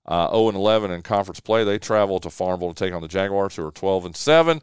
Uh, 0.05 0.29
0 0.31 0.49
and 0.49 0.57
11 0.57 0.91
in 0.91 1.03
conference 1.03 1.41
play. 1.41 1.65
They 1.65 1.79
travel 1.79 2.19
to 2.21 2.29
Farmville 2.29 2.75
to 2.75 2.85
take 2.85 2.93
on 2.93 3.03
the 3.03 3.09
Jaguars, 3.09 3.57
who 3.57 3.67
are 3.67 3.71
12 3.71 4.07
and 4.07 4.17
7 4.17 4.61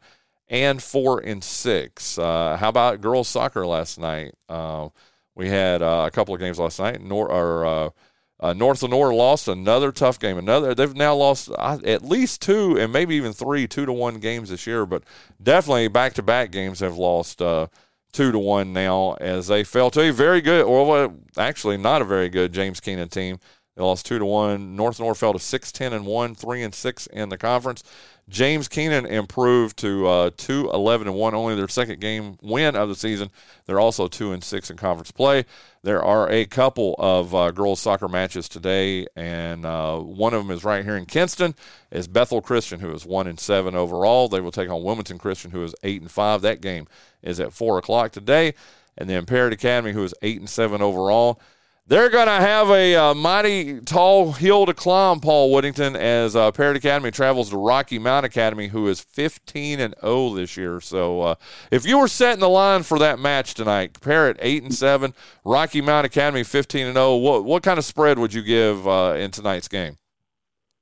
and 0.47 0.83
4 0.83 1.19
and 1.21 1.43
6. 1.43 2.19
Uh, 2.19 2.57
how 2.59 2.69
about 2.69 3.01
girls 3.01 3.27
soccer 3.27 3.65
last 3.65 3.99
night? 3.99 4.35
Uh, 4.47 4.89
we 5.35 5.47
had 5.47 5.81
uh, 5.81 6.03
a 6.05 6.11
couple 6.11 6.33
of 6.33 6.39
games 6.39 6.59
last 6.59 6.79
night. 6.79 7.01
Nor, 7.01 7.31
or, 7.31 7.93
uh, 8.39 8.53
North 8.53 8.81
Lenoir 8.81 9.13
lost 9.13 9.47
another 9.47 9.91
tough 9.91 10.19
game. 10.19 10.37
Another 10.37 10.73
they've 10.73 10.95
now 10.95 11.15
lost 11.15 11.49
at 11.49 12.03
least 12.03 12.41
two 12.41 12.77
and 12.77 12.93
maybe 12.93 13.15
even 13.15 13.33
three 13.33 13.67
two 13.67 13.85
to 13.85 13.93
one 13.93 14.19
games 14.19 14.49
this 14.49 14.65
year, 14.65 14.85
but 14.85 15.03
definitely 15.41 15.87
back 15.87 16.13
to 16.13 16.23
back 16.23 16.51
games 16.51 16.79
have 16.79 16.97
lost 16.97 17.41
uh, 17.41 17.67
two 18.11 18.31
to 18.31 18.39
one 18.39 18.73
now 18.73 19.13
as 19.19 19.47
they 19.47 19.63
fell 19.63 19.91
to 19.91 20.01
a 20.01 20.11
very 20.11 20.41
good, 20.41 20.63
or 20.63 21.13
actually 21.37 21.77
not 21.77 22.01
a 22.01 22.05
very 22.05 22.29
good 22.29 22.53
James 22.53 22.79
Kenan 22.79 23.09
team. 23.09 23.39
They 23.75 23.83
lost 23.83 24.05
two 24.05 24.19
to 24.19 24.25
one. 24.25 24.75
North 24.75 24.99
Lenoir 24.99 25.15
fell 25.15 25.33
to 25.33 25.39
six 25.39 25.71
ten 25.71 25.93
and 25.93 26.05
one, 26.05 26.35
three 26.35 26.63
and 26.63 26.73
six 26.73 27.07
in 27.07 27.29
the 27.29 27.37
conference. 27.37 27.83
James 28.29 28.67
Kenan 28.67 29.07
improved 29.07 29.77
to 29.77 30.07
uh, 30.07 30.29
two 30.37 30.69
eleven 30.71 31.07
and 31.07 31.17
one, 31.17 31.33
only 31.33 31.55
their 31.55 31.67
second 31.67 31.99
game 31.99 32.37
win 32.41 32.75
of 32.75 32.87
the 32.87 32.95
season. 32.95 33.31
They're 33.65 33.79
also 33.79 34.07
two 34.07 34.31
and 34.31 34.43
six 34.43 34.69
in 34.69 34.77
conference 34.77 35.11
play. 35.11 35.45
There 35.81 36.03
are 36.03 36.29
a 36.29 36.45
couple 36.45 36.95
of 36.99 37.33
uh, 37.33 37.51
girls 37.51 37.79
soccer 37.79 38.07
matches 38.07 38.47
today, 38.47 39.07
and 39.15 39.65
uh, 39.65 39.97
one 39.97 40.33
of 40.33 40.45
them 40.45 40.55
is 40.55 40.63
right 40.63 40.85
here 40.85 40.95
in 40.95 41.05
Kinston. 41.05 41.55
Is 41.89 42.07
Bethel 42.07 42.41
Christian, 42.41 42.79
who 42.79 42.91
is 42.91 43.05
one 43.05 43.25
and 43.27 43.39
seven 43.39 43.75
overall. 43.75 44.27
They 44.27 44.41
will 44.41 44.51
take 44.51 44.69
on 44.69 44.83
Wilmington 44.83 45.17
Christian, 45.17 45.51
who 45.51 45.63
is 45.63 45.73
eight 45.83 46.01
and 46.01 46.11
five. 46.11 46.41
That 46.41 46.61
game 46.61 46.87
is 47.23 47.39
at 47.39 47.51
four 47.51 47.79
o'clock 47.79 48.11
today, 48.11 48.53
and 48.97 49.09
then 49.09 49.25
Parrott 49.25 49.53
Academy, 49.53 49.93
who 49.93 50.03
is 50.03 50.13
eight 50.21 50.37
and 50.37 50.49
seven 50.49 50.81
overall. 50.81 51.41
They're 51.89 52.11
going 52.11 52.27
to 52.27 52.33
have 52.33 52.69
a 52.69 52.95
uh, 52.95 53.13
mighty 53.15 53.81
tall 53.81 54.33
hill 54.33 54.67
to 54.67 54.75
climb, 54.75 55.21
Paul 55.21 55.51
Whittington, 55.51 55.95
as 55.95 56.35
uh, 56.35 56.51
Parrott 56.51 56.77
Academy 56.77 57.09
travels 57.09 57.49
to 57.49 57.57
Rocky 57.57 57.97
Mount 57.97 58.27
Academy, 58.27 58.67
who 58.67 58.87
is 58.87 58.99
15 58.99 59.79
and 59.79 59.95
0 59.99 60.35
this 60.35 60.55
year. 60.55 60.79
So, 60.81 61.21
uh, 61.21 61.35
if 61.71 61.87
you 61.87 61.97
were 61.97 62.07
setting 62.07 62.41
the 62.41 62.47
line 62.47 62.83
for 62.83 62.99
that 62.99 63.17
match 63.17 63.55
tonight, 63.55 63.99
Parrott 64.01 64.37
8 64.39 64.61
and 64.61 64.75
7, 64.75 65.15
Rocky 65.43 65.81
Mount 65.81 66.05
Academy 66.05 66.43
15 66.43 66.85
and 66.85 66.95
0, 66.95 67.15
what 67.15 67.43
what 67.43 67.63
kind 67.63 67.79
of 67.79 67.85
spread 67.85 68.19
would 68.19 68.35
you 68.35 68.43
give 68.43 68.87
uh, 68.87 69.15
in 69.17 69.31
tonight's 69.31 69.67
game? 69.67 69.97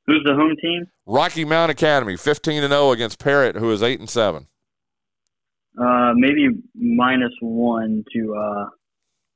Who's 0.07 0.25
the 0.25 0.35
home 0.35 0.57
team? 0.61 0.87
Rocky 1.05 1.45
Mount 1.45 1.71
Academy 1.71 2.17
15 2.17 2.63
and 2.63 2.73
0 2.73 2.91
against 2.91 3.17
Parrott, 3.17 3.55
who 3.55 3.71
is 3.71 3.81
8 3.81 4.01
and 4.01 4.09
7. 4.09 4.45
Uh, 5.81 6.11
maybe 6.17 6.49
minus 6.75 7.31
one 7.39 8.03
to 8.11 8.35
uh, 8.35 8.65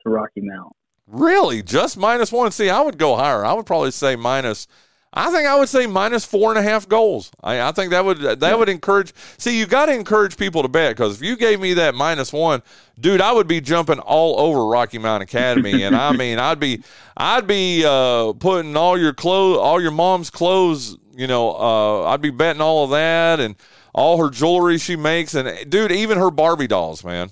to 0.03 0.09
Rocky 0.09 0.41
Mount. 0.41 0.75
Really? 1.11 1.61
Just 1.61 1.97
minus 1.97 2.31
one? 2.31 2.51
See, 2.51 2.69
I 2.69 2.79
would 2.79 2.97
go 2.97 3.17
higher. 3.17 3.45
I 3.45 3.53
would 3.53 3.65
probably 3.65 3.91
say 3.91 4.15
minus. 4.15 4.67
I 5.13 5.29
think 5.29 5.45
I 5.45 5.59
would 5.59 5.67
say 5.67 5.87
minus 5.87 6.23
four 6.23 6.51
and 6.51 6.57
a 6.57 6.61
half 6.61 6.87
goals. 6.87 7.31
I, 7.43 7.59
I 7.59 7.73
think 7.73 7.91
that 7.91 8.05
would 8.05 8.19
that 8.19 8.41
yeah. 8.41 8.55
would 8.55 8.69
encourage. 8.69 9.13
See, 9.37 9.59
you 9.59 9.65
got 9.65 9.87
to 9.87 9.93
encourage 9.93 10.37
people 10.37 10.61
to 10.61 10.69
bet 10.69 10.95
because 10.95 11.17
if 11.17 11.21
you 11.21 11.35
gave 11.35 11.59
me 11.59 11.73
that 11.73 11.95
minus 11.95 12.31
one, 12.31 12.63
dude, 12.97 13.19
I 13.19 13.33
would 13.33 13.47
be 13.47 13.59
jumping 13.59 13.99
all 13.99 14.39
over 14.39 14.65
Rocky 14.65 14.99
Mountain 14.99 15.23
Academy, 15.23 15.83
and 15.83 15.97
I 15.97 16.13
mean, 16.13 16.39
I'd 16.39 16.61
be 16.61 16.81
I'd 17.17 17.45
be 17.45 17.83
uh, 17.85 18.31
putting 18.33 18.77
all 18.77 18.97
your 18.97 19.13
clothes, 19.13 19.57
all 19.57 19.81
your 19.81 19.91
mom's 19.91 20.29
clothes. 20.29 20.97
You 21.13 21.27
know, 21.27 21.51
uh, 21.57 22.03
I'd 22.05 22.21
be 22.21 22.29
betting 22.29 22.61
all 22.61 22.85
of 22.85 22.91
that 22.91 23.41
and 23.41 23.57
all 23.93 24.17
her 24.23 24.29
jewelry 24.29 24.77
she 24.77 24.95
makes, 24.95 25.35
and 25.35 25.69
dude, 25.69 25.91
even 25.91 26.19
her 26.19 26.31
Barbie 26.31 26.67
dolls, 26.67 27.03
man. 27.03 27.31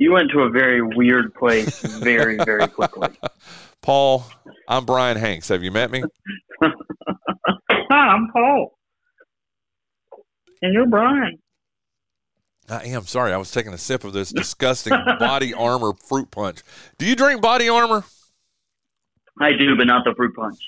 You 0.00 0.12
went 0.12 0.30
to 0.30 0.42
a 0.42 0.48
very 0.48 0.80
weird 0.80 1.34
place 1.34 1.80
very, 1.80 2.36
very 2.36 2.68
quickly. 2.68 3.08
Paul, 3.82 4.24
I'm 4.68 4.84
Brian 4.84 5.16
Hanks. 5.16 5.48
Have 5.48 5.64
you 5.64 5.72
met 5.72 5.90
me? 5.90 6.04
Hi, 6.62 6.70
I'm 7.90 8.28
Paul. 8.32 8.78
And 10.62 10.72
you're 10.72 10.86
Brian. 10.86 11.40
I 12.68 12.84
am 12.84 13.06
sorry. 13.06 13.32
I 13.32 13.38
was 13.38 13.50
taking 13.50 13.72
a 13.72 13.78
sip 13.78 14.04
of 14.04 14.12
this 14.12 14.30
disgusting 14.30 14.92
body 15.18 15.52
armor 15.52 15.94
fruit 15.94 16.30
punch. 16.30 16.62
Do 16.98 17.04
you 17.04 17.16
drink 17.16 17.42
body 17.42 17.68
armor? 17.68 18.04
I 19.40 19.50
do, 19.54 19.74
but 19.76 19.88
not 19.88 20.04
the 20.04 20.14
fruit 20.16 20.36
punch. 20.36 20.58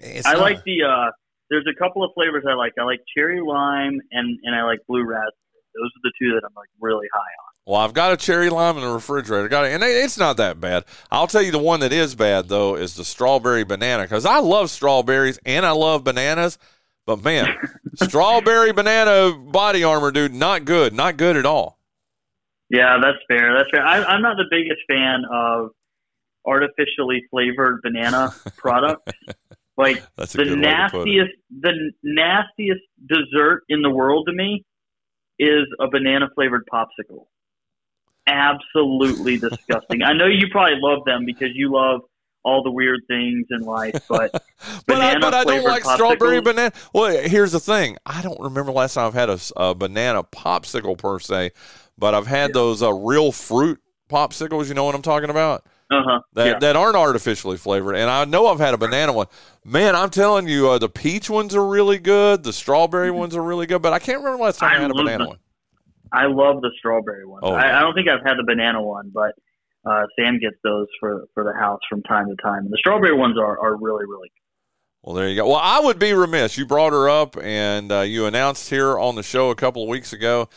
It's 0.00 0.26
I 0.26 0.34
not... 0.34 0.42
like 0.42 0.64
the 0.64 0.82
uh 0.82 1.10
there's 1.48 1.66
a 1.66 1.78
couple 1.78 2.04
of 2.04 2.10
flavors 2.14 2.44
I 2.46 2.52
like. 2.52 2.74
I 2.78 2.82
like 2.82 3.00
cherry 3.16 3.40
lime 3.40 4.00
and 4.12 4.38
and 4.42 4.54
I 4.54 4.64
like 4.64 4.80
blue 4.86 5.02
raspberry. 5.02 5.32
Those 5.74 5.90
are 5.96 6.02
the 6.02 6.12
two 6.20 6.34
that 6.34 6.42
I'm 6.44 6.54
like 6.54 6.68
really 6.78 7.06
high 7.10 7.20
on. 7.20 7.49
Well, 7.66 7.80
I've 7.80 7.92
got 7.92 8.12
a 8.12 8.16
cherry 8.16 8.50
lime 8.50 8.76
in 8.76 8.82
the 8.82 8.92
refrigerator. 8.92 9.48
Got 9.48 9.66
it, 9.66 9.72
and 9.72 9.84
it's 9.84 10.18
not 10.18 10.38
that 10.38 10.60
bad. 10.60 10.84
I'll 11.10 11.26
tell 11.26 11.42
you 11.42 11.52
the 11.52 11.58
one 11.58 11.80
that 11.80 11.92
is 11.92 12.14
bad 12.14 12.48
though 12.48 12.74
is 12.74 12.94
the 12.94 13.04
strawberry 13.04 13.64
banana 13.64 14.04
because 14.04 14.24
I 14.24 14.38
love 14.38 14.70
strawberries 14.70 15.38
and 15.44 15.64
I 15.66 15.72
love 15.72 16.02
bananas. 16.02 16.58
But 17.06 17.22
man, 17.22 17.48
strawberry 18.02 18.72
banana 18.72 19.36
body 19.36 19.84
armor, 19.84 20.10
dude, 20.10 20.34
not 20.34 20.64
good, 20.64 20.92
not 20.92 21.16
good 21.16 21.36
at 21.36 21.46
all. 21.46 21.78
Yeah, 22.70 22.98
that's 23.02 23.18
fair. 23.28 23.54
That's 23.56 23.68
fair. 23.70 23.84
I, 23.84 24.04
I'm 24.04 24.22
not 24.22 24.36
the 24.36 24.46
biggest 24.50 24.80
fan 24.88 25.24
of 25.30 25.70
artificially 26.46 27.22
flavored 27.30 27.82
banana 27.82 28.32
products. 28.56 29.12
Like 29.76 30.02
the 30.16 30.56
nastiest, 30.56 31.32
the 31.50 31.92
nastiest 32.02 32.80
dessert 33.06 33.62
in 33.68 33.82
the 33.82 33.90
world 33.90 34.26
to 34.28 34.32
me 34.32 34.64
is 35.38 35.66
a 35.80 35.88
banana 35.88 36.28
flavored 36.34 36.64
popsicle 36.72 37.26
absolutely 38.26 39.38
disgusting. 39.38 40.02
I 40.02 40.12
know 40.12 40.26
you 40.26 40.48
probably 40.50 40.78
love 40.80 41.04
them 41.04 41.24
because 41.24 41.50
you 41.54 41.72
love 41.72 42.02
all 42.42 42.62
the 42.62 42.70
weird 42.70 43.00
things 43.06 43.46
in 43.50 43.62
life, 43.62 44.00
but 44.08 44.30
but 44.86 45.00
I, 45.00 45.18
but 45.18 45.34
I 45.34 45.44
don't 45.44 45.64
like 45.64 45.84
strawberry 45.84 46.40
banana. 46.40 46.72
Well, 46.94 47.16
here's 47.28 47.52
the 47.52 47.60
thing: 47.60 47.96
I 48.06 48.22
don't 48.22 48.40
remember 48.40 48.72
last 48.72 48.94
time 48.94 49.06
I've 49.06 49.14
had 49.14 49.30
a, 49.30 49.38
a 49.56 49.74
banana 49.74 50.24
popsicle 50.24 50.96
per 50.96 51.18
se, 51.18 51.52
but 51.98 52.14
I've 52.14 52.26
had 52.26 52.50
yeah. 52.50 52.54
those 52.54 52.82
uh, 52.82 52.92
real 52.92 53.32
fruit 53.32 53.80
popsicles. 54.08 54.68
You 54.68 54.74
know 54.74 54.84
what 54.84 54.94
I'm 54.94 55.02
talking 55.02 55.30
about? 55.30 55.66
Uh-huh. 55.90 56.20
That 56.34 56.46
yeah. 56.46 56.58
that 56.60 56.76
aren't 56.76 56.96
artificially 56.96 57.56
flavored, 57.56 57.96
and 57.96 58.08
I 58.08 58.24
know 58.24 58.46
I've 58.46 58.60
had 58.60 58.74
a 58.74 58.78
banana 58.78 59.12
one. 59.12 59.26
Man, 59.64 59.96
I'm 59.96 60.10
telling 60.10 60.46
you, 60.46 60.70
uh, 60.70 60.78
the 60.78 60.88
peach 60.88 61.28
ones 61.28 61.54
are 61.54 61.66
really 61.66 61.98
good. 61.98 62.44
The 62.44 62.52
strawberry 62.52 63.08
mm-hmm. 63.08 63.18
ones 63.18 63.36
are 63.36 63.42
really 63.42 63.66
good, 63.66 63.82
but 63.82 63.92
I 63.92 63.98
can't 63.98 64.18
remember 64.18 64.44
last 64.44 64.60
time 64.60 64.70
I, 64.70 64.78
I 64.78 64.80
had 64.82 64.90
a 64.92 64.94
banana 64.94 65.18
them. 65.18 65.26
one. 65.28 65.38
I 66.12 66.26
love 66.26 66.60
the 66.60 66.70
strawberry 66.78 67.26
one. 67.26 67.40
Oh, 67.42 67.52
I, 67.52 67.78
I, 67.78 67.80
don't 67.80 67.94
think 67.94 68.08
I've 68.08 68.24
had 68.24 68.36
the 68.36 68.44
banana 68.44 68.82
one, 68.82 69.10
but 69.14 69.34
uh, 69.84 70.06
Sam 70.18 70.38
gets 70.38 70.56
those 70.62 70.86
for 70.98 71.24
for 71.34 71.44
the 71.44 71.52
house 71.58 71.80
from 71.88 72.02
time 72.02 72.28
to 72.28 72.36
time. 72.42 72.64
And 72.64 72.72
the 72.72 72.78
strawberry 72.78 73.14
ones 73.14 73.36
are, 73.38 73.58
are 73.58 73.76
really 73.76 74.04
really. 74.06 74.28
good. 74.28 74.40
Well, 75.02 75.14
there 75.14 75.28
you 75.28 75.36
go. 75.36 75.48
Well, 75.48 75.60
I 75.62 75.80
would 75.80 75.98
be 75.98 76.12
remiss. 76.12 76.58
You 76.58 76.66
brought 76.66 76.92
her 76.92 77.08
up, 77.08 77.38
and 77.42 77.90
uh, 77.90 78.00
you 78.00 78.26
announced 78.26 78.68
here 78.68 78.98
on 78.98 79.14
the 79.14 79.22
show 79.22 79.48
a 79.48 79.54
couple 79.54 79.82
of 79.82 79.88
weeks 79.88 80.12
ago 80.12 80.50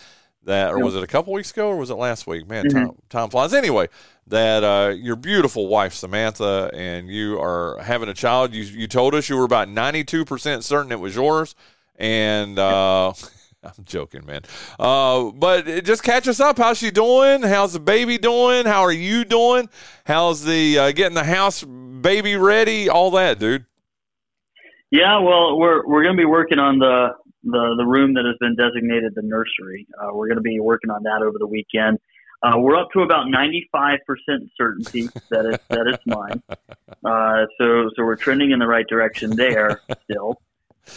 that, 0.46 0.72
or 0.72 0.80
was 0.80 0.96
it 0.96 1.04
a 1.04 1.08
couple 1.08 1.34
weeks 1.34 1.52
ago, 1.52 1.70
or 1.70 1.78
was 1.78 1.89
it 1.89 1.96
last 1.96 2.28
week? 2.28 2.48
Man, 2.48 2.66
mm-hmm. 2.66 2.78
time, 2.78 2.96
time 3.10 3.30
flies. 3.30 3.54
Anyway, 3.54 3.88
that 4.28 4.63
uh, 4.63 4.89
your 4.89 5.16
beautiful 5.16 5.68
wife 5.68 5.94
Samantha 5.94 6.70
and 6.74 7.10
you 7.10 7.39
are 7.39 7.80
having 7.82 8.10
a 8.10 8.13
child. 8.13 8.54
You 8.54 8.63
you 8.63 8.88
told 8.88 9.16
us 9.16 9.30
you 9.30 9.38
were 9.38 9.46
about 9.46 9.70
ninety 9.70 10.04
two 10.04 10.26
percent 10.26 10.63
certain 10.63 10.92
it 10.92 11.00
was 11.00 11.16
yours, 11.16 11.56
and 11.96 12.60
uh, 12.60 13.13
I'm 13.78 13.86
joking, 13.86 14.26
man. 14.26 14.41
Uh, 14.80 15.32
but 15.32 15.84
just 15.84 16.04
catch 16.04 16.28
us 16.28 16.39
up. 16.39 16.58
How's 16.58 16.78
she 16.78 16.91
doing? 16.91 17.43
How's 17.43 17.73
the 17.73 17.80
baby 17.80 18.17
doing? 18.17 18.65
How 18.65 18.82
are 18.82 18.91
you 18.91 19.26
doing? 19.26 19.69
How's 20.06 20.43
the 20.43 20.78
uh, 20.78 20.91
getting 20.91 21.15
the 21.15 21.23
house 21.23 21.63
baby 21.63 22.36
ready? 22.36 22.89
All 22.89 23.12
that, 23.12 23.39
dude. 23.39 23.65
Yeah, 24.91 25.19
well, 25.19 25.58
we're 25.58 25.86
we're 25.88 26.04
to 26.15 26.21
be 26.21 26.26
working 26.26 26.60
on 26.60 26.80
the 26.80 27.10
the 27.43 27.76
the 27.78 27.86
room 27.86 28.13
that 28.13 28.26
has 28.26 28.36
been 28.39 28.56
designated 28.56 29.13
the 29.15 29.23
nursery. 29.23 29.88
Uh, 29.99 30.13
we're 30.13 30.28
to 30.38 30.41
be 30.41 30.60
working 30.60 30.91
on 30.91 31.04
that 31.04 31.21
over 31.26 31.38
the 31.39 31.47
weekend. 31.47 31.99
Uh, 32.43 32.58
we're 32.58 32.76
up 32.76 32.89
to 32.91 32.99
about 32.99 33.28
95% 33.28 33.60
certainty 34.58 35.08
that 35.30 35.45
it's 35.45 35.63
that 35.69 35.88
it's 35.88 36.06
mine. 36.06 36.43
Uh, 37.06 37.45
so 37.58 37.89
so 37.95 38.04
we're 38.04 38.17
trending 38.17 38.52
in 38.52 38.60
the 38.60 38.67
right 38.67 38.88
direction 38.88 39.36
there 39.36 39.82
still. 40.04 40.41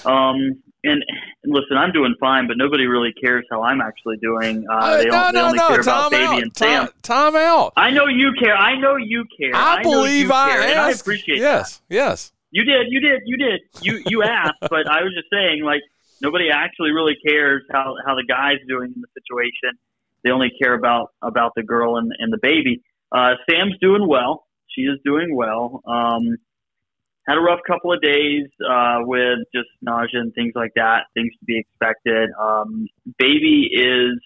Um, 0.05 0.63
and, 0.87 1.05
and 1.45 1.53
listen, 1.53 1.77
I'm 1.77 1.93
doing 1.93 2.15
fine, 2.21 2.47
but 2.47 2.57
nobody 2.57 2.87
really 2.87 3.13
cares 3.13 3.45
how 3.51 3.63
I'm 3.63 3.81
actually 3.81 4.17
doing. 4.19 4.65
Uh, 4.71 4.99
they, 4.99 5.05
no, 5.07 5.27
they 5.27 5.39
no, 5.39 5.47
only 5.47 5.59
no. 5.59 5.69
care 5.69 5.83
Time 5.83 6.07
about 6.07 6.11
Baby 6.11 6.43
and 6.43 6.55
time, 6.55 6.87
Sam. 6.87 6.89
Time 7.03 7.37
out. 7.37 7.73
I 7.77 7.91
know 7.91 8.07
you 8.07 8.33
care. 8.39 8.57
I 8.57 8.79
know 8.79 8.97
you 8.97 9.25
care. 9.39 9.55
I, 9.55 9.77
I 9.77 9.83
believe 9.83 10.31
I 10.31 10.51
care, 10.51 10.61
and 10.63 10.79
I 10.79 10.91
asked. 10.91 11.03
appreciate 11.03 11.39
yes, 11.39 11.79
that. 11.89 11.95
yes. 11.95 12.33
You 12.51 12.65
did, 12.65 12.87
you 12.89 13.01
did, 13.01 13.23
you 13.27 13.37
did. 13.37 13.61
You 13.83 14.03
you 14.07 14.23
asked, 14.23 14.55
but 14.61 14.89
I 14.89 15.03
was 15.03 15.13
just 15.15 15.29
saying, 15.33 15.63
like 15.63 15.83
nobody 16.21 16.51
actually 16.51 16.93
really 16.93 17.17
cares 17.27 17.63
how 17.71 17.95
how 18.07 18.15
the 18.15 18.25
guy's 18.27 18.59
doing 18.69 18.93
in 18.95 19.03
the 19.03 19.09
situation. 19.21 19.79
They 20.25 20.31
only 20.31 20.51
care 20.61 20.75
about 20.75 21.11
about 21.23 21.53
the 21.57 21.63
girl 21.63 21.97
and 21.97 22.13
and 22.19 22.33
the 22.33 22.39
baby. 22.41 22.83
Uh, 23.13 23.35
Sam's 23.49 23.75
doing 23.81 24.07
well. 24.09 24.47
She 24.69 24.83
is 24.83 24.99
doing 25.05 25.35
well. 25.35 25.81
Um, 25.87 26.37
had 27.27 27.37
a 27.37 27.41
rough 27.41 27.61
couple 27.67 27.93
of 27.93 28.01
days 28.01 28.47
uh, 28.69 28.99
with 29.01 29.41
just 29.55 29.69
nausea 29.83 30.21
and 30.21 30.33
things 30.35 30.53
like 30.55 30.73
that. 30.77 31.05
Things 31.15 31.33
to 31.41 31.45
be 31.45 31.59
expected. 31.59 32.31
Um, 32.41 32.87
baby 33.19 33.69
is, 33.73 34.21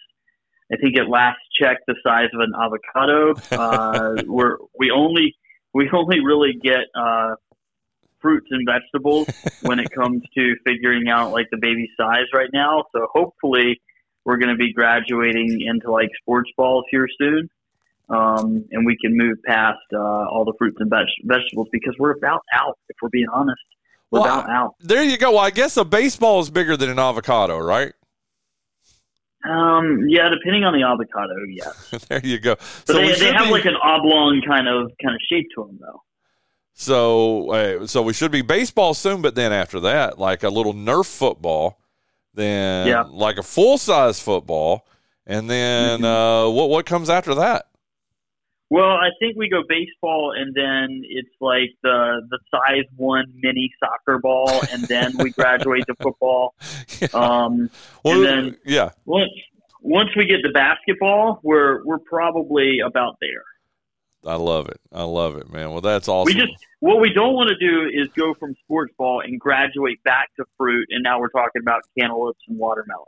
I 0.73 0.77
think, 0.77 0.99
at 0.99 1.09
last 1.09 1.39
check, 1.59 1.79
the 1.87 1.95
size 2.05 2.29
of 2.35 2.41
an 2.41 2.53
avocado. 2.55 3.35
Uh, 3.51 4.23
we're 4.27 4.57
we 4.79 4.91
only 4.91 5.35
we 5.73 5.89
only 5.93 6.21
really 6.21 6.53
get 6.63 6.85
uh, 6.95 7.37
fruits 8.21 8.49
and 8.51 8.67
vegetables 8.67 9.29
when 9.63 9.79
it 9.79 9.91
comes 9.91 10.23
to 10.35 10.55
figuring 10.65 11.09
out 11.09 11.33
like 11.33 11.47
the 11.51 11.59
baby 11.59 11.91
size 11.97 12.27
right 12.35 12.51
now. 12.53 12.85
So 12.95 13.07
hopefully 13.13 13.81
we're 14.25 14.37
going 14.37 14.51
to 14.51 14.59
be 14.59 14.73
graduating 14.73 15.63
into 15.67 15.91
like 15.91 16.11
sports 16.21 16.51
balls 16.57 16.85
here 16.91 17.09
soon. 17.19 17.49
Um, 18.11 18.65
and 18.73 18.85
we 18.85 18.97
can 19.01 19.17
move 19.17 19.39
past 19.47 19.79
uh, 19.95 19.99
all 19.99 20.45
the 20.45 20.53
fruits 20.59 20.77
and 20.81 20.91
veg- 20.91 21.07
vegetables 21.25 21.69
because 21.71 21.95
we're 21.99 22.11
about 22.13 22.41
out. 22.53 22.77
If 22.89 22.97
we're 23.01 23.09
being 23.09 23.29
honest, 23.33 23.61
we're 24.11 24.21
well, 24.21 24.41
about 24.41 24.51
out. 24.51 24.75
There 24.81 25.03
you 25.05 25.17
go. 25.17 25.31
Well, 25.31 25.41
I 25.41 25.51
guess 25.51 25.77
a 25.77 25.85
baseball 25.85 26.41
is 26.41 26.51
bigger 26.51 26.77
than 26.77 26.91
an 26.91 26.99
avocado, 26.99 27.59
right? 27.59 27.93
Um, 29.49 30.05
yeah, 30.09 30.29
depending 30.29 30.65
on 30.65 30.75
the 30.75 30.83
avocado, 30.87 31.35
yeah. 31.49 31.99
there 32.09 32.21
you 32.23 32.39
go. 32.39 32.57
But 32.57 32.87
so 32.87 32.93
they, 32.95 33.15
they 33.15 33.33
have 33.33 33.47
be- 33.47 33.53
like 33.53 33.65
an 33.65 33.77
oblong 33.83 34.43
kind 34.47 34.69
of 34.69 34.91
kind 35.03 35.15
of 35.15 35.21
shape 35.31 35.47
to 35.55 35.65
them, 35.65 35.79
though. 35.81 36.03
So, 36.75 37.51
uh, 37.51 37.87
so 37.87 38.03
we 38.03 38.13
should 38.13 38.31
be 38.33 38.43
baseball 38.43 38.93
soon, 38.95 39.23
but 39.23 39.35
then 39.35 39.53
after 39.53 39.81
that, 39.81 40.19
like 40.19 40.43
a 40.43 40.49
little 40.51 40.75
Nerf 40.75 41.07
football, 41.07 41.79
then 42.35 42.87
Yeah. 42.89 43.05
like 43.09 43.39
a 43.39 43.43
full 43.43 43.79
size 43.79 44.21
football, 44.21 44.87
and 45.27 45.49
then 45.49 46.01
Mm-hmm. 46.01 46.05
uh, 46.05 46.51
what 46.51 46.69
what 46.69 46.85
comes 46.87 47.09
after 47.09 47.35
that? 47.37 47.67
Well, 48.71 48.93
I 48.93 49.09
think 49.19 49.37
we 49.37 49.49
go 49.49 49.63
baseball, 49.69 50.33
and 50.37 50.55
then 50.55 51.03
it's 51.05 51.35
like 51.41 51.71
the 51.83 52.23
the 52.31 52.39
size 52.53 52.85
one 52.97 53.27
mini 53.43 53.71
soccer 53.81 54.21
ball, 54.21 54.61
and 54.73 54.85
then 54.85 55.13
we 55.19 55.31
graduate 55.31 55.85
to 55.87 55.95
football. 56.01 56.55
Um, 57.15 57.71
Well, 58.05 58.17
and 58.17 58.25
then 58.25 58.57
yeah, 58.65 58.91
once 59.07 59.31
once 59.81 60.11
we 60.15 60.27
get 60.27 60.43
to 60.43 60.51
basketball, 60.53 61.41
we're 61.43 61.85
we're 61.85 61.99
probably 61.99 62.81
about 62.81 63.17
there. 63.21 63.43
I 64.25 64.35
love 64.35 64.69
it. 64.69 64.81
I 64.93 65.05
love 65.05 65.37
it, 65.37 65.51
man. 65.51 65.71
Well, 65.71 65.81
that's 65.81 66.09
awesome. 66.09 66.35
We 66.35 66.41
just 66.41 66.53
what 66.81 67.01
we 67.01 67.13
don't 67.13 67.35
want 67.35 67.49
to 67.49 67.57
do 67.57 67.89
is 67.89 68.09
go 68.17 68.35
from 68.35 68.55
sports 68.65 68.93
ball 68.99 69.21
and 69.21 69.41
graduate 69.41 70.03
back 70.05 70.29
to 70.37 70.45
fruit, 70.59 70.89
and 70.91 71.03
now 71.03 71.19
we're 71.19 71.31
talking 71.31 71.63
about 71.63 71.83
cantaloupes 71.99 72.41
and 72.49 72.59
watermelons. 72.59 73.07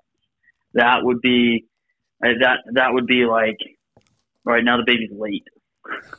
That 0.74 1.04
would 1.04 1.20
be 1.20 1.66
uh, 2.24 2.30
that 2.40 2.60
that 2.72 2.94
would 2.94 3.06
be 3.06 3.26
like 3.26 3.58
right 4.44 4.64
now 4.64 4.76
the 4.76 4.84
baby's 4.84 5.10
late. 5.12 5.46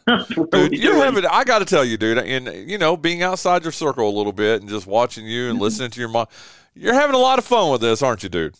Dude, 0.51 0.73
you're 0.73 0.95
having. 0.95 1.25
I 1.25 1.43
got 1.43 1.59
to 1.59 1.65
tell 1.65 1.85
you, 1.85 1.97
dude. 1.97 2.17
And 2.17 2.69
you 2.69 2.77
know, 2.77 2.97
being 2.97 3.23
outside 3.23 3.63
your 3.63 3.71
circle 3.71 4.07
a 4.07 4.11
little 4.11 4.33
bit 4.33 4.59
and 4.61 4.69
just 4.69 4.85
watching 4.85 5.25
you 5.25 5.49
and 5.49 5.59
listening 5.59 5.89
to 5.91 5.99
your 5.99 6.09
mom, 6.09 6.27
you're 6.75 6.93
having 6.93 7.15
a 7.15 7.19
lot 7.19 7.39
of 7.39 7.45
fun 7.45 7.71
with 7.71 7.79
this, 7.79 8.01
aren't 8.01 8.23
you, 8.23 8.29
dude? 8.29 8.55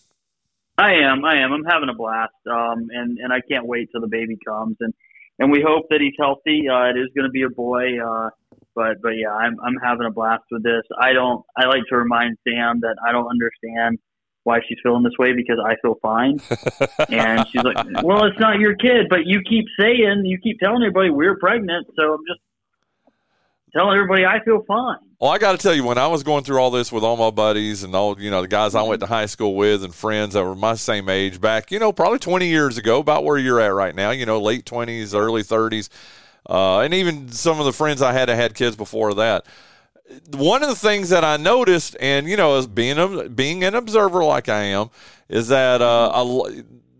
I 0.77 0.93
am. 0.93 1.23
I 1.25 1.37
am. 1.37 1.51
I'm 1.51 1.65
having 1.65 1.89
a 1.89 1.93
blast, 1.93 2.31
um, 2.49 2.87
and 2.91 3.17
and 3.17 3.33
I 3.33 3.41
can't 3.49 3.67
wait 3.67 3.89
till 3.91 4.01
the 4.01 4.07
baby 4.07 4.37
comes, 4.47 4.77
and 4.79 4.93
and 5.39 5.51
we 5.51 5.61
hope 5.65 5.85
that 5.89 5.99
he's 6.01 6.15
healthy. 6.17 6.67
Uh, 6.69 6.85
it 6.85 6.97
is 6.97 7.09
going 7.15 7.25
to 7.25 7.31
be 7.31 7.43
a 7.43 7.49
boy, 7.49 7.99
uh, 7.99 8.29
but 8.73 9.01
but 9.01 9.09
yeah, 9.09 9.33
I'm 9.33 9.57
I'm 9.63 9.75
having 9.83 10.07
a 10.07 10.11
blast 10.11 10.43
with 10.51 10.63
this. 10.63 10.83
I 10.99 11.13
don't. 11.13 11.43
I 11.57 11.65
like 11.65 11.83
to 11.89 11.97
remind 11.97 12.37
Sam 12.47 12.79
that 12.81 12.95
I 13.07 13.11
don't 13.11 13.27
understand 13.27 13.99
why 14.43 14.59
she's 14.67 14.77
feeling 14.83 15.03
this 15.03 15.17
way 15.17 15.33
because 15.33 15.57
I 15.63 15.75
feel 15.81 15.95
fine, 16.01 16.39
and 17.09 17.45
she's 17.49 17.63
like, 17.63 17.77
"Well, 18.03 18.25
it's 18.25 18.39
not 18.39 18.59
your 18.59 18.75
kid, 18.75 19.07
but 19.09 19.25
you 19.25 19.41
keep 19.41 19.65
saying, 19.79 20.23
you 20.25 20.37
keep 20.37 20.59
telling 20.59 20.83
everybody 20.83 21.09
we're 21.09 21.37
pregnant, 21.37 21.87
so 21.95 22.13
I'm 22.13 22.23
just 22.27 22.41
telling 23.73 23.95
everybody 23.95 24.25
I 24.25 24.43
feel 24.43 24.63
fine." 24.67 24.97
Well, 25.23 25.31
I 25.31 25.37
got 25.37 25.53
to 25.53 25.57
tell 25.57 25.73
you, 25.73 25.85
when 25.85 25.97
I 25.97 26.07
was 26.07 26.21
going 26.21 26.43
through 26.43 26.57
all 26.57 26.69
this 26.69 26.91
with 26.91 27.01
all 27.01 27.15
my 27.15 27.31
buddies 27.31 27.83
and 27.83 27.95
all, 27.95 28.19
you 28.19 28.29
know, 28.29 28.41
the 28.41 28.47
guys 28.49 28.75
I 28.75 28.81
went 28.81 28.99
to 28.99 29.05
high 29.05 29.25
school 29.25 29.55
with 29.55 29.85
and 29.85 29.95
friends 29.95 30.33
that 30.33 30.43
were 30.43 30.53
my 30.53 30.75
same 30.75 31.07
age 31.07 31.39
back, 31.39 31.71
you 31.71 31.79
know, 31.79 31.93
probably 31.93 32.19
20 32.19 32.45
years 32.47 32.77
ago, 32.77 32.99
about 32.99 33.23
where 33.23 33.37
you're 33.37 33.61
at 33.61 33.73
right 33.73 33.95
now, 33.95 34.11
you 34.11 34.25
know, 34.25 34.41
late 34.41 34.65
20s, 34.65 35.15
early 35.15 35.41
30s, 35.41 35.87
uh, 36.49 36.79
and 36.79 36.93
even 36.93 37.31
some 37.31 37.57
of 37.57 37.65
the 37.65 37.71
friends 37.71 38.01
I 38.01 38.11
had 38.11 38.27
that 38.27 38.35
had 38.35 38.53
kids 38.53 38.75
before 38.75 39.13
that. 39.13 39.45
One 40.31 40.63
of 40.63 40.69
the 40.69 40.75
things 40.75 41.09
that 41.09 41.23
I 41.23 41.37
noticed, 41.37 41.95
and 41.99 42.27
you 42.27 42.35
know, 42.37 42.57
as 42.57 42.67
being 42.67 42.97
a, 42.97 43.29
being 43.29 43.63
an 43.63 43.73
observer 43.73 44.23
like 44.23 44.49
I 44.49 44.63
am, 44.63 44.89
is 45.29 45.47
that 45.47 45.81
uh, 45.81 46.11
l 46.13 46.49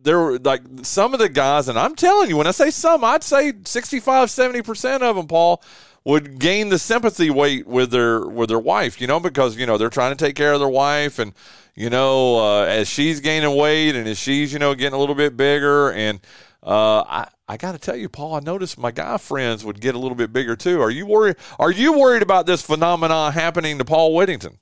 there 0.04 0.20
were 0.20 0.40
like 0.40 0.62
some 0.84 1.14
of 1.14 1.20
the 1.20 1.30
guys, 1.30 1.68
and 1.68 1.78
I'm 1.78 1.96
telling 1.96 2.30
you, 2.30 2.38
when 2.38 2.48
I 2.48 2.52
say 2.52 2.70
some, 2.70 3.04
I'd 3.04 3.24
say 3.24 3.54
65, 3.66 4.30
70 4.30 4.62
percent 4.62 5.04
of 5.04 5.16
them, 5.16 5.28
Paul, 5.28 5.62
would 6.06 6.40
gain 6.40 6.70
the 6.70 6.80
sympathy 6.80 7.30
weight 7.30 7.68
with 7.68 7.92
their 7.92 8.26
with 8.26 8.50
their 8.50 8.60
wife, 8.60 9.00
you 9.00 9.08
know, 9.08 9.20
because 9.20 9.58
you 9.58 9.66
know 9.66 9.78
they're 9.78 9.90
trying 9.90 10.16
to 10.16 10.26
take 10.26 10.36
care 10.36 10.54
of 10.54 10.60
their 10.60 10.70
wife, 10.70 11.20
and 11.20 11.34
you 11.76 11.90
know, 11.90 12.38
uh, 12.38 12.64
as 12.64 12.88
she's 12.88 13.20
gaining 13.20 13.56
weight 13.56 13.96
and 13.96 14.08
as 14.08 14.18
she's 14.18 14.54
you 14.54 14.60
know 14.60 14.76
getting 14.76 14.94
a 14.94 15.00
little 15.00 15.16
bit 15.16 15.36
bigger, 15.38 15.92
and 15.92 16.20
uh, 16.64 17.04
I 17.08 17.28
I 17.48 17.58
got 17.58 17.74
to 17.74 17.78
tell 17.78 17.96
you, 17.96 18.08
Paul, 18.08 18.36
I 18.36 18.40
noticed 18.40 18.78
my 18.78 18.92
guy 18.92 19.18
friends 19.18 19.66
would 19.66 19.82
get 19.82 19.96
a 19.96 20.00
little 20.00 20.16
bit 20.16 20.32
bigger 20.32 20.56
too. 20.56 20.82
Are 20.82 20.90
you 20.90 21.06
worried? 21.06 21.36
Are 21.60 21.72
you 21.72 21.98
worried 21.98 22.22
about 22.22 22.46
this 22.46 22.62
phenomenon 22.62 23.34
happening 23.34 23.78
to 23.80 23.86
Paul 23.86 24.16
Whittington? 24.16 24.60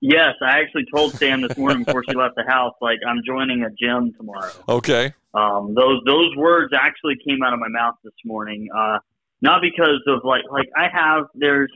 Yes, 0.00 0.34
I 0.42 0.58
actually 0.58 0.84
told 0.92 1.12
Sam 1.12 1.42
this 1.42 1.56
morning 1.56 1.84
before 1.84 2.02
she 2.08 2.16
left 2.16 2.34
the 2.34 2.42
house, 2.42 2.74
like 2.80 2.98
I'm 3.06 3.22
joining 3.24 3.62
a 3.62 3.70
gym 3.70 4.12
tomorrow. 4.16 4.50
Okay. 4.68 5.14
Um, 5.32 5.74
those 5.76 6.00
those 6.04 6.34
words 6.36 6.72
actually 6.74 7.14
came 7.26 7.40
out 7.44 7.52
of 7.52 7.60
my 7.60 7.68
mouth 7.68 7.94
this 8.02 8.12
morning. 8.24 8.68
Uh, 8.76 8.98
not 9.42 9.62
because 9.62 10.02
of 10.08 10.22
like 10.24 10.42
like 10.50 10.68
I 10.76 10.88
have 10.92 11.26
there's 11.34 11.70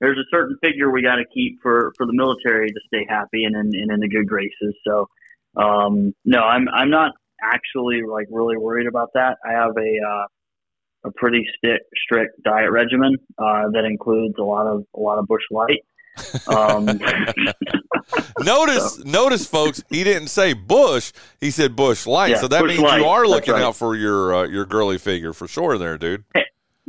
there's 0.00 0.16
a 0.16 0.24
certain 0.30 0.56
figure 0.62 0.90
we 0.90 1.02
got 1.02 1.16
to 1.16 1.24
keep 1.34 1.60
for 1.60 1.92
for 1.98 2.06
the 2.06 2.14
military 2.14 2.70
to 2.70 2.80
stay 2.86 3.04
happy 3.06 3.44
and 3.44 3.54
in 3.54 3.78
and 3.78 3.90
in 3.90 4.00
the 4.00 4.08
good 4.08 4.26
graces. 4.26 4.74
So 4.86 5.08
um, 5.54 6.14
no, 6.24 6.40
I'm 6.40 6.68
I'm 6.70 6.88
not 6.88 7.12
actually 7.42 8.02
like 8.02 8.26
really 8.30 8.56
worried 8.56 8.86
about 8.86 9.10
that. 9.14 9.38
I 9.44 9.52
have 9.52 9.72
a 9.76 9.98
uh, 10.06 10.26
a 11.08 11.12
pretty 11.12 11.46
sti- 11.56 11.84
strict 12.04 12.42
diet 12.42 12.70
regimen 12.70 13.16
uh, 13.38 13.68
that 13.72 13.84
includes 13.84 14.34
a 14.38 14.44
lot 14.44 14.66
of 14.66 14.84
a 14.94 15.00
lot 15.00 15.18
of 15.18 15.26
Busch 15.26 15.42
Light. 15.50 15.84
Um, 16.48 16.86
Notice, 18.40 18.98
notice, 19.04 19.46
folks, 19.46 19.82
he 19.90 20.04
didn't 20.04 20.28
say 20.28 20.52
Busch. 20.52 21.12
He 21.40 21.50
said 21.50 21.74
Busch 21.76 22.06
Light. 22.06 22.30
Yeah, 22.30 22.40
so 22.40 22.48
that 22.48 22.64
means 22.64 22.80
Light. 22.80 23.00
you 23.00 23.06
are 23.06 23.26
looking 23.26 23.54
right. 23.54 23.62
out 23.62 23.76
for 23.76 23.96
your 23.96 24.34
uh, 24.34 24.46
your 24.46 24.64
girly 24.64 24.98
figure 24.98 25.32
for 25.32 25.48
sure, 25.48 25.78
there, 25.78 25.98
dude. 25.98 26.24
did, 26.34 26.46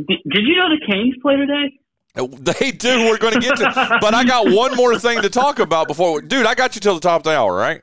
did 0.08 0.44
you 0.46 0.56
know 0.56 0.70
the 0.70 0.86
Canes 0.86 1.16
play 1.22 1.36
today? 1.36 1.80
They 2.16 2.72
do. 2.72 3.06
We're 3.06 3.20
going 3.20 3.36
to 3.36 3.40
get 3.40 3.58
to, 3.58 3.98
but 4.02 4.14
I 4.16 4.24
got 4.24 4.52
one 4.52 4.76
more 4.76 4.98
thing 4.98 5.22
to 5.22 5.30
talk 5.30 5.60
about 5.60 5.88
before, 5.88 6.22
dude. 6.22 6.48
I 6.48 6.56
got 6.56 6.74
you 6.74 6.82
till 6.82 6.96
the 6.96 7.02
top 7.02 7.22
of 7.22 7.24
the 7.24 7.38
hour, 7.38 7.54
right? 7.54 7.82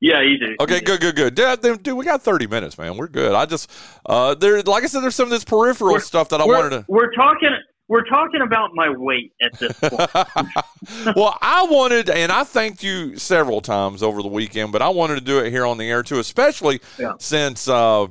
Yeah, 0.00 0.22
you 0.22 0.38
do. 0.38 0.56
Okay, 0.60 0.80
good, 0.80 1.00
good, 1.00 1.14
good. 1.14 1.34
Dude, 1.34 1.96
we 1.96 2.04
got 2.04 2.22
thirty 2.22 2.46
minutes, 2.46 2.78
man. 2.78 2.96
We're 2.96 3.06
good. 3.08 3.34
I 3.34 3.44
just, 3.44 3.70
uh, 4.06 4.34
there, 4.34 4.62
like 4.62 4.82
I 4.82 4.86
said, 4.86 5.02
there's 5.02 5.14
some 5.14 5.26
of 5.26 5.30
this 5.30 5.44
peripheral 5.44 6.00
stuff 6.00 6.30
that 6.30 6.40
I 6.40 6.46
wanted 6.46 6.70
to. 6.70 6.84
We're 6.88 7.12
talking. 7.12 7.50
we're 7.86 8.04
talking 8.04 8.40
about 8.40 8.70
my 8.74 8.88
weight 8.88 9.32
at 9.42 9.58
this 9.58 9.78
point. 9.78 10.00
well, 11.16 11.36
I 11.42 11.66
wanted, 11.68 12.08
and 12.08 12.32
I 12.32 12.44
thanked 12.44 12.82
you 12.82 13.18
several 13.18 13.60
times 13.60 14.02
over 14.02 14.22
the 14.22 14.28
weekend, 14.28 14.72
but 14.72 14.80
I 14.80 14.88
wanted 14.88 15.16
to 15.16 15.20
do 15.20 15.38
it 15.40 15.50
here 15.50 15.66
on 15.66 15.76
the 15.76 15.84
air 15.84 16.02
too, 16.02 16.18
especially 16.18 16.80
yeah. 16.98 17.12
since 17.18 17.68
uh, 17.68 18.06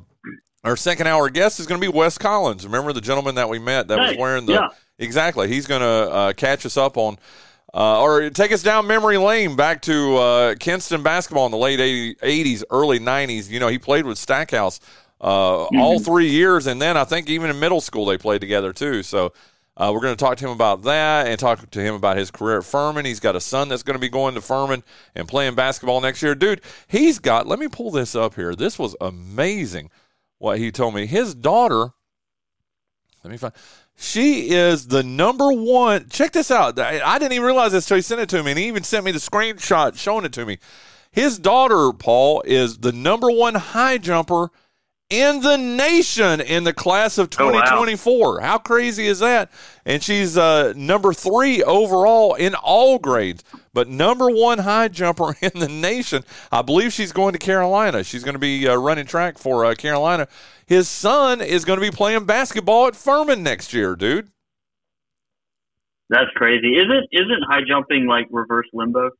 our 0.63 0.77
second 0.77 1.07
hour 1.07 1.29
guest 1.31 1.59
is 1.59 1.65
going 1.65 1.81
to 1.81 1.91
be 1.91 1.91
Wes 1.91 2.19
Collins. 2.19 2.65
Remember 2.65 2.93
the 2.93 3.01
gentleman 3.01 3.33
that 3.35 3.49
we 3.49 3.57
met 3.57 3.87
that 3.87 3.95
nice. 3.95 4.09
was 4.09 4.17
wearing 4.19 4.45
the 4.45 4.53
yeah. 4.53 4.67
exactly. 4.99 5.47
He's 5.47 5.65
going 5.65 5.81
to 5.81 5.87
uh, 5.87 6.33
catch 6.33 6.67
us 6.67 6.77
up 6.77 6.97
on. 6.97 7.17
Uh, 7.73 8.01
or 8.01 8.29
take 8.31 8.51
us 8.51 8.63
down 8.63 8.87
memory 8.87 9.17
lane 9.17 9.55
back 9.55 9.81
to 9.83 10.17
uh, 10.17 10.55
Kinston 10.55 11.03
basketball 11.03 11.45
in 11.45 11.51
the 11.51 11.57
late 11.57 11.79
80s, 12.19 12.63
early 12.71 12.99
90s. 12.99 13.49
You 13.49 13.59
know, 13.59 13.67
he 13.67 13.77
played 13.77 14.05
with 14.05 14.17
Stackhouse 14.17 14.79
uh, 15.21 15.29
mm-hmm. 15.29 15.79
all 15.79 15.99
three 15.99 16.29
years, 16.29 16.65
and 16.65 16.81
then 16.81 16.97
I 16.97 17.03
think 17.03 17.29
even 17.29 17.49
in 17.49 17.59
middle 17.59 17.81
school 17.81 18.05
they 18.05 18.17
played 18.17 18.41
together 18.41 18.73
too. 18.73 19.03
So 19.03 19.33
uh, 19.79 19.91
we're 19.93 20.01
going 20.01 20.15
to 20.15 20.23
talk 20.23 20.37
to 20.37 20.45
him 20.45 20.51
about 20.51 20.83
that 20.83 21.27
and 21.27 21.39
talk 21.39 21.69
to 21.71 21.79
him 21.79 21.95
about 21.95 22.17
his 22.17 22.31
career 22.31 22.57
at 22.57 22.65
Furman. 22.65 23.05
He's 23.05 23.21
got 23.21 23.35
a 23.35 23.41
son 23.41 23.69
that's 23.69 23.83
going 23.83 23.95
to 23.95 23.99
be 23.99 24.09
going 24.09 24.35
to 24.35 24.41
Furman 24.41 24.83
and 25.15 25.27
playing 25.27 25.55
basketball 25.55 26.01
next 26.01 26.21
year. 26.21 26.35
Dude, 26.35 26.61
he's 26.87 27.19
got, 27.19 27.47
let 27.47 27.59
me 27.59 27.67
pull 27.67 27.89
this 27.89 28.13
up 28.13 28.35
here. 28.35 28.55
This 28.55 28.77
was 28.77 28.95
amazing 28.99 29.89
what 30.37 30.57
he 30.57 30.71
told 30.71 30.95
me. 30.95 31.05
His 31.05 31.33
daughter, 31.33 31.91
let 33.23 33.31
me 33.31 33.37
find, 33.37 33.53
she 33.99 34.49
is 34.51 34.87
the 34.87 35.03
number 35.03 35.51
one. 35.51 36.07
Check 36.09 36.31
this 36.31 36.49
out. 36.49 36.79
I 36.79 37.19
didn't 37.19 37.33
even 37.33 37.45
realize 37.45 37.73
this 37.73 37.85
until 37.85 37.97
he 37.97 38.01
sent 38.01 38.21
it 38.21 38.29
to 38.29 38.41
me, 38.41 38.51
and 38.51 38.59
he 38.59 38.67
even 38.67 38.83
sent 38.83 39.03
me 39.03 39.11
the 39.11 39.19
screenshot 39.19 39.97
showing 39.97 40.25
it 40.25 40.33
to 40.33 40.45
me. 40.45 40.57
His 41.11 41.37
daughter, 41.37 41.91
Paul, 41.91 42.41
is 42.45 42.77
the 42.77 42.91
number 42.91 43.29
one 43.29 43.55
high 43.55 43.97
jumper 43.97 44.51
in 45.09 45.41
the 45.41 45.57
nation 45.57 46.39
in 46.39 46.63
the 46.63 46.73
class 46.73 47.17
of 47.17 47.29
2024. 47.31 48.13
Oh, 48.13 48.35
wow. 48.35 48.45
How 48.45 48.57
crazy 48.59 49.07
is 49.07 49.19
that? 49.19 49.51
And 49.85 50.03
she's 50.03 50.37
uh, 50.37 50.73
number 50.75 51.13
three 51.13 51.63
overall 51.63 52.35
in 52.35 52.53
all 52.53 52.99
grades, 52.99 53.43
but 53.73 53.87
number 53.87 54.29
one 54.29 54.59
high 54.59 54.87
jumper 54.87 55.35
in 55.41 55.51
the 55.55 55.67
nation. 55.67 56.23
I 56.51 56.61
believe 56.61 56.93
she's 56.93 57.11
going 57.11 57.33
to 57.33 57.39
Carolina. 57.39 58.03
She's 58.03 58.23
going 58.23 58.35
to 58.35 58.39
be 58.39 58.67
uh, 58.67 58.75
running 58.75 59.05
track 59.05 59.37
for 59.37 59.65
uh, 59.65 59.75
Carolina. 59.75 60.27
His 60.65 60.87
son 60.87 61.41
is 61.41 61.65
going 61.65 61.79
to 61.79 61.85
be 61.85 61.95
playing 61.95 62.25
basketball 62.25 62.87
at 62.87 62.95
Furman 62.95 63.41
next 63.41 63.73
year, 63.73 63.95
dude. 63.95 64.29
That's 66.09 66.29
crazy. 66.35 66.75
Isn't 66.75 67.07
isn't 67.11 67.43
high 67.47 67.61
jumping 67.67 68.07
like 68.07 68.27
reverse 68.31 68.67
limbo? 68.73 69.11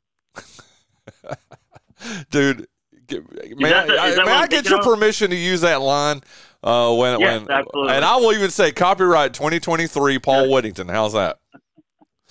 dude, 2.32 2.68
may, 3.12 3.74
I, 3.74 3.86
may 3.86 4.32
I 4.32 4.48
get 4.48 4.70
your 4.70 4.82
permission 4.82 5.30
to 5.30 5.36
use 5.36 5.62
that 5.62 5.82
line? 5.82 6.22
Uh, 6.62 6.94
when 6.94 7.20
yes, 7.22 7.40
when 7.40 7.52
absolutely. 7.52 7.94
and 7.94 8.04
I 8.04 8.18
will 8.18 8.34
even 8.34 8.50
say 8.50 8.74
copyright 8.74 9.34
2023 9.34 10.20
Paul 10.20 10.42
yes. 10.42 10.52
Whittington. 10.52 10.90
How's 10.90 11.14
that? 11.14 11.40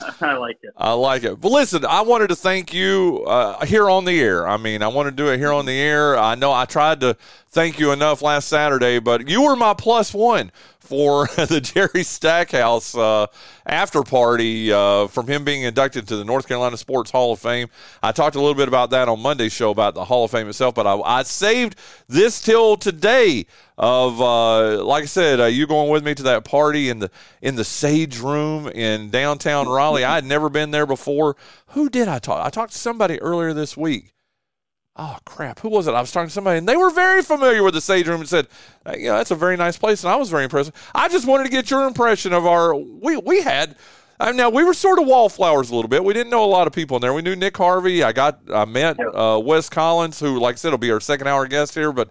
I 0.20 0.34
like 0.34 0.58
it. 0.62 0.72
I 0.76 0.92
like 0.92 1.24
it. 1.24 1.40
But 1.40 1.50
listen, 1.50 1.84
I 1.84 2.02
wanted 2.02 2.28
to 2.28 2.36
thank 2.36 2.72
you 2.72 3.24
uh, 3.26 3.64
here 3.64 3.90
on 3.90 4.04
the 4.04 4.20
air. 4.20 4.46
I 4.46 4.56
mean, 4.56 4.82
I 4.82 4.88
want 4.88 5.08
to 5.08 5.10
do 5.10 5.30
it 5.32 5.38
here 5.38 5.52
on 5.52 5.66
the 5.66 5.72
air. 5.72 6.16
I 6.16 6.34
know 6.34 6.52
I 6.52 6.66
tried 6.66 7.00
to 7.00 7.16
thank 7.50 7.78
you 7.78 7.90
enough 7.90 8.22
last 8.22 8.48
Saturday, 8.48 8.98
but 9.00 9.28
you 9.28 9.42
were 9.42 9.56
my 9.56 9.74
plus 9.74 10.14
one 10.14 10.52
for 10.88 11.26
the 11.36 11.60
Jerry 11.60 12.02
Stackhouse 12.02 12.96
uh, 12.96 13.26
after 13.66 14.02
party 14.02 14.72
uh, 14.72 15.06
from 15.08 15.26
him 15.26 15.44
being 15.44 15.62
inducted 15.62 16.08
to 16.08 16.16
the 16.16 16.24
North 16.24 16.48
Carolina 16.48 16.78
Sports 16.78 17.10
Hall 17.10 17.32
of 17.32 17.38
Fame. 17.38 17.68
I 18.02 18.12
talked 18.12 18.36
a 18.36 18.40
little 18.40 18.54
bit 18.54 18.68
about 18.68 18.90
that 18.90 19.08
on 19.08 19.20
Monday's 19.20 19.52
show 19.52 19.70
about 19.70 19.94
the 19.94 20.04
Hall 20.04 20.24
of 20.24 20.30
Fame 20.30 20.48
itself, 20.48 20.74
but 20.74 20.86
I, 20.86 20.98
I 21.00 21.22
saved 21.24 21.76
this 22.08 22.40
till 22.40 22.76
today. 22.76 23.46
Of 23.80 24.20
uh, 24.20 24.82
like 24.82 25.04
I 25.04 25.06
said, 25.06 25.38
uh, 25.38 25.44
you 25.44 25.64
going 25.68 25.88
with 25.88 26.04
me 26.04 26.12
to 26.16 26.22
that 26.24 26.44
party 26.44 26.88
in 26.88 26.98
the 26.98 27.12
in 27.40 27.54
the 27.54 27.62
Sage 27.62 28.18
Room 28.18 28.66
in 28.66 29.10
downtown 29.10 29.68
Raleigh. 29.68 30.02
I 30.02 30.16
had 30.16 30.24
never 30.24 30.48
been 30.48 30.72
there 30.72 30.84
before. 30.84 31.36
Who 31.68 31.88
did 31.88 32.08
I 32.08 32.18
talk? 32.18 32.44
I 32.44 32.50
talked 32.50 32.72
to 32.72 32.78
somebody 32.78 33.20
earlier 33.20 33.52
this 33.52 33.76
week 33.76 34.14
oh 34.98 35.16
crap, 35.24 35.60
who 35.60 35.68
was 35.68 35.86
it? 35.86 35.94
I 35.94 36.00
was 36.00 36.12
talking 36.12 36.28
to 36.28 36.32
somebody, 36.32 36.58
and 36.58 36.68
they 36.68 36.76
were 36.76 36.90
very 36.90 37.22
familiar 37.22 37.62
with 37.62 37.74
the 37.74 37.80
Sage 37.80 38.06
Room 38.06 38.20
and 38.20 38.28
said, 38.28 38.48
hey, 38.84 39.04
"Yeah, 39.04 39.16
that's 39.16 39.30
a 39.30 39.36
very 39.36 39.56
nice 39.56 39.78
place," 39.78 40.02
and 40.02 40.12
I 40.12 40.16
was 40.16 40.28
very 40.28 40.44
impressed. 40.44 40.72
I 40.94 41.08
just 41.08 41.26
wanted 41.26 41.44
to 41.44 41.50
get 41.50 41.70
your 41.70 41.86
impression 41.86 42.32
of 42.32 42.46
our. 42.46 42.74
We 42.74 43.16
we 43.16 43.42
had. 43.42 43.76
Uh, 44.20 44.32
now 44.32 44.50
we 44.50 44.64
were 44.64 44.74
sort 44.74 44.98
of 44.98 45.06
wallflowers 45.06 45.70
a 45.70 45.74
little 45.74 45.88
bit. 45.88 46.02
We 46.02 46.12
didn't 46.12 46.30
know 46.30 46.44
a 46.44 46.46
lot 46.46 46.66
of 46.66 46.72
people 46.72 46.96
in 46.96 47.00
there. 47.00 47.14
We 47.14 47.22
knew 47.22 47.36
Nick 47.36 47.56
Harvey. 47.56 48.02
I 48.02 48.10
got 48.10 48.40
I 48.52 48.64
met 48.64 48.98
uh, 48.98 49.40
Wes 49.42 49.68
Collins, 49.68 50.18
who, 50.18 50.40
like 50.40 50.54
I 50.54 50.56
said, 50.56 50.70
will 50.72 50.78
be 50.78 50.90
our 50.90 51.00
second 51.00 51.28
hour 51.28 51.46
guest 51.46 51.74
here. 51.74 51.92
But 51.92 52.10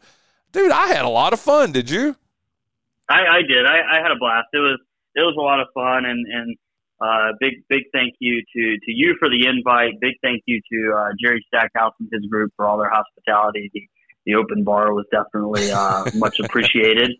dude, 0.54 0.72
I 0.72 0.88
had 0.88 1.04
a 1.04 1.10
lot 1.10 1.34
of 1.34 1.40
fun. 1.42 1.74
Did 1.74 1.90
you? 1.90 2.16
I, 3.10 3.26
I 3.28 3.42
did. 3.42 3.66
I, 3.66 3.98
I 3.98 4.02
had 4.02 4.12
a 4.12 4.16
blast. 4.18 4.48
It 4.54 4.60
was 4.60 4.80
it 5.16 5.22
was 5.22 5.36
a 5.38 5.42
lot 5.42 5.60
of 5.60 5.68
fun, 5.74 6.06
and 6.06 6.26
and 6.26 6.58
uh, 7.00 7.34
big 7.40 7.54
big 7.70 7.84
thank 7.94 8.16
you 8.20 8.42
to 8.54 8.78
to 8.84 8.92
you 8.92 9.16
for 9.20 9.30
the 9.30 9.48
invite. 9.48 10.00
Big 10.02 10.16
thank 10.22 10.42
you 10.46 10.62
to 10.72 10.98
uh, 10.98 11.10
Jerry 11.22 11.46
Stackhouse 11.48 11.94
and 12.00 12.10
his 12.12 12.26
group 12.30 12.52
for 12.56 12.66
all 12.66 12.78
their 12.78 12.90
hospitality. 12.90 13.70
The, 13.74 13.88
the 14.26 14.36
open 14.36 14.64
bar 14.64 14.94
was 14.94 15.06
definitely 15.12 15.72
uh, 15.72 16.10
much 16.16 16.40
appreciated. 16.40 17.12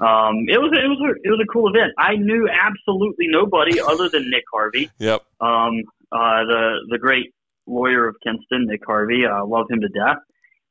Um, 0.00 0.44
it 0.48 0.58
was 0.60 0.72
it 0.72 0.88
was 0.88 1.00
a, 1.00 1.28
it 1.28 1.30
was 1.30 1.40
a 1.42 1.52
cool 1.52 1.68
event. 1.68 1.92
I 1.98 2.16
knew 2.16 2.48
absolutely 2.48 3.26
nobody 3.28 3.80
other 3.80 4.08
than 4.08 4.30
Nick 4.30 4.44
Harvey. 4.52 4.90
Yep. 4.98 5.22
Um, 5.40 5.82
uh, 6.12 6.44
the 6.44 6.86
the 6.90 6.98
great 6.98 7.32
lawyer 7.66 8.08
of 8.08 8.16
Kinston, 8.22 8.66
Nick 8.66 8.80
Harvey. 8.86 9.24
I 9.26 9.40
uh, 9.40 9.46
love 9.46 9.66
him 9.70 9.80
to 9.80 9.88
death. 9.88 10.18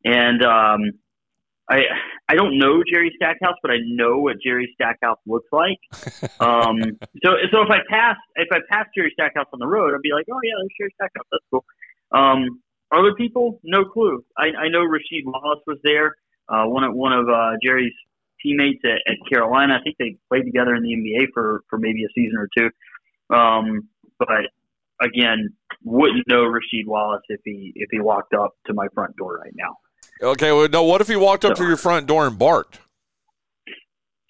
And 0.06 0.44
um, 0.44 0.92
I 1.70 1.82
I 2.28 2.36
don't 2.36 2.58
know 2.58 2.84
Jerry 2.92 3.12
Stackhouse, 3.16 3.56
but 3.62 3.72
I 3.72 3.78
know 3.86 4.18
what 4.18 4.36
Jerry 4.44 4.70
Stackhouse 4.76 5.20
looks 5.26 5.50
like. 5.52 5.80
Um, 6.40 6.80
so 7.24 7.36
so 7.52 7.62
if 7.62 7.70
I 7.70 7.80
pass 7.90 8.18
if 8.36 8.50
I 8.52 8.58
pass 8.70 8.86
Jerry 8.96 9.12
Stackhouse 9.14 9.46
on 9.54 9.60
the 9.60 9.68
road, 9.68 9.94
I'd 9.94 10.02
be 10.02 10.12
like, 10.14 10.26
oh 10.32 10.40
yeah, 10.44 10.54
there's 10.60 10.72
Jerry 10.78 10.94
Stackhouse. 10.96 11.26
That's 11.32 11.44
cool. 11.52 11.64
Um, 12.12 12.60
other 12.92 13.14
people, 13.16 13.60
no 13.64 13.86
clue. 13.86 14.24
I, 14.38 14.66
I 14.66 14.70
know 14.70 14.82
Rasheed 14.82 15.26
Wallace 15.26 15.64
was 15.66 15.78
there. 15.84 16.16
Uh, 16.50 16.66
one 16.66 16.84
of 16.84 16.94
one 16.94 17.14
of 17.14 17.30
uh, 17.30 17.52
Jerry's 17.64 17.94
teammates 18.42 18.82
at, 18.84 19.00
at 19.12 19.18
Carolina. 19.30 19.78
I 19.80 19.84
think 19.84 19.96
they 20.00 20.18
played 20.30 20.44
together 20.44 20.76
in 20.76 20.84
the 20.84 20.90
NBA 20.90 21.28
for 21.34 21.62
for 21.70 21.80
maybe 21.80 22.04
a 22.04 22.10
season 22.14 22.38
or 22.38 22.50
two. 22.58 23.36
Um, 23.36 23.88
but 24.20 24.52
again, 25.02 25.50
wouldn't 25.84 26.28
know 26.28 26.44
Rasheed 26.44 26.86
Wallace 26.86 27.24
if 27.30 27.40
he 27.46 27.72
if 27.76 27.90
he 27.92 28.00
walked 28.00 28.34
up 28.34 28.52
to 28.68 28.74
my 28.74 28.88
front 28.94 29.16
door 29.16 29.40
right 29.44 29.54
now. 29.56 29.78
Okay, 30.22 30.52
well, 30.52 30.68
no. 30.70 30.84
What 30.84 31.02
if 31.02 31.08
he 31.08 31.16
walked 31.16 31.46
up 31.46 31.56
to 31.58 31.64
your 31.64 31.78
front 31.78 32.08
door 32.08 32.28
and 32.28 32.38
barked? 32.38 32.80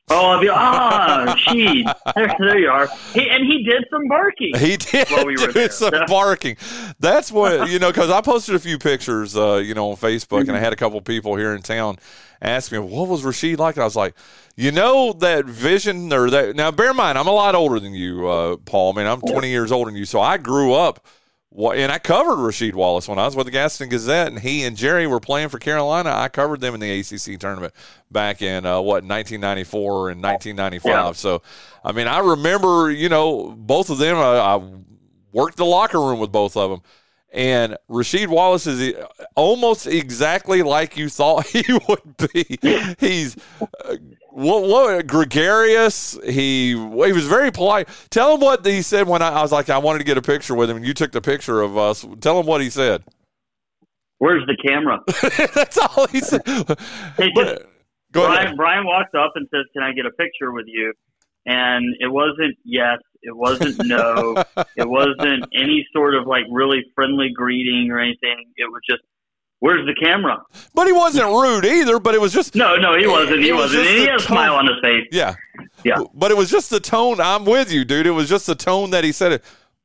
Oh, 0.09 0.25
I'd 0.27 0.41
be 0.41 0.49
ah, 0.49 1.35
she. 1.35 1.85
There, 2.15 2.35
there, 2.37 2.59
you 2.59 2.69
are. 2.69 2.87
He, 3.13 3.27
and 3.29 3.45
he 3.45 3.63
did 3.63 3.85
some 3.89 4.07
barking. 4.07 4.53
He 4.55 4.77
did 4.77 5.09
while 5.09 5.25
we 5.25 5.33
were 5.33 5.47
do 5.47 5.53
there. 5.53 5.69
some 5.71 5.93
barking. 6.07 6.57
That's 6.99 7.31
what 7.31 7.69
you 7.71 7.79
know. 7.79 7.91
Because 7.91 8.09
I 8.09 8.21
posted 8.21 8.55
a 8.55 8.59
few 8.59 8.77
pictures, 8.77 9.35
uh, 9.35 9.55
you 9.55 9.73
know, 9.73 9.91
on 9.91 9.97
Facebook, 9.97 10.41
mm-hmm. 10.41 10.49
and 10.49 10.57
I 10.57 10.59
had 10.59 10.73
a 10.73 10.75
couple 10.75 10.99
people 11.01 11.35
here 11.35 11.55
in 11.55 11.61
town 11.61 11.97
ask 12.41 12.71
me, 12.71 12.77
"What 12.77 13.07
was 13.07 13.23
Rasheed 13.23 13.57
like?" 13.57 13.75
And 13.75 13.81
I 13.81 13.85
was 13.85 13.95
like, 13.95 14.13
"You 14.55 14.71
know 14.71 15.13
that 15.13 15.45
vision 15.45 16.11
or 16.13 16.29
that." 16.29 16.55
Now, 16.55 16.69
bear 16.69 16.91
in 16.91 16.97
mind, 16.97 17.17
I'm 17.17 17.27
a 17.27 17.31
lot 17.31 17.55
older 17.55 17.79
than 17.79 17.93
you, 17.93 18.27
uh, 18.27 18.57
Paul. 18.57 18.93
I 18.93 18.97
mean, 18.97 19.07
I'm 19.07 19.21
20 19.21 19.49
years 19.49 19.71
older 19.71 19.89
than 19.89 19.97
you, 19.97 20.05
so 20.05 20.19
I 20.19 20.37
grew 20.37 20.73
up 20.73 21.05
and 21.55 21.91
I 21.91 21.99
covered 21.99 22.37
Rasheed 22.37 22.73
Wallace 22.73 23.07
when 23.07 23.19
I 23.19 23.25
was 23.25 23.35
with 23.35 23.45
the 23.45 23.51
Gaston 23.51 23.89
Gazette, 23.89 24.27
and 24.27 24.39
he 24.39 24.63
and 24.63 24.75
Jerry 24.75 25.05
were 25.05 25.19
playing 25.19 25.49
for 25.49 25.59
Carolina. 25.59 26.11
I 26.15 26.29
covered 26.29 26.61
them 26.61 26.73
in 26.73 26.79
the 26.79 26.99
ACC 26.99 27.39
tournament 27.39 27.73
back 28.11 28.41
in 28.41 28.65
uh, 28.65 28.81
what 28.81 29.03
1994 29.03 30.09
and 30.11 30.23
1995. 30.23 30.91
Yeah. 30.91 31.11
So, 31.11 31.41
I 31.83 31.91
mean, 31.91 32.07
I 32.07 32.19
remember, 32.19 32.91
you 32.91 33.09
know, 33.09 33.51
both 33.57 33.89
of 33.89 33.99
them. 33.99 34.17
I, 34.17 34.39
I 34.39 34.61
worked 35.31 35.57
the 35.57 35.65
locker 35.65 35.99
room 35.99 36.19
with 36.19 36.31
both 36.31 36.57
of 36.57 36.71
them. 36.71 36.81
And 37.31 37.77
Rasheed 37.89 38.27
Wallace 38.27 38.67
is 38.67 38.93
almost 39.35 39.87
exactly 39.87 40.61
like 40.61 40.97
you 40.97 41.09
thought 41.09 41.47
he 41.47 41.63
would 41.87 42.17
be. 42.31 42.59
He's 42.99 43.35
uh, 43.83 43.95
what, 44.33 44.63
what 44.63 45.07
gregarious. 45.07 46.17
He 46.25 46.71
he 46.71 46.75
was 46.75 47.25
very 47.25 47.51
polite. 47.51 47.87
Tell 48.09 48.35
him 48.35 48.41
what 48.41 48.65
he 48.65 48.81
said 48.81 49.07
when 49.07 49.21
I, 49.21 49.29
I, 49.29 49.41
was 49.41 49.51
like 49.51 49.69
I 49.69 49.77
wanted 49.77 49.99
to 49.99 50.05
get 50.05 50.17
a 50.17 50.21
picture 50.21 50.55
with 50.55 50.69
him, 50.69 50.77
and 50.77 50.85
you 50.85 50.93
took 50.93 51.11
the 51.11 51.21
picture 51.21 51.61
of 51.61 51.77
us. 51.77 52.05
Tell 52.19 52.39
him 52.39 52.45
what 52.45 52.61
he 52.61 52.69
said. 52.69 53.03
Where's 54.17 54.45
the 54.47 54.57
camera? 54.57 54.99
That's 55.53 55.77
all 55.77 56.07
he 56.07 56.19
said. 56.19 56.41
Hey, 57.17 57.31
just, 57.35 57.61
Go 58.11 58.25
Brian, 58.25 58.45
ahead. 58.45 58.57
Brian 58.57 58.85
walks 58.85 59.11
up 59.17 59.33
and 59.35 59.47
says, 59.53 59.65
"Can 59.73 59.83
I 59.83 59.91
get 59.93 60.05
a 60.05 60.11
picture 60.11 60.51
with 60.51 60.65
you?" 60.67 60.93
And 61.45 61.95
it 61.99 62.07
wasn't 62.11 62.55
yes, 62.63 62.99
it 63.21 63.35
wasn't 63.35 63.85
no, 63.85 64.35
it 64.77 64.87
wasn't 64.87 65.45
any 65.53 65.85
sort 65.93 66.15
of 66.15 66.25
like 66.25 66.45
really 66.49 66.83
friendly 66.95 67.31
greeting 67.35 67.89
or 67.91 67.99
anything. 67.99 68.45
It 68.55 68.71
was 68.71 68.81
just 68.89 69.01
Where's 69.63 69.85
the 69.85 69.95
camera? 69.95 70.43
But 70.73 70.87
he 70.87 70.91
wasn't 70.91 71.27
rude 71.27 71.63
either. 71.63 71.97
But 71.97 72.15
it 72.15 72.19
was 72.19 72.33
just 72.33 72.53
no, 72.53 72.75
no, 72.75 72.97
he 72.97 73.07
wasn't. 73.07 73.43
He, 73.43 73.53
wasn't. 73.53 73.87
he 73.87 74.05
had 74.05 74.15
a 74.15 74.19
smile 74.19 74.55
on 74.55 74.67
his 74.67 74.75
face. 74.81 75.07
Yeah, 75.09 75.35
yeah. 75.85 76.03
But 76.13 76.31
it 76.31 76.37
was 76.37 76.49
just 76.49 76.69
the 76.69 76.81
tone. 76.81 77.21
I'm 77.21 77.45
with 77.45 77.71
you, 77.71 77.85
dude. 77.85 78.05
It 78.05 78.11
was 78.11 78.27
just 78.27 78.45
the 78.45 78.55
tone 78.55 78.89
that 78.89 79.05
he 79.05 79.13
said 79.13 79.31
it. 79.31 79.43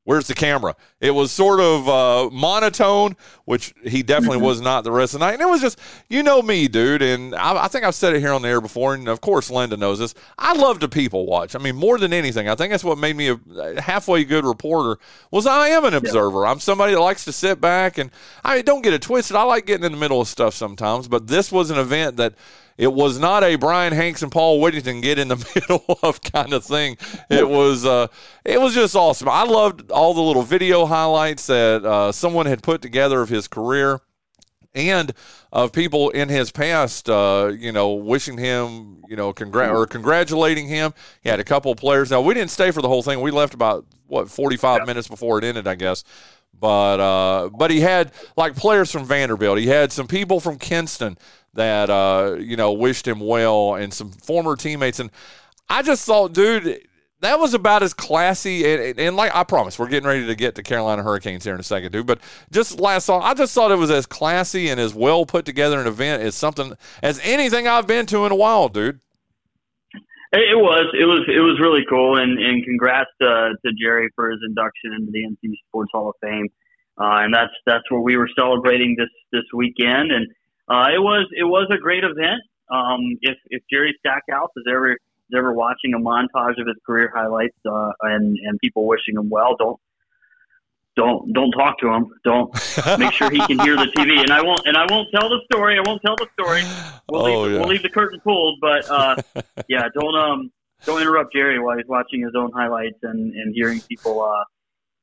Where's 0.09 0.27
the 0.27 0.35
camera? 0.35 0.75
It 1.03 1.11
was 1.11 1.31
sort 1.31 1.61
of 1.61 1.87
uh, 1.87 2.31
monotone, 2.31 3.15
which 3.45 3.75
he 3.85 4.03
definitely 4.03 4.39
mm-hmm. 4.39 4.47
was 4.47 4.63
not 4.63 4.83
the 4.83 4.91
rest 4.91 5.13
of 5.13 5.21
the 5.21 5.27
night. 5.27 5.35
And 5.35 5.43
it 5.43 5.49
was 5.51 5.61
just, 5.61 5.79
you 6.09 6.23
know 6.23 6.41
me, 6.41 6.67
dude. 6.67 7.03
And 7.03 7.35
I, 7.35 7.65
I, 7.65 7.69
think 7.69 7.85
I've 7.85 7.95
said 7.95 8.15
it 8.15 8.21
here 8.21 8.33
on 8.33 8.41
the 8.41 8.49
air 8.49 8.63
before. 8.63 8.95
And 8.95 9.07
of 9.07 9.21
course, 9.21 9.51
Linda 9.51 9.77
knows 9.77 9.99
this. 9.99 10.15
I 10.39 10.55
love 10.55 10.79
to 10.79 10.89
people 10.89 11.27
watch. 11.27 11.55
I 11.55 11.59
mean, 11.59 11.77
more 11.77 11.99
than 11.99 12.15
anything, 12.15 12.49
I 12.49 12.55
think 12.55 12.71
that's 12.71 12.85
what 12.85 12.97
made 12.97 13.17
me 13.17 13.29
a 13.29 13.83
halfway 13.83 14.25
good 14.25 14.47
reporter. 14.47 14.99
Was 15.31 15.47
I 15.47 15.69
am 15.69 15.85
an 15.85 15.93
observer. 15.93 16.47
I'm 16.47 16.59
somebody 16.59 16.95
that 16.95 17.01
likes 17.01 17.27
to 17.27 17.33
sit 17.33 17.61
back 17.61 17.99
and 17.99 18.11
I 18.43 18.57
mean, 18.57 18.65
don't 18.65 18.81
get 18.81 18.95
it 18.95 19.03
twisted. 19.03 19.37
I 19.37 19.43
like 19.43 19.67
getting 19.67 19.85
in 19.85 19.93
the 19.93 19.99
middle 19.99 20.23
of 20.23 20.29
stuff 20.29 20.55
sometimes, 20.55 21.07
but 21.07 21.27
this 21.27 21.53
was 21.53 21.71
an 21.71 21.79
event 21.79 22.17
that 22.17 22.33
it 22.79 22.93
was 22.93 23.19
not 23.19 23.43
a 23.43 23.57
Brian 23.57 23.93
Hanks 23.93 24.23
and 24.23 24.31
Paul 24.31 24.61
Whittington 24.61 25.01
get 25.01 25.19
in 25.19 25.29
the 25.29 25.37
middle 25.55 25.99
of 26.03 26.23
kind 26.23 26.53
of 26.53 26.65
thing. 26.65 26.97
It 27.29 27.49
was 27.49 27.85
uh, 27.85 28.07
it 28.45 28.61
was 28.61 28.73
just 28.73 28.95
awesome. 28.95 29.29
I 29.29 29.43
loved 29.43 29.91
all 29.91 30.15
the 30.15 30.23
little 30.23 30.45
video 30.45 30.87
highlights 30.87 31.49
that 31.49 31.85
uh, 31.85 32.13
someone 32.13 32.47
had 32.47 32.63
put 32.63 32.81
together 32.81 33.21
of 33.21 33.29
his 33.29 33.49
career 33.49 34.01
and 34.75 35.13
of 35.53 35.73
people 35.73 36.11
in 36.11 36.29
his 36.29 36.53
past, 36.53 37.11
uh, 37.11 37.51
you 37.59 37.73
know, 37.73 37.95
wishing 37.95 38.39
him, 38.39 39.03
you 39.09 39.17
know, 39.17 39.33
congr- 39.33 39.75
or 39.75 39.87
congratulating 39.87 40.69
him. 40.69 40.95
He 41.23 41.29
had 41.29 41.41
a 41.41 41.45
couple 41.45 41.73
of 41.73 41.79
players. 41.79 42.13
Now 42.13 42.21
we 42.21 42.33
didn't 42.35 42.51
stay 42.51 42.71
for 42.71 42.81
the 42.81 42.89
whole 42.89 43.03
thing. 43.03 43.21
We 43.21 43.33
left 43.33 43.55
about 43.55 43.87
what 44.07 44.31
forty 44.31 44.57
five 44.57 44.83
yeah. 44.83 44.85
minutes 44.85 45.09
before 45.09 45.39
it 45.39 45.45
ended, 45.45 45.67
I 45.67 45.75
guess. 45.75 46.05
But 46.53 47.01
uh, 47.01 47.51
but 47.51 47.71
he 47.71 47.81
had 47.81 48.13
like 48.37 48.57
players 48.57 48.91
from 48.91 49.05
Vanderbilt. 49.05 49.59
He 49.59 49.67
had 49.67 49.93
some 49.93 50.09
people 50.09 50.41
from 50.41 50.59
Kinston 50.59 51.17
that 51.55 51.89
uh, 51.89 52.37
you 52.39 52.57
know 52.57 52.73
wished 52.73 53.07
him 53.07 53.21
well, 53.21 53.75
and 53.75 53.93
some 53.93 54.11
former 54.11 54.57
teammates. 54.57 54.99
And 54.99 55.11
I 55.69 55.83
just 55.83 56.05
thought, 56.05 56.33
dude, 56.33 56.81
that 57.21 57.39
was 57.39 57.55
about 57.55 57.83
as 57.83 57.95
classy. 57.95 58.71
And, 58.71 58.99
and, 58.99 59.17
like 59.17 59.35
I 59.35 59.45
promise, 59.45 59.79
we're 59.79 59.89
getting 59.89 60.09
ready 60.09 60.27
to 60.27 60.35
get 60.35 60.55
to 60.57 60.63
Carolina 60.63 61.03
Hurricanes 61.03 61.45
here 61.45 61.55
in 61.55 61.61
a 61.61 61.65
second, 61.65 61.93
dude. 61.93 62.07
But 62.07 62.21
just 62.51 62.81
last 62.81 63.05
song, 63.07 63.23
I 63.23 63.35
just 63.35 63.55
thought 63.55 63.71
it 63.71 63.79
was 63.79 63.91
as 63.91 64.07
classy 64.07 64.69
and 64.69 64.81
as 64.81 64.95
well 64.95 65.27
put 65.27 65.45
together 65.45 65.81
an 65.81 65.87
event 65.87 66.23
as 66.23 66.35
something 66.35 66.75
as 67.03 67.21
anything 67.23 67.67
I've 67.67 67.87
been 67.87 68.07
to 68.07 68.27
in 68.27 68.33
a 68.33 68.37
while, 68.37 68.69
dude. 68.69 69.01
It 70.33 70.59
was, 70.59 70.93
it 70.93 71.07
was, 71.07 71.25
it 71.27 71.41
was 71.41 71.59
really 71.59 71.85
cool, 71.89 72.19
and, 72.19 72.39
and 72.39 72.63
congrats 72.63 73.09
to, 73.23 73.55
to 73.65 73.73
Jerry 73.81 74.11
for 74.15 74.31
his 74.31 74.41
induction 74.47 74.93
into 74.93 75.11
the 75.11 75.25
NC 75.25 75.55
Sports 75.69 75.91
Hall 75.95 76.11
of 76.11 76.17
Fame. 76.21 76.49
Uh, 77.01 77.23
and 77.23 77.33
that's 77.33 77.53
that's 77.65 77.85
what 77.91 78.03
we 78.03 78.17
were 78.17 78.29
celebrating 78.37 78.97
this 78.99 79.09
this 79.31 79.45
weekend. 79.55 80.11
And 80.11 80.27
uh, 80.69 80.91
it 80.93 80.99
was 80.99 81.29
it 81.37 81.45
was 81.45 81.69
a 81.71 81.79
great 81.79 82.03
event. 82.03 82.43
Um, 82.71 83.01
if 83.23 83.39
if 83.51 83.63
Jerry 83.73 83.97
Stackhouse 84.01 84.51
is 84.57 84.65
ever 84.69 84.93
is 84.93 85.37
ever 85.37 85.53
watching 85.53 85.95
a 85.95 85.99
montage 85.99 86.61
of 86.61 86.67
his 86.67 86.77
career 86.85 87.11
highlights 87.15 87.57
uh, 87.65 87.93
and 88.03 88.37
and 88.43 88.59
people 88.59 88.87
wishing 88.87 89.15
him 89.15 89.31
well, 89.31 89.55
don't 89.57 89.79
don't 90.99 91.33
don't 91.33 91.53
talk 91.53 91.79
to 91.79 91.89
him. 91.89 92.13
Don't 92.25 92.53
make 92.99 93.13
sure 93.13 93.31
he 93.31 93.39
can 93.47 93.59
hear 93.61 93.77
the 93.77 93.91
TV. 93.97 94.21
And 94.21 94.33
I 94.33 94.43
won't 94.43 94.67
and 94.67 94.77
I 94.77 94.85
won't 94.91 95.09
tell 95.15 95.29
the 95.29 95.41
story. 95.51 95.79
I 95.79 95.83
won't 95.89 96.03
tell 96.03 96.17
the 96.17 96.27
story. 96.39 96.63
We'll 97.09 97.23
oh, 97.23 97.43
leave 97.43 97.53
yeah. 97.53 97.59
we'll 97.59 97.69
leave 97.69 97.83
the 97.83 97.89
curtain 97.89 98.21
pulled. 98.21 98.59
But 98.61 98.91
uh, 98.91 99.17
yeah, 99.69 99.89
don't 99.95 100.17
um 100.17 100.53
don't 100.85 101.01
interrupt 101.01 101.33
Jerry 101.33 101.61
while 101.61 101.77
he's 101.77 101.87
watching 101.87 102.21
his 102.21 102.35
own 102.37 102.51
highlights 102.53 102.99
and 103.03 103.33
and 103.33 103.55
hearing 103.55 103.81
people 103.83 104.21
uh 104.21 104.45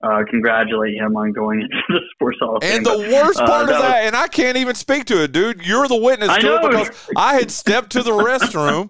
uh, 0.04 0.24
congratulate 0.30 0.96
him 0.96 1.16
on 1.16 1.32
going 1.32 1.62
into 1.64 1.78
the 1.89 2.02
Sports 2.14 2.38
Hall 2.39 2.58
of 2.58 2.64
Fame. 2.64 2.78
And 2.78 2.86
the 2.86 2.98
worst 3.14 3.39
uh, 3.39 3.46
part 3.46 3.70
uh, 3.70 3.74
of 3.74 3.82
that, 3.82 4.04
was, 4.04 4.08
and 4.08 4.16
I 4.16 4.28
can't 4.28 4.58
even 4.58 4.76
speak 4.76 5.06
to 5.06 5.24
it, 5.24 5.32
dude. 5.32 5.66
You're 5.66 5.88
the 5.88 5.96
witness 5.96 6.30
I 6.30 6.39
to 6.39 6.46
know. 6.46 6.58
it 6.58 6.72
because 6.72 7.10
I 7.16 7.36
had 7.36 7.52
stepped 7.52 7.91
to 7.91 8.04
the 8.04 8.12
restroom. 8.12 8.89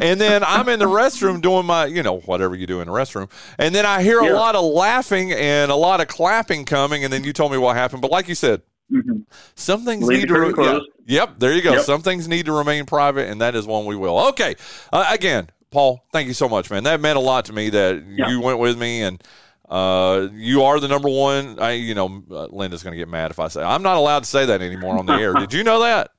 And 0.00 0.20
then 0.20 0.44
I'm 0.44 0.68
in 0.68 0.78
the 0.78 0.86
restroom 0.86 1.42
doing 1.42 1.66
my, 1.66 1.86
you 1.86 2.04
know, 2.04 2.20
whatever 2.20 2.54
you 2.54 2.68
do 2.68 2.80
in 2.80 2.86
the 2.86 2.92
restroom. 2.92 3.28
And 3.58 3.74
then 3.74 3.84
I 3.84 4.00
hear 4.00 4.22
yeah. 4.22 4.32
a 4.32 4.34
lot 4.34 4.54
of 4.54 4.64
laughing 4.64 5.32
and 5.32 5.72
a 5.72 5.74
lot 5.74 6.00
of 6.00 6.06
clapping 6.06 6.64
coming. 6.66 7.02
And 7.02 7.12
then 7.12 7.24
you 7.24 7.32
told 7.32 7.50
me 7.50 7.58
what 7.58 7.74
happened. 7.74 8.00
But 8.00 8.12
like 8.12 8.28
you 8.28 8.36
said, 8.36 8.62
mm-hmm. 8.92 9.22
some 9.56 9.84
things 9.84 10.06
Leave 10.06 10.20
need 10.20 10.28
to. 10.28 10.40
Re- 10.40 10.54
yeah. 10.56 10.78
Yep, 11.06 11.38
there 11.38 11.52
you 11.52 11.62
go. 11.62 11.72
Yep. 11.72 11.82
Some 11.82 12.02
things 12.02 12.28
need 12.28 12.46
to 12.46 12.52
remain 12.52 12.86
private, 12.86 13.28
and 13.28 13.40
that 13.40 13.54
is 13.54 13.66
one 13.66 13.86
we 13.86 13.96
will. 13.96 14.18
Okay. 14.28 14.54
Uh, 14.92 15.08
again, 15.10 15.48
Paul, 15.70 16.04
thank 16.12 16.28
you 16.28 16.34
so 16.34 16.48
much, 16.48 16.70
man. 16.70 16.84
That 16.84 17.00
meant 17.00 17.16
a 17.16 17.20
lot 17.20 17.46
to 17.46 17.52
me 17.52 17.70
that 17.70 18.04
yeah. 18.06 18.28
you 18.28 18.40
went 18.40 18.58
with 18.58 18.78
me 18.78 19.02
and 19.02 19.22
uh, 19.68 20.28
you 20.32 20.62
are 20.62 20.80
the 20.80 20.88
number 20.88 21.08
one. 21.08 21.58
I, 21.58 21.72
you 21.72 21.94
know, 21.94 22.22
uh, 22.30 22.46
Linda's 22.46 22.82
going 22.82 22.92
to 22.92 22.98
get 22.98 23.08
mad 23.08 23.30
if 23.30 23.38
I 23.38 23.48
say 23.48 23.62
I'm 23.62 23.82
not 23.82 23.96
allowed 23.96 24.20
to 24.20 24.28
say 24.28 24.46
that 24.46 24.62
anymore 24.62 24.98
on 24.98 25.06
the 25.06 25.14
air. 25.14 25.34
Did 25.38 25.52
you 25.52 25.62
know 25.62 25.80
that? 25.80 26.10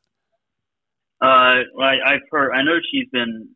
Uh, 1.21 1.25
I, 1.81 1.95
I've 2.05 2.21
heard. 2.31 2.53
I 2.53 2.63
know 2.63 2.77
she's 2.91 3.09
been 3.11 3.49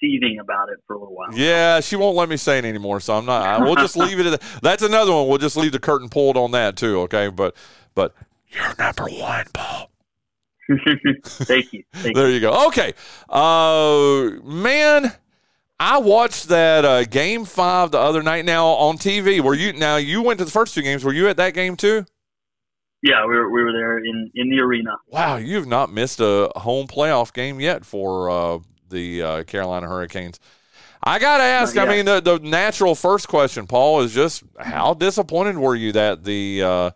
seething 0.00 0.38
about 0.40 0.68
it 0.68 0.78
for 0.86 0.94
a 0.94 0.98
little 0.98 1.14
while. 1.14 1.32
Yeah, 1.32 1.80
she 1.80 1.96
won't 1.96 2.16
let 2.16 2.28
me 2.28 2.36
say 2.36 2.58
it 2.58 2.64
anymore, 2.64 3.00
so 3.00 3.16
I'm 3.16 3.24
not. 3.24 3.42
I, 3.42 3.64
we'll 3.64 3.74
just 3.76 3.96
leave 3.96 4.20
it 4.20 4.26
at 4.26 4.40
that. 4.40 4.60
That's 4.62 4.82
another 4.82 5.12
one. 5.12 5.26
We'll 5.26 5.38
just 5.38 5.56
leave 5.56 5.72
the 5.72 5.80
curtain 5.80 6.08
pulled 6.08 6.36
on 6.36 6.52
that 6.52 6.76
too. 6.76 7.00
Okay, 7.00 7.28
but 7.28 7.56
but 7.94 8.14
you're 8.48 8.74
number 8.78 9.04
one, 9.04 9.46
Paul. 9.52 9.90
Thank 11.24 11.72
you. 11.72 11.82
Thank 11.94 12.14
there 12.14 12.30
you 12.30 12.40
go. 12.40 12.68
Okay, 12.68 12.92
uh, 13.30 14.38
man 14.44 15.12
I 15.80 15.98
watched 15.98 16.48
that 16.48 16.84
uh, 16.84 17.04
game 17.04 17.44
five 17.44 17.92
the 17.92 17.98
other 17.98 18.22
night. 18.22 18.44
Now 18.44 18.66
on 18.66 18.98
TV, 18.98 19.40
were 19.40 19.54
you? 19.54 19.72
Now 19.72 19.96
you 19.96 20.22
went 20.22 20.38
to 20.38 20.44
the 20.44 20.50
first 20.50 20.74
two 20.74 20.82
games. 20.82 21.04
Were 21.04 21.12
you 21.12 21.28
at 21.28 21.36
that 21.36 21.54
game 21.54 21.76
too? 21.76 22.04
Yeah, 23.00 23.24
we 23.26 23.34
were. 23.36 23.48
We 23.48 23.62
were 23.62 23.72
there 23.72 23.98
in 23.98 24.30
in 24.34 24.50
the 24.50 24.58
arena. 24.58 24.96
Wow, 25.06 25.36
you've 25.36 25.68
not 25.68 25.92
missed 25.92 26.18
a 26.20 26.50
home 26.56 26.88
playoff 26.88 27.32
game 27.32 27.60
yet 27.60 27.84
for 27.84 28.28
uh, 28.28 28.58
the 28.90 29.22
uh, 29.22 29.44
Carolina 29.44 29.86
Hurricanes. 29.86 30.40
I 31.00 31.20
got 31.20 31.38
to 31.38 31.44
ask. 31.44 31.76
I 31.76 31.86
mean, 31.86 32.06
the, 32.06 32.20
the 32.20 32.40
natural 32.40 32.96
first 32.96 33.28
question, 33.28 33.68
Paul, 33.68 34.00
is 34.00 34.12
just 34.12 34.42
how 34.58 34.94
disappointed 34.94 35.56
were 35.56 35.76
you 35.76 35.92
that 35.92 36.24
the 36.24 36.62
uh, 36.64 36.90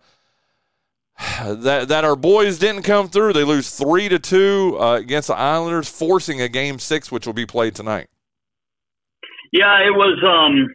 that 1.45 1.87
that 1.87 2.05
our 2.05 2.16
boys 2.16 2.59
didn't 2.59 2.83
come 2.83 3.09
through? 3.09 3.33
They 3.33 3.45
lose 3.45 3.70
three 3.70 4.09
to 4.09 4.18
two 4.18 4.76
uh, 4.80 4.95
against 4.95 5.28
the 5.28 5.37
Islanders, 5.37 5.89
forcing 5.89 6.41
a 6.41 6.49
game 6.49 6.80
six, 6.80 7.12
which 7.12 7.26
will 7.26 7.33
be 7.33 7.47
played 7.47 7.76
tonight. 7.76 8.09
Yeah, 9.53 9.80
it 9.86 9.94
was 9.94 10.18
um, 10.24 10.74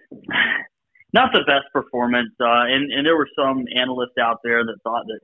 not 1.13 1.31
the 1.33 1.43
best 1.47 1.65
performance, 1.73 2.31
uh, 2.39 2.69
and 2.69 2.91
and 2.91 3.05
there 3.05 3.17
were 3.17 3.29
some 3.37 3.65
analysts 3.75 4.17
out 4.21 4.37
there 4.43 4.63
that 4.63 4.77
thought 4.83 5.05
that 5.07 5.19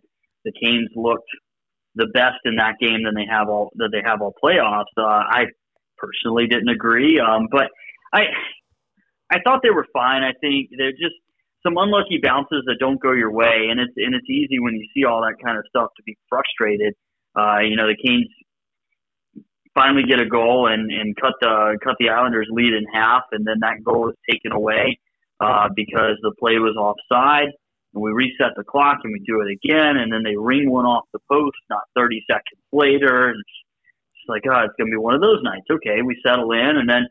the 0.45 0.51
Canes 0.61 0.89
looked 0.95 1.29
the 1.95 2.07
best 2.13 2.39
in 2.45 2.55
that 2.55 2.75
game 2.81 3.03
than 3.05 3.13
they 3.15 3.27
have 3.29 3.49
all 3.49 3.71
that 3.75 3.89
they 3.91 4.01
have 4.03 4.21
all 4.21 4.33
playoffs. 4.43 4.91
Uh, 4.97 5.03
I 5.29 5.45
personally 5.97 6.47
didn't 6.47 6.69
agree, 6.69 7.19
um, 7.19 7.47
but 7.51 7.69
I 8.11 8.23
I 9.31 9.37
thought 9.43 9.61
they 9.63 9.69
were 9.69 9.87
fine. 9.93 10.23
I 10.23 10.33
think 10.41 10.69
they're 10.77 10.91
just 10.91 11.15
some 11.63 11.77
unlucky 11.77 12.19
bounces 12.21 12.63
that 12.65 12.77
don't 12.79 13.01
go 13.01 13.11
your 13.13 13.31
way, 13.31 13.67
and 13.69 13.79
it's 13.79 13.93
and 13.97 14.15
it's 14.15 14.29
easy 14.29 14.59
when 14.59 14.73
you 14.75 14.87
see 14.95 15.05
all 15.05 15.21
that 15.21 15.35
kind 15.43 15.57
of 15.57 15.63
stuff 15.69 15.89
to 15.97 16.03
be 16.03 16.17
frustrated. 16.27 16.93
Uh, 17.37 17.59
you 17.59 17.75
know, 17.75 17.87
the 17.87 17.97
Canes 18.03 18.29
finally 19.73 20.03
get 20.03 20.19
a 20.19 20.25
goal 20.25 20.67
and, 20.67 20.91
and 20.91 21.15
cut 21.15 21.33
the 21.41 21.77
cut 21.83 21.95
the 21.99 22.09
Islanders 22.09 22.47
lead 22.51 22.73
in 22.73 22.85
half, 22.93 23.23
and 23.31 23.45
then 23.45 23.59
that 23.61 23.83
goal 23.83 24.09
is 24.09 24.15
taken 24.29 24.51
away 24.51 24.99
uh, 25.39 25.69
because 25.75 26.17
the 26.21 26.33
play 26.39 26.59
was 26.59 26.75
offside. 26.77 27.49
And 27.93 28.01
we 28.01 28.11
reset 28.11 28.57
the 28.57 28.63
clock 28.63 28.99
and 29.03 29.13
we 29.13 29.21
do 29.25 29.41
it 29.41 29.51
again, 29.53 29.97
and 29.97 30.11
then 30.11 30.23
they 30.23 30.35
ring 30.35 30.69
one 30.69 30.85
off 30.85 31.05
the 31.13 31.19
post 31.29 31.57
not 31.69 31.83
30 31.95 32.23
seconds 32.29 32.61
later, 32.71 33.29
and 33.29 33.37
it's, 33.37 33.57
it's 34.17 34.29
like, 34.29 34.43
oh, 34.49 34.65
it's 34.65 34.73
gonna 34.79 34.89
be 34.89 34.97
one 34.97 35.13
of 35.13 35.21
those 35.21 35.43
nights. 35.43 35.65
Okay, 35.69 36.01
we 36.01 36.19
settle 36.25 36.51
in, 36.51 36.77
and 36.77 36.89
then 36.89 37.05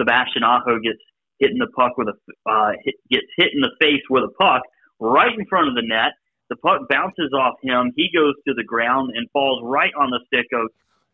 Sebastian 0.00 0.42
Aho 0.42 0.80
gets 0.80 1.00
hit 1.38 1.50
in 1.50 1.58
the 1.58 1.68
puck 1.76 1.98
with 1.98 2.08
a 2.08 2.16
uh, 2.48 2.72
hit, 2.84 2.94
gets 3.10 3.26
hit 3.36 3.52
in 3.52 3.60
the 3.60 3.72
face 3.80 4.02
with 4.08 4.24
a 4.24 4.32
puck 4.40 4.62
right 5.00 5.36
in 5.36 5.44
front 5.46 5.68
of 5.68 5.74
the 5.74 5.82
net. 5.84 6.12
The 6.48 6.56
puck 6.56 6.82
bounces 6.88 7.32
off 7.32 7.54
him. 7.62 7.92
He 7.96 8.08
goes 8.14 8.34
to 8.46 8.54
the 8.54 8.64
ground 8.64 9.12
and 9.14 9.28
falls 9.32 9.60
right 9.64 9.92
on 9.98 10.10
the 10.10 10.20
stick 10.26 10.46
of 10.52 10.68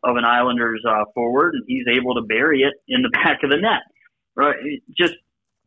of 0.05 0.17
an 0.17 0.25
Islanders 0.25 0.83
uh, 0.89 1.05
forward, 1.15 1.55
and 1.55 1.65
he's 1.67 1.87
able 1.89 2.15
to 2.15 2.23
bury 2.23 2.63
it 2.63 2.75
in 2.89 3.03
the 3.03 3.09
back 3.13 3.43
of 3.43 3.51
the 3.51 3.57
net. 3.57 3.83
Right, 4.35 4.57
just 4.97 5.15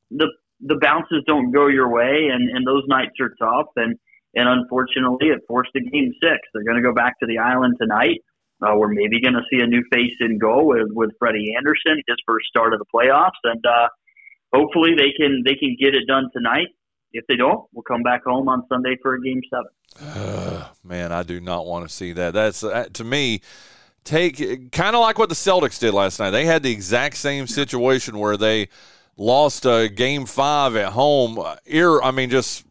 the 0.10 0.28
the 0.62 0.78
bounces 0.80 1.24
don't 1.28 1.52
go 1.52 1.68
your 1.68 1.90
way, 1.90 2.30
and 2.32 2.50
and 2.50 2.66
those 2.66 2.84
nights 2.88 3.20
are 3.20 3.36
tough, 3.40 3.68
and 3.76 3.98
and 4.34 4.48
unfortunately, 4.48 5.28
it 5.28 5.42
forced 5.48 5.72
a 5.76 5.82
game 5.82 6.14
six. 6.22 6.40
They're 6.54 6.64
going 6.64 6.78
to 6.78 6.84
go 6.84 6.94
back 6.94 7.20
to 7.20 7.26
the 7.26 7.40
island 7.40 7.76
tonight. 7.80 8.24
Uh, 8.62 8.76
we're 8.78 8.88
maybe 8.88 9.20
going 9.20 9.34
to 9.34 9.42
see 9.52 9.62
a 9.62 9.68
new 9.68 9.84
face 9.92 10.14
in 10.20 10.38
goal 10.38 10.68
with 10.68 10.88
with 10.92 11.12
Freddie 11.20 11.54
Andersen, 11.58 12.02
his 12.08 12.18
first 12.26 12.48
start 12.48 12.74
of 12.74 12.80
the 12.80 12.86
playoffs, 12.94 13.42
and 13.44 13.64
uh, 13.66 13.90
hopefully 14.54 14.92
they 14.96 15.12
can 15.18 15.42
they 15.46 15.56
can 15.56 15.76
get 15.80 15.96
it 15.96 16.08
done 16.08 16.30
tonight. 16.34 16.68
If 17.14 17.26
they 17.28 17.36
don't, 17.36 17.68
we'll 17.74 17.84
come 17.84 18.04
back 18.04 18.24
home 18.24 18.48
on 18.48 18.64
Sunday 18.70 18.96
for 19.02 19.16
a 19.16 19.22
game 19.22 19.42
seven. 19.50 19.72
Uh, 20.00 20.68
man, 20.84 21.12
I 21.12 21.24
do 21.24 21.42
not 21.42 21.66
want 21.66 21.88
to 21.88 21.94
see 21.94 22.14
that. 22.14 22.34
That's 22.34 22.64
uh, 22.64 22.88
to 22.94 23.04
me 23.04 23.42
take 24.04 24.72
kind 24.72 24.96
of 24.96 25.02
like 25.02 25.20
what 25.20 25.30
the 25.30 25.36
Celtics 25.36 25.80
did 25.80 25.94
last 25.94 26.20
night. 26.20 26.32
They 26.32 26.46
had 26.46 26.64
the 26.64 26.72
exact 26.72 27.18
same 27.18 27.48
situation 27.48 28.18
where 28.18 28.38
they 28.38 28.70
lost 29.18 29.66
a 29.66 29.90
game 29.90 30.26
five 30.26 30.76
at 30.76 30.94
home. 30.94 31.40
Ear, 31.66 32.02
I 32.02 32.12
mean, 32.12 32.30
just 32.30 32.66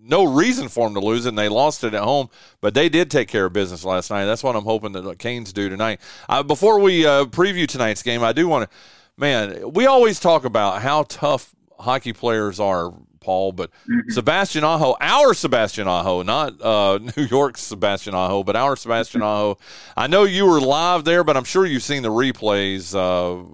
no 0.00 0.24
reason 0.24 0.68
for 0.68 0.86
them 0.86 0.94
to 0.94 1.00
lose 1.00 1.26
it, 1.26 1.30
and 1.30 1.38
they 1.38 1.48
lost 1.48 1.84
it 1.84 1.94
at 1.94 2.02
home. 2.02 2.30
But 2.60 2.74
they 2.74 2.88
did 2.88 3.10
take 3.10 3.28
care 3.28 3.44
of 3.44 3.52
business 3.52 3.84
last 3.84 4.10
night. 4.10 4.24
That's 4.24 4.42
what 4.42 4.56
I'm 4.56 4.64
hoping 4.64 4.92
that 4.92 5.02
the 5.02 5.14
Canes 5.14 5.52
do 5.52 5.68
tonight. 5.68 6.00
Uh, 6.28 6.42
before 6.42 6.80
we 6.80 7.06
uh, 7.06 7.26
preview 7.26 7.66
tonight's 7.66 8.02
game, 8.02 8.22
I 8.24 8.32
do 8.32 8.48
want 8.48 8.70
to, 8.70 8.76
man, 9.16 9.72
we 9.72 9.86
always 9.86 10.18
talk 10.18 10.44
about 10.44 10.80
how 10.82 11.04
tough 11.04 11.54
hockey 11.78 12.12
players 12.12 12.58
are 12.58 12.92
Paul, 13.20 13.52
but 13.52 13.70
mm-hmm. 13.70 14.10
Sebastian 14.10 14.64
Aho, 14.64 14.96
our 15.00 15.34
Sebastian 15.34 15.88
Aho, 15.88 16.22
not 16.22 16.60
uh, 16.60 16.98
New 17.16 17.24
York's 17.24 17.62
Sebastian 17.62 18.14
Aho, 18.14 18.42
but 18.42 18.56
our 18.56 18.76
Sebastian 18.76 19.22
Aho. 19.22 19.58
I 19.96 20.06
know 20.06 20.24
you 20.24 20.46
were 20.46 20.60
live 20.60 21.04
there, 21.04 21.24
but 21.24 21.36
I'm 21.36 21.44
sure 21.44 21.66
you've 21.66 21.82
seen 21.82 22.02
the 22.02 22.10
replays 22.10 22.94
uh, 22.94 23.44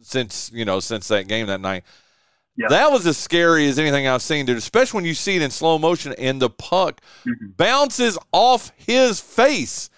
since 0.00 0.50
you 0.52 0.64
know 0.64 0.80
since 0.80 1.08
that 1.08 1.28
game 1.28 1.46
that 1.46 1.60
night. 1.60 1.84
Yeah. 2.56 2.68
That 2.68 2.92
was 2.92 3.06
as 3.06 3.16
scary 3.16 3.66
as 3.68 3.78
anything 3.78 4.06
I've 4.06 4.22
seen, 4.22 4.44
dude. 4.44 4.58
Especially 4.58 4.98
when 4.98 5.04
you 5.06 5.14
see 5.14 5.36
it 5.36 5.42
in 5.42 5.50
slow 5.50 5.78
motion 5.78 6.14
and 6.18 6.40
the 6.40 6.50
puck 6.50 7.00
mm-hmm. 7.20 7.52
bounces 7.56 8.18
off 8.30 8.72
his 8.76 9.20
face. 9.20 9.88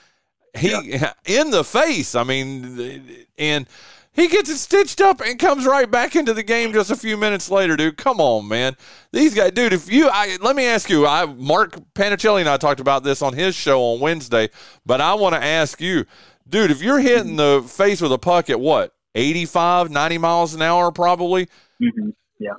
He 0.56 0.70
yeah. 0.70 1.12
in 1.26 1.50
the 1.50 1.64
face. 1.64 2.14
I 2.14 2.22
mean, 2.22 3.26
and 3.36 3.66
he 4.14 4.28
gets 4.28 4.48
it 4.48 4.58
stitched 4.58 5.00
up 5.00 5.20
and 5.20 5.38
comes 5.38 5.66
right 5.66 5.90
back 5.90 6.14
into 6.14 6.32
the 6.32 6.42
game 6.42 6.72
just 6.72 6.90
a 6.90 6.96
few 6.96 7.16
minutes 7.16 7.50
later, 7.50 7.76
dude. 7.76 7.96
Come 7.96 8.20
on, 8.20 8.46
man. 8.46 8.76
These 9.12 9.34
guys, 9.34 9.50
dude. 9.50 9.72
If 9.72 9.90
you, 9.90 10.08
I 10.08 10.38
let 10.40 10.54
me 10.54 10.66
ask 10.66 10.88
you. 10.88 11.06
I 11.06 11.26
Mark 11.26 11.76
Panichelli 11.94 12.40
and 12.40 12.48
I 12.48 12.56
talked 12.56 12.80
about 12.80 13.02
this 13.02 13.22
on 13.22 13.32
his 13.32 13.56
show 13.56 13.82
on 13.82 14.00
Wednesday, 14.00 14.50
but 14.86 15.00
I 15.00 15.14
want 15.14 15.34
to 15.34 15.42
ask 15.42 15.80
you, 15.80 16.06
dude. 16.48 16.70
If 16.70 16.80
you're 16.80 17.00
hitting 17.00 17.36
the 17.36 17.64
face 17.66 18.00
with 18.00 18.12
a 18.12 18.18
puck 18.18 18.48
at 18.50 18.60
what 18.60 18.94
85, 19.16 19.90
90 19.90 20.18
miles 20.18 20.54
an 20.54 20.62
hour, 20.62 20.92
probably. 20.92 21.46
Mm-hmm. 21.82 22.10
Yeah. 22.38 22.52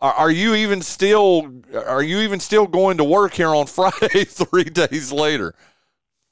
Are, 0.00 0.12
are 0.12 0.30
you 0.30 0.54
even 0.54 0.82
still? 0.82 1.50
Are 1.74 2.02
you 2.02 2.18
even 2.18 2.38
still 2.38 2.66
going 2.66 2.98
to 2.98 3.04
work 3.04 3.32
here 3.32 3.54
on 3.54 3.66
Friday, 3.66 4.24
three 4.24 4.64
days 4.64 5.10
later? 5.10 5.54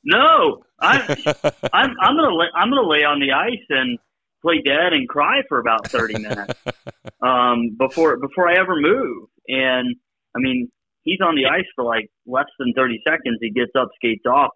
No, 0.04 0.62
I, 0.80 0.98
I'm, 1.72 1.96
I'm 2.00 2.16
gonna 2.16 2.34
lay, 2.34 2.46
I'm 2.54 2.70
gonna 2.70 2.88
lay 2.88 3.04
on 3.04 3.18
the 3.20 3.32
ice 3.32 3.64
and 3.70 3.98
play 4.46 4.62
dead 4.64 4.92
and 4.92 5.08
cry 5.08 5.42
for 5.48 5.58
about 5.58 5.88
30 5.88 6.18
minutes 6.20 6.54
um, 7.20 7.76
before 7.78 8.16
before 8.18 8.48
I 8.48 8.58
ever 8.60 8.76
move. 8.76 9.28
And 9.48 9.96
I 10.34 10.38
mean, 10.38 10.70
he's 11.02 11.20
on 11.20 11.34
the 11.34 11.46
ice 11.46 11.66
for 11.74 11.84
like 11.84 12.10
less 12.26 12.50
than 12.58 12.72
30 12.76 13.00
seconds. 13.06 13.38
He 13.40 13.50
gets 13.50 13.72
up, 13.78 13.88
skates 13.96 14.24
off, 14.26 14.50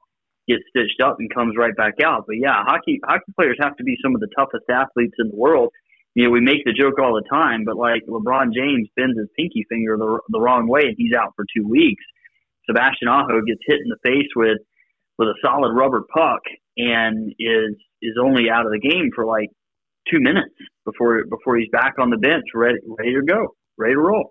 gets 0.49 0.63
stitched 0.71 1.01
up, 1.03 1.17
and 1.19 1.33
comes 1.33 1.55
right 1.57 1.75
back 1.77 1.95
out. 2.05 2.25
But 2.27 2.37
yeah, 2.39 2.63
hockey 2.65 3.01
hockey 3.05 3.33
players 3.35 3.59
have 3.61 3.77
to 3.77 3.85
be 3.85 3.97
some 4.03 4.15
of 4.15 4.21
the 4.21 4.29
toughest 4.37 4.65
athletes 4.71 5.15
in 5.19 5.31
the 5.31 5.37
world. 5.37 5.71
You 6.15 6.25
know, 6.25 6.31
we 6.31 6.41
make 6.41 6.65
the 6.65 6.75
joke 6.75 6.99
all 6.99 7.15
the 7.15 7.29
time, 7.31 7.65
but 7.65 7.77
like 7.77 8.03
LeBron 8.07 8.53
James 8.53 8.89
bends 8.97 9.17
his 9.17 9.29
pinky 9.39 9.65
finger 9.69 9.97
the, 9.97 10.19
the 10.29 10.41
wrong 10.41 10.67
way 10.67 10.83
and 10.83 10.95
he's 10.99 11.15
out 11.15 11.35
for 11.37 11.45
two 11.57 11.67
weeks. 11.67 12.03
Sebastian 12.67 13.07
Aho 13.09 13.43
gets 13.47 13.63
hit 13.67 13.79
in 13.79 13.89
the 13.89 13.99
face 14.05 14.31
with 14.35 14.59
with 15.19 15.29
a 15.29 15.39
solid 15.43 15.73
rubber 15.73 16.03
puck 16.13 16.43
and 16.77 17.33
is 17.39 17.77
is 18.03 18.17
only 18.21 18.51
out 18.51 18.67
of 18.67 18.73
the 18.73 18.81
game 18.81 19.11
for 19.15 19.25
like 19.25 19.51
two 20.11 20.21
minutes 20.21 20.55
before 20.85 21.25
before 21.25 21.57
he's 21.57 21.69
back 21.71 21.95
on 21.99 22.11
the 22.11 22.17
bench, 22.17 22.45
ready 22.55 22.79
ready 22.87 23.15
to 23.15 23.23
go, 23.23 23.55
ready 23.77 23.95
to 23.95 24.01
roll. 24.01 24.29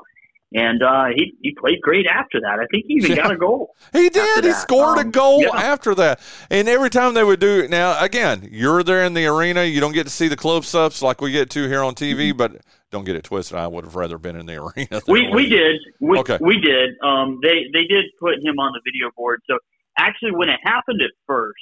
And 0.53 0.82
uh, 0.82 1.05
he 1.15 1.36
he 1.41 1.53
played 1.59 1.80
great 1.82 2.07
after 2.07 2.39
that. 2.41 2.59
I 2.59 2.65
think 2.72 2.86
he 2.88 2.95
even 2.95 3.11
yeah. 3.11 3.24
got 3.24 3.32
a 3.32 3.38
goal. 3.38 3.76
He 3.93 4.09
did. 4.09 4.43
He 4.43 4.51
scored 4.53 4.97
um, 4.97 5.07
a 5.07 5.11
goal 5.11 5.41
yeah. 5.41 5.49
after 5.53 5.93
that. 5.95 6.20
And 6.49 6.67
every 6.67 6.89
time 6.89 7.13
they 7.13 7.24
would 7.24 7.39
do 7.39 7.61
it, 7.61 7.70
now 7.70 8.03
again, 8.03 8.47
you're 8.51 8.84
there 8.84 9.03
in 9.03 9.13
the 9.13 9.28
arena. 9.28 9.63
You 9.63 9.80
don't 9.80 9.93
get 9.93 10.05
to 10.05 10.09
see 10.09 10.28
the 10.28 10.36
close 10.36 10.74
ups 10.74 11.01
like 11.01 11.22
we 11.22 11.32
get 11.32 11.49
to 11.51 11.67
here 11.67 11.84
on 11.84 11.93
TV, 11.93 12.30
mm-hmm. 12.30 12.38
but 12.38 12.61
don't 12.91 13.03
get 13.03 13.15
it 13.15 13.26
twisted. 13.26 13.57
I 13.57 13.67
would 13.67 13.84
have 13.84 13.95
rather 13.95 14.17
been 14.17 14.36
in 14.36 14.47
the 14.47 14.55
arena. 14.63 15.01
We 15.07 15.30
we 15.30 15.49
did. 15.49 15.80
We, 15.99 16.17
okay. 16.20 16.39
we 16.41 16.59
did. 16.59 16.95
Um, 17.03 17.39
they 17.43 17.65
they 17.72 17.86
did 17.86 18.05
put 18.20 18.36
him 18.41 18.57
on 18.57 18.74
the 18.74 18.82
video 18.84 19.11
board. 19.15 19.41
So 19.47 19.59
actually, 19.99 20.32
when 20.32 20.49
it 20.49 20.59
happened 20.63 21.01
at 21.01 21.11
first, 21.28 21.61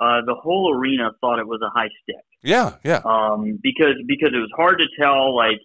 uh, 0.00 0.22
the 0.26 0.34
whole 0.34 0.74
arena 0.74 1.10
thought 1.20 1.38
it 1.38 1.46
was 1.46 1.60
a 1.62 1.70
high 1.70 1.90
stick. 2.02 2.24
Yeah, 2.44 2.76
yeah. 2.84 3.00
Um, 3.04 3.58
because 3.62 3.96
because 4.06 4.30
it 4.32 4.38
was 4.38 4.52
hard 4.54 4.78
to 4.78 5.02
tell, 5.02 5.34
like 5.34 5.58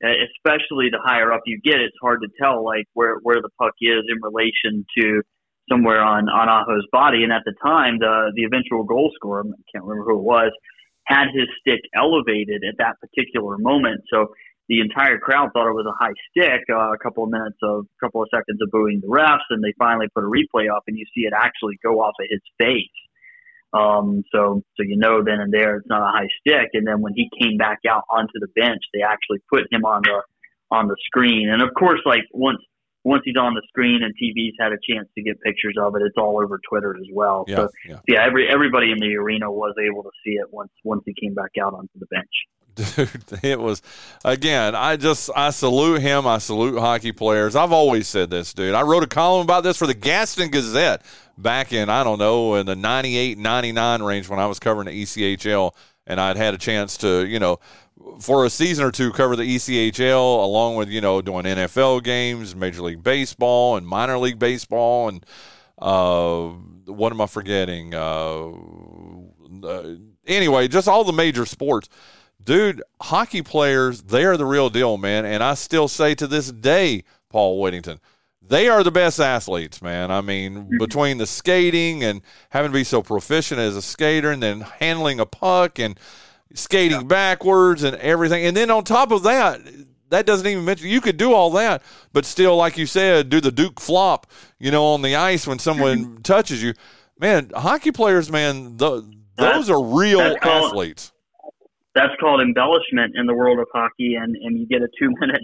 especially 0.00 0.88
the 0.90 1.00
higher 1.02 1.32
up 1.32 1.42
you 1.44 1.60
get, 1.62 1.80
it's 1.80 1.96
hard 2.00 2.20
to 2.22 2.28
tell 2.40 2.64
like 2.64 2.86
where 2.94 3.18
where 3.22 3.42
the 3.42 3.50
puck 3.58 3.74
is 3.80 4.04
in 4.08 4.18
relation 4.22 4.86
to 4.96 5.22
somewhere 5.70 6.00
on 6.00 6.28
on 6.28 6.48
Aho's 6.48 6.86
body. 6.92 7.24
And 7.24 7.32
at 7.32 7.42
the 7.44 7.54
time, 7.62 7.98
the 7.98 8.32
the 8.34 8.44
eventual 8.44 8.84
goal 8.84 9.10
scorer, 9.14 9.44
I 9.44 9.62
can't 9.72 9.84
remember 9.84 10.10
who 10.12 10.18
it 10.20 10.24
was, 10.24 10.52
had 11.04 11.26
his 11.34 11.48
stick 11.60 11.80
elevated 11.94 12.62
at 12.62 12.78
that 12.78 12.96
particular 13.00 13.58
moment. 13.58 14.02
So 14.12 14.28
the 14.68 14.80
entire 14.80 15.18
crowd 15.18 15.50
thought 15.52 15.68
it 15.68 15.74
was 15.74 15.90
a 15.90 15.98
high 15.98 16.14
stick. 16.30 16.62
Uh, 16.70 16.94
a 16.94 16.98
couple 17.02 17.24
of 17.24 17.30
minutes 17.30 17.58
of, 17.60 17.86
a 17.90 18.06
couple 18.06 18.22
of 18.22 18.28
seconds 18.32 18.62
of 18.62 18.70
booing 18.70 19.00
the 19.02 19.08
refs, 19.08 19.50
and 19.50 19.62
they 19.64 19.74
finally 19.76 20.06
put 20.14 20.22
a 20.22 20.30
replay 20.30 20.70
up, 20.70 20.84
and 20.86 20.96
you 20.96 21.04
see 21.12 21.26
it 21.26 21.34
actually 21.36 21.74
go 21.82 21.98
off 22.00 22.14
of 22.20 22.26
his 22.30 22.40
face. 22.56 22.86
Um, 23.72 24.24
so, 24.32 24.62
so 24.76 24.82
you 24.82 24.96
know 24.96 25.22
then 25.24 25.40
and 25.40 25.52
there 25.52 25.76
it's 25.76 25.88
not 25.88 26.02
a 26.02 26.10
high 26.10 26.28
stick. 26.40 26.70
And 26.74 26.86
then 26.86 27.00
when 27.00 27.14
he 27.14 27.30
came 27.40 27.56
back 27.56 27.80
out 27.88 28.02
onto 28.10 28.34
the 28.34 28.48
bench, 28.56 28.82
they 28.92 29.02
actually 29.02 29.38
put 29.52 29.72
him 29.72 29.84
on 29.84 30.02
the 30.02 30.22
on 30.70 30.88
the 30.88 30.96
screen. 31.06 31.48
And 31.48 31.62
of 31.62 31.70
course, 31.78 32.00
like 32.04 32.24
once 32.32 32.58
once 33.04 33.22
he's 33.24 33.36
on 33.36 33.54
the 33.54 33.62
screen 33.68 34.02
and 34.02 34.14
TV's 34.14 34.54
had 34.60 34.72
a 34.72 34.78
chance 34.88 35.08
to 35.14 35.22
get 35.22 35.40
pictures 35.40 35.74
of 35.80 35.94
it, 35.96 36.02
it's 36.04 36.16
all 36.18 36.40
over 36.42 36.60
Twitter 36.68 36.96
as 36.96 37.06
well. 37.12 37.44
Yeah, 37.48 37.56
so 37.56 37.68
yeah. 37.88 38.00
yeah, 38.08 38.26
every 38.26 38.48
everybody 38.48 38.90
in 38.90 38.98
the 38.98 39.16
arena 39.16 39.50
was 39.50 39.74
able 39.78 40.02
to 40.02 40.10
see 40.24 40.32
it 40.32 40.52
once 40.52 40.72
once 40.84 41.02
he 41.06 41.14
came 41.14 41.34
back 41.34 41.52
out 41.62 41.74
onto 41.74 41.98
the 41.98 42.06
bench. 42.06 42.28
Dude, 42.74 43.10
it 43.42 43.60
was 43.60 43.82
again. 44.24 44.74
I 44.74 44.96
just 44.96 45.30
I 45.34 45.50
salute 45.50 46.00
him. 46.02 46.26
I 46.26 46.38
salute 46.38 46.78
hockey 46.78 47.12
players. 47.12 47.56
I've 47.56 47.72
always 47.72 48.06
said 48.06 48.30
this, 48.30 48.54
dude. 48.54 48.74
I 48.74 48.82
wrote 48.82 49.02
a 49.02 49.08
column 49.08 49.42
about 49.42 49.64
this 49.64 49.76
for 49.76 49.86
the 49.86 49.94
Gaston 49.94 50.50
Gazette 50.50 51.02
back 51.36 51.72
in 51.72 51.88
I 51.88 52.04
don't 52.04 52.18
know 52.18 52.54
in 52.56 52.66
the 52.66 52.76
98 52.76 53.38
99 53.38 54.02
range 54.02 54.28
when 54.28 54.38
I 54.38 54.46
was 54.46 54.58
covering 54.58 54.86
the 54.86 55.02
ECHL 55.02 55.72
and 56.06 56.20
I'd 56.20 56.36
had 56.36 56.54
a 56.54 56.58
chance 56.58 56.96
to, 56.98 57.26
you 57.26 57.38
know, 57.38 57.58
for 58.20 58.44
a 58.44 58.50
season 58.50 58.84
or 58.84 58.90
two 58.90 59.12
cover 59.12 59.36
the 59.36 59.56
ECHL 59.56 60.42
along 60.42 60.76
with, 60.76 60.88
you 60.88 61.00
know, 61.00 61.20
doing 61.22 61.44
NFL 61.44 62.02
games, 62.02 62.54
Major 62.54 62.82
League 62.82 63.02
Baseball 63.02 63.76
and 63.76 63.86
minor 63.86 64.18
league 64.18 64.38
baseball 64.38 65.08
and 65.08 65.24
uh 65.78 66.48
what 66.86 67.12
am 67.12 67.20
I 67.20 67.26
forgetting? 67.26 67.94
Uh, 67.94 68.50
uh 69.64 69.94
anyway, 70.26 70.68
just 70.68 70.88
all 70.88 71.04
the 71.04 71.12
major 71.12 71.46
sports 71.46 71.88
dude, 72.44 72.82
hockey 73.00 73.42
players, 73.42 74.02
they 74.02 74.24
are 74.24 74.36
the 74.36 74.46
real 74.46 74.70
deal, 74.70 74.96
man. 74.96 75.24
And 75.24 75.42
I 75.42 75.54
still 75.54 75.88
say 75.88 76.14
to 76.16 76.26
this 76.26 76.50
day, 76.50 77.04
Paul 77.28 77.60
Whittington, 77.60 78.00
they 78.42 78.68
are 78.68 78.82
the 78.82 78.90
best 78.90 79.20
athletes, 79.20 79.80
man. 79.80 80.10
I 80.10 80.20
mean, 80.20 80.54
mm-hmm. 80.54 80.78
between 80.78 81.18
the 81.18 81.26
skating 81.26 82.02
and 82.02 82.22
having 82.50 82.72
to 82.72 82.74
be 82.74 82.84
so 82.84 83.02
proficient 83.02 83.60
as 83.60 83.76
a 83.76 83.82
skater 83.82 84.32
and 84.32 84.42
then 84.42 84.62
handling 84.62 85.20
a 85.20 85.26
puck 85.26 85.78
and 85.78 85.98
skating 86.54 86.98
yeah. 86.98 87.04
backwards 87.04 87.84
and 87.84 87.96
everything. 87.96 88.44
And 88.44 88.56
then 88.56 88.70
on 88.70 88.82
top 88.84 89.12
of 89.12 89.22
that, 89.22 89.60
that 90.08 90.26
doesn't 90.26 90.46
even 90.46 90.64
mention 90.64 90.88
you 90.88 91.00
could 91.00 91.16
do 91.16 91.32
all 91.32 91.50
that, 91.52 91.82
but 92.12 92.24
still, 92.24 92.56
like 92.56 92.76
you 92.76 92.86
said, 92.86 93.28
do 93.28 93.40
the 93.40 93.52
Duke 93.52 93.78
flop, 93.78 94.26
you 94.58 94.72
know, 94.72 94.84
on 94.86 95.02
the 95.02 95.14
ice 95.14 95.46
when 95.46 95.60
someone 95.60 96.04
mm-hmm. 96.04 96.22
touches 96.22 96.60
you. 96.60 96.74
Man, 97.20 97.52
hockey 97.54 97.92
players, 97.92 98.30
man, 98.30 98.76
the, 98.76 99.08
those 99.36 99.70
are 99.70 99.80
real 99.80 100.36
athletes 100.42 101.12
that's 101.94 102.14
called 102.20 102.40
embellishment 102.40 103.14
in 103.16 103.26
the 103.26 103.34
world 103.34 103.58
of 103.58 103.66
hockey, 103.72 104.14
and 104.14 104.36
and 104.36 104.58
you 104.58 104.66
get 104.66 104.82
a 104.82 104.88
two 104.98 105.10
minute 105.20 105.42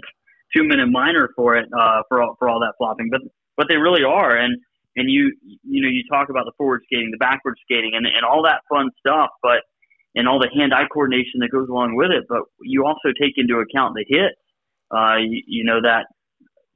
two 0.55 0.63
minute 0.63 0.87
minor 0.87 1.29
for 1.35 1.55
it 1.55 1.67
uh, 1.77 2.01
for 2.07 2.21
all, 2.21 2.35
for 2.39 2.49
all 2.49 2.59
that 2.59 2.73
flopping. 2.77 3.09
But 3.11 3.21
but 3.55 3.67
they 3.67 3.77
really 3.77 4.03
are, 4.03 4.35
and 4.35 4.57
and 4.95 5.09
you 5.09 5.35
you 5.63 5.81
know 5.81 5.89
you 5.89 6.03
talk 6.09 6.29
about 6.29 6.45
the 6.45 6.53
forward 6.57 6.81
skating, 6.85 7.11
the 7.11 7.17
backward 7.17 7.55
skating, 7.63 7.91
and 7.95 8.05
and 8.05 8.23
all 8.23 8.43
that 8.43 8.61
fun 8.69 8.89
stuff, 8.99 9.29
but 9.41 9.63
and 10.15 10.27
all 10.27 10.39
the 10.39 10.49
hand 10.55 10.73
eye 10.73 10.87
coordination 10.91 11.39
that 11.41 11.49
goes 11.51 11.69
along 11.69 11.95
with 11.95 12.11
it. 12.11 12.25
But 12.27 12.43
you 12.61 12.85
also 12.85 13.09
take 13.19 13.33
into 13.37 13.59
account 13.59 13.95
the 13.95 14.05
hit. 14.07 14.33
Uh, 14.89 15.17
you, 15.17 15.43
you 15.45 15.63
know 15.63 15.81
that 15.81 16.07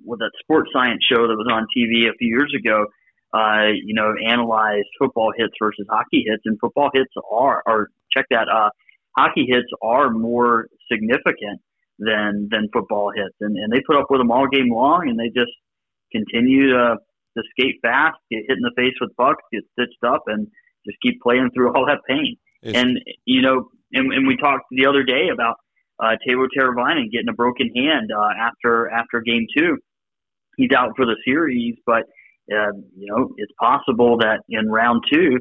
with 0.03 0.19
that 0.19 0.31
sports 0.39 0.69
science 0.73 1.03
show 1.09 1.27
that 1.27 1.35
was 1.35 1.47
on 1.51 1.67
TV 1.75 2.09
a 2.09 2.13
few 2.17 2.27
years 2.27 2.53
ago. 2.57 2.85
Uh, 3.33 3.71
you 3.71 3.93
know, 3.93 4.13
analyzed 4.27 4.87
football 4.99 5.31
hits 5.37 5.53
versus 5.57 5.85
hockey 5.89 6.25
hits, 6.27 6.43
and 6.43 6.59
football 6.59 6.89
hits 6.93 7.11
are, 7.31 7.63
or 7.65 7.89
check 8.11 8.25
that, 8.29 8.49
uh, 8.49 8.69
hockey 9.17 9.45
hits 9.47 9.67
are 9.81 10.09
more 10.09 10.67
significant 10.91 11.61
than 11.99 12.47
than 12.51 12.69
football 12.73 13.11
hits, 13.15 13.35
and, 13.41 13.55
and 13.57 13.71
they 13.71 13.81
put 13.85 13.97
up 13.97 14.07
with 14.09 14.19
them 14.19 14.31
all 14.31 14.47
game 14.47 14.69
long, 14.73 15.07
and 15.07 15.19
they 15.19 15.27
just 15.27 15.51
continue 16.11 16.69
to 16.69 16.97
to 17.37 17.43
skate 17.51 17.75
fast, 17.81 18.17
get 18.29 18.43
hit 18.47 18.57
in 18.57 18.63
the 18.63 18.73
face 18.75 18.93
with 18.99 19.15
pucks, 19.15 19.43
get 19.53 19.63
stitched 19.73 20.03
up, 20.05 20.23
and 20.27 20.47
just 20.85 20.97
keep 21.01 21.21
playing 21.21 21.49
through 21.53 21.73
all 21.73 21.85
that 21.85 21.99
pain. 22.07 22.35
It's, 22.61 22.77
and 22.77 22.99
you 23.25 23.41
know, 23.41 23.69
and, 23.93 24.11
and 24.13 24.27
we 24.27 24.37
talked 24.37 24.65
the 24.71 24.85
other 24.85 25.03
day 25.03 25.29
about 25.33 25.55
uh, 25.99 26.15
Teuvo 26.27 26.47
Teravainen 26.57 27.11
getting 27.11 27.29
a 27.29 27.33
broken 27.33 27.69
hand 27.75 28.11
uh, 28.15 28.29
after 28.39 28.89
after 28.89 29.21
game 29.21 29.45
two. 29.55 29.77
He's 30.57 30.71
out 30.75 30.91
for 30.95 31.05
the 31.05 31.15
series, 31.25 31.75
but 31.85 32.03
uh, 32.51 32.73
you 32.97 33.07
know 33.07 33.29
it's 33.37 33.53
possible 33.59 34.17
that 34.17 34.41
in 34.49 34.69
round 34.69 35.03
two 35.11 35.37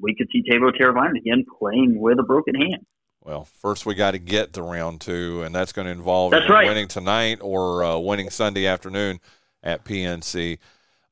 we 0.00 0.14
could 0.14 0.28
see 0.32 0.42
Teuvo 0.42 0.70
Teravainen 0.70 1.16
again 1.16 1.44
playing 1.58 2.00
with 2.00 2.18
a 2.18 2.22
broken 2.22 2.54
hand. 2.54 2.86
Well, 3.22 3.48
first 3.60 3.86
we 3.86 3.94
got 3.94 4.10
to 4.10 4.18
get 4.18 4.52
to 4.54 4.62
round 4.62 5.00
two, 5.00 5.42
and 5.42 5.54
that's 5.54 5.72
going 5.72 5.86
to 5.86 5.92
involve 5.92 6.32
right. 6.32 6.68
winning 6.68 6.88
tonight 6.88 7.38
or 7.40 7.82
uh, 7.82 7.98
winning 7.98 8.28
Sunday 8.30 8.66
afternoon 8.66 9.18
at 9.62 9.84
PNC. 9.84 10.58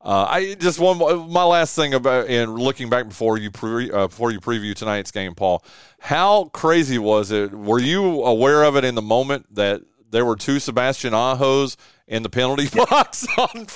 Uh, 0.01 0.27
I 0.29 0.55
just 0.55 0.81
one 0.81 0.99
my 1.31 1.45
last 1.45 1.77
thing 1.77 1.95
about 1.95 2.27
and 2.27 2.59
looking 2.59 2.91
back 2.91 3.09
before 3.09 3.39
you 3.39 3.51
pre, 3.53 3.91
uh, 3.91 4.09
before 4.09 4.33
you 4.33 4.41
preview 4.41 4.75
tonight's 4.75 5.13
game, 5.13 5.35
Paul. 5.35 5.65
How 6.01 6.45
crazy 6.47 6.99
was 6.99 7.31
it? 7.31 7.53
Were 7.53 7.79
you 7.79 8.25
aware 8.25 8.65
of 8.65 8.77
it 8.77 8.85
in 8.85 8.97
the 8.97 9.03
moment 9.03 9.55
that 9.55 9.83
there 10.13 10.25
were 10.25 10.37
two 10.37 10.61
Sebastian 10.61 11.13
Ahos 11.13 11.77
in 12.07 12.23
the 12.23 12.29
penalty 12.29 12.69
box 12.91 13.27
on 13.37 13.67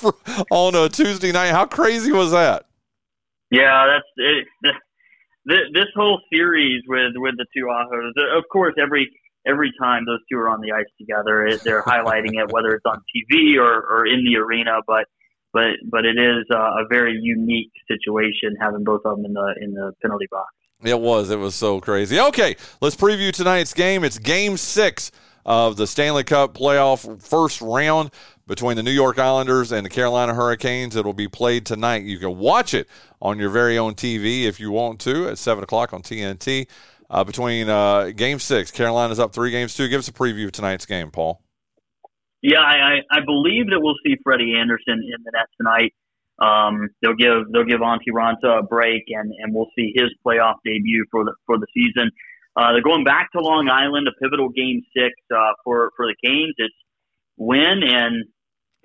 on 0.51 0.75
a 0.75 0.87
Tuesday 0.87 1.31
night. 1.31 1.51
How 1.51 1.65
crazy 1.65 2.11
was 2.11 2.31
that? 2.31 2.65
Yeah, 3.51 3.85
that's 3.87 4.05
it. 4.17 4.75
This 5.47 5.87
whole 5.95 6.19
series 6.31 6.83
with 6.87 7.13
with 7.15 7.35
the 7.37 7.45
two 7.55 7.65
Ahos, 7.65 8.11
uh, 8.17 8.37
of 8.37 8.43
course, 8.51 8.75
every 8.77 9.09
every 9.47 9.71
time 9.79 10.05
those 10.05 10.19
two 10.29 10.37
are 10.37 10.49
on 10.49 10.59
the 10.59 10.73
ice 10.73 10.91
together, 10.99 11.57
they're 11.63 11.83
highlighting 11.83 12.33
it, 12.33 12.51
whether 12.51 12.75
it's 12.75 12.85
on 12.85 13.01
TV 13.15 13.57
or, 13.57 13.81
or 13.81 14.05
in 14.05 14.25
the 14.25 14.37
arena. 14.37 14.79
But 14.85 15.05
but 15.53 15.77
but 15.89 16.05
it 16.05 16.17
is 16.17 16.45
a 16.51 16.85
very 16.89 17.17
unique 17.21 17.71
situation 17.87 18.57
having 18.59 18.83
both 18.83 19.01
of 19.05 19.15
them 19.15 19.25
in 19.25 19.33
the 19.33 19.55
in 19.61 19.73
the 19.73 19.93
penalty 20.01 20.27
box. 20.29 20.53
It 20.83 20.99
was. 20.99 21.29
It 21.31 21.39
was 21.39 21.55
so 21.55 21.79
crazy. 21.79 22.19
Okay, 22.19 22.55
let's 22.81 22.95
preview 22.95 23.31
tonight's 23.31 23.73
game. 23.73 24.03
It's 24.03 24.19
Game 24.19 24.57
Six 24.57 25.11
of 25.45 25.77
the 25.77 25.87
Stanley 25.87 26.25
Cup 26.25 26.53
playoff 26.53 27.21
first 27.21 27.61
round 27.61 28.11
between 28.45 28.77
the 28.77 28.83
New 28.83 28.91
York 28.91 29.17
Islanders 29.17 29.71
and 29.71 29.85
the 29.85 29.89
Carolina 29.89 30.33
Hurricanes. 30.33 30.95
It'll 30.95 31.13
be 31.13 31.27
played 31.27 31.65
tonight. 31.65 32.03
You 32.03 32.19
can 32.19 32.37
watch 32.37 32.73
it 32.73 32.87
on 33.21 33.39
your 33.39 33.49
very 33.49 33.77
own 33.77 33.95
TV 33.95 34.43
if 34.43 34.59
you 34.59 34.71
want 34.71 34.99
to 35.01 35.27
at 35.27 35.37
7 35.37 35.63
o'clock 35.63 35.93
on 35.93 36.01
TNT. 36.01 36.67
Uh, 37.09 37.23
between 37.23 37.69
uh, 37.69 38.11
game 38.15 38.37
six, 38.37 38.69
Carolina's 38.69 39.17
up 39.17 39.33
three 39.33 39.49
games 39.49 39.73
two. 39.73 39.87
Give 39.87 39.99
us 39.99 40.09
a 40.09 40.13
preview 40.13 40.45
of 40.45 40.51
tonight's 40.51 40.85
game, 40.85 41.09
Paul. 41.09 41.41
Yeah, 42.41 42.59
I, 42.59 42.99
I 43.09 43.19
believe 43.25 43.67
that 43.69 43.79
we'll 43.79 43.95
see 44.05 44.15
Freddie 44.23 44.55
Andersen 44.57 45.01
in 45.01 45.23
the 45.23 45.31
net 45.33 45.47
tonight. 45.57 45.93
Um, 46.39 46.89
they'll 47.01 47.15
give 47.15 47.51
they'll 47.51 47.65
give 47.65 47.79
Antti 47.79 48.11
Raanta 48.13 48.59
a 48.59 48.63
break, 48.63 49.05
and, 49.07 49.31
and 49.39 49.55
we'll 49.55 49.69
see 49.75 49.91
his 49.95 50.13
playoff 50.25 50.55
debut 50.63 51.05
for 51.09 51.23
the 51.23 51.33
for 51.45 51.57
the 51.57 51.65
season. 51.73 52.11
Uh, 52.55 52.73
they're 52.73 52.81
going 52.81 53.03
back 53.03 53.31
to 53.31 53.39
Long 53.39 53.69
Island, 53.69 54.07
a 54.07 54.11
pivotal 54.21 54.49
game 54.49 54.81
six 54.95 55.13
uh, 55.33 55.53
for 55.63 55.91
for 55.95 56.05
the 56.05 56.15
Canes. 56.23 56.53
It's 56.57 56.75
win 57.37 57.81
and 57.83 58.25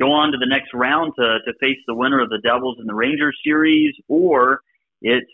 go 0.00 0.12
on 0.12 0.32
to 0.32 0.38
the 0.38 0.46
next 0.46 0.70
round 0.74 1.12
to 1.18 1.38
to 1.46 1.52
face 1.60 1.78
the 1.86 1.94
winner 1.94 2.20
of 2.20 2.28
the 2.30 2.40
Devils 2.42 2.76
and 2.78 2.88
the 2.88 2.94
Rangers 2.94 3.38
series, 3.44 3.94
or 4.08 4.60
it's 5.00 5.30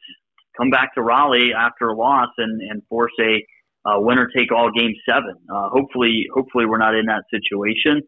come 0.57 0.71
back 0.71 0.95
to 0.95 1.03
Raleigh 1.03 1.53
after 1.57 1.89
a 1.89 1.97
loss 1.97 2.31
and 2.39 2.61
and 2.61 2.83
force 2.89 3.13
a 3.21 3.45
uh, 3.89 4.01
winner 4.01 4.29
take 4.37 4.53
all 4.53 4.71
game 4.71 4.95
seven. 5.09 5.35
Uh, 5.49 5.69
hopefully, 5.71 6.27
hopefully 6.35 6.67
we're 6.67 6.79
not 6.79 6.95
in 6.95 7.07
that 7.07 7.25
situation. 7.31 8.03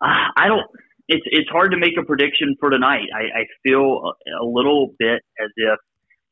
Uh, 0.00 0.30
I 0.36 0.48
don't. 0.48 0.66
It's 1.08 1.24
it's 1.26 1.50
hard 1.50 1.72
to 1.72 1.78
make 1.78 1.94
a 2.00 2.04
prediction 2.04 2.56
for 2.60 2.70
tonight. 2.70 3.08
I, 3.14 3.40
I 3.40 3.44
feel 3.62 3.80
a, 3.82 4.44
a 4.44 4.46
little 4.46 4.94
bit 4.98 5.20
as 5.40 5.50
if 5.56 5.78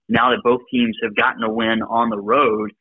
now 0.09 0.30
that 0.30 0.40
both 0.42 0.61
teams 0.72 0.96
have 1.03 1.14
gotten 1.16 1.42
a 1.42 1.53
win 1.53 1.82
on 1.82 2.09
the 2.09 2.20
road, 2.20 2.72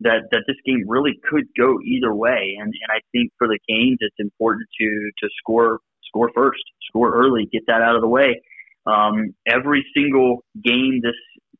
that 0.00 0.28
that 0.30 0.44
this 0.46 0.56
game 0.66 0.84
really 0.86 1.18
could 1.28 1.44
go 1.58 1.78
either 1.84 2.14
way. 2.14 2.56
And 2.58 2.66
and 2.66 2.90
I 2.90 3.00
think 3.12 3.32
for 3.38 3.48
the 3.48 3.58
Canes, 3.68 3.98
it's 4.00 4.16
important 4.18 4.68
to 4.80 5.10
to 5.22 5.28
score 5.38 5.80
score 6.08 6.30
first, 6.34 6.62
score 6.88 7.14
early, 7.14 7.48
get 7.52 7.62
that 7.66 7.82
out 7.82 7.94
of 7.94 8.02
the 8.02 8.08
way. 8.08 8.40
Um, 8.86 9.34
every 9.46 9.84
single 9.94 10.44
game 10.62 11.00
this 11.02 11.14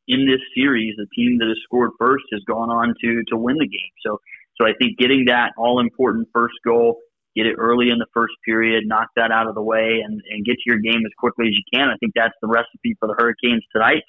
in 0.07 0.25
this 0.25 0.41
series, 0.55 0.95
the 0.97 1.05
team 1.15 1.37
that 1.39 1.47
has 1.47 1.57
scored 1.63 1.91
first 1.99 2.23
has 2.33 2.41
gone 2.47 2.69
on 2.69 2.95
to 3.01 3.23
to 3.29 3.37
win 3.37 3.57
the 3.57 3.67
game. 3.67 3.93
So 4.05 4.19
so 4.59 4.67
I 4.67 4.73
think 4.79 4.97
getting 4.97 5.25
that 5.27 5.51
all 5.57 5.79
important 5.79 6.27
first 6.33 6.55
goal, 6.65 6.97
get 7.35 7.45
it 7.45 7.55
early 7.57 7.89
in 7.89 7.99
the 7.99 8.07
first 8.13 8.33
period, 8.43 8.83
knock 8.87 9.07
that 9.15 9.31
out 9.31 9.47
of 9.47 9.55
the 9.55 9.61
way, 9.61 10.01
and 10.03 10.21
and 10.29 10.45
get 10.45 10.53
to 10.53 10.65
your 10.65 10.79
game 10.79 11.05
as 11.05 11.11
quickly 11.17 11.47
as 11.47 11.53
you 11.53 11.63
can. 11.73 11.89
I 11.89 11.95
think 11.99 12.13
that's 12.15 12.35
the 12.41 12.47
recipe 12.47 12.95
for 12.99 13.07
the 13.07 13.15
Hurricanes 13.17 13.63
tonight. 13.73 14.03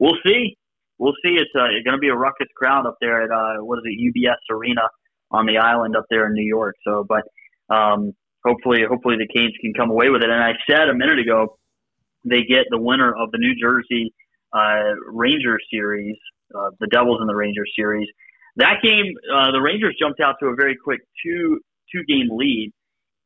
We'll 0.00 0.16
see 0.24 0.56
we'll 1.00 1.16
see. 1.24 1.34
It's, 1.40 1.50
uh, 1.56 1.66
going 1.82 1.96
to 1.96 1.98
be 1.98 2.10
a 2.10 2.14
ruckus 2.14 2.46
crowd 2.54 2.86
up 2.86 2.98
there 3.00 3.22
at 3.24 3.30
uh, 3.32 3.64
what 3.64 3.78
is 3.78 3.84
it, 3.86 3.98
UBS 3.98 4.54
Arena 4.54 4.82
on 5.32 5.46
the 5.46 5.58
island 5.58 5.96
up 5.96 6.04
there 6.10 6.26
in 6.26 6.34
New 6.34 6.46
York. 6.46 6.76
So, 6.86 7.04
but 7.08 7.24
um, 7.74 8.12
hopefully, 8.44 8.80
hopefully 8.88 9.16
the 9.16 9.28
Canes 9.34 9.54
can 9.60 9.72
come 9.74 9.90
away 9.90 10.08
with 10.08 10.22
it. 10.22 10.30
And 10.30 10.42
I 10.42 10.52
said 10.68 10.88
a 10.88 10.94
minute 10.94 11.18
ago, 11.18 11.58
they 12.24 12.42
get 12.42 12.66
the 12.70 12.80
winner 12.80 13.14
of 13.14 13.30
the 13.32 13.38
New 13.38 13.54
Jersey 13.60 14.12
uh, 14.52 14.94
Rangers 15.06 15.64
series, 15.72 16.16
uh, 16.54 16.70
the 16.80 16.86
Devils 16.88 17.18
in 17.20 17.26
the 17.26 17.34
Rangers 17.34 17.70
series. 17.76 18.08
That 18.56 18.82
game, 18.82 19.14
uh, 19.32 19.52
the 19.52 19.60
Rangers 19.60 19.96
jumped 19.98 20.20
out 20.20 20.36
to 20.40 20.46
a 20.46 20.54
very 20.54 20.76
quick 20.82 21.00
two 21.24 21.60
two 21.92 22.02
game 22.04 22.28
lead. 22.30 22.72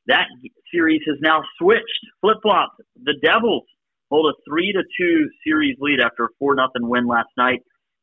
That 0.06 0.26
series 0.72 1.00
has 1.08 1.16
now 1.20 1.42
switched, 1.58 1.82
flip 2.20 2.36
flopped. 2.42 2.80
The 3.02 3.14
Devils 3.22 3.64
hold 4.10 4.32
a 4.32 4.36
three 4.48 4.72
to 4.72 4.82
two 4.98 5.28
series 5.46 5.76
lead 5.80 6.00
after 6.00 6.24
a 6.24 6.28
four 6.38 6.54
nothing 6.54 6.88
win 6.88 7.06
last 7.06 7.30
night. 7.36 7.60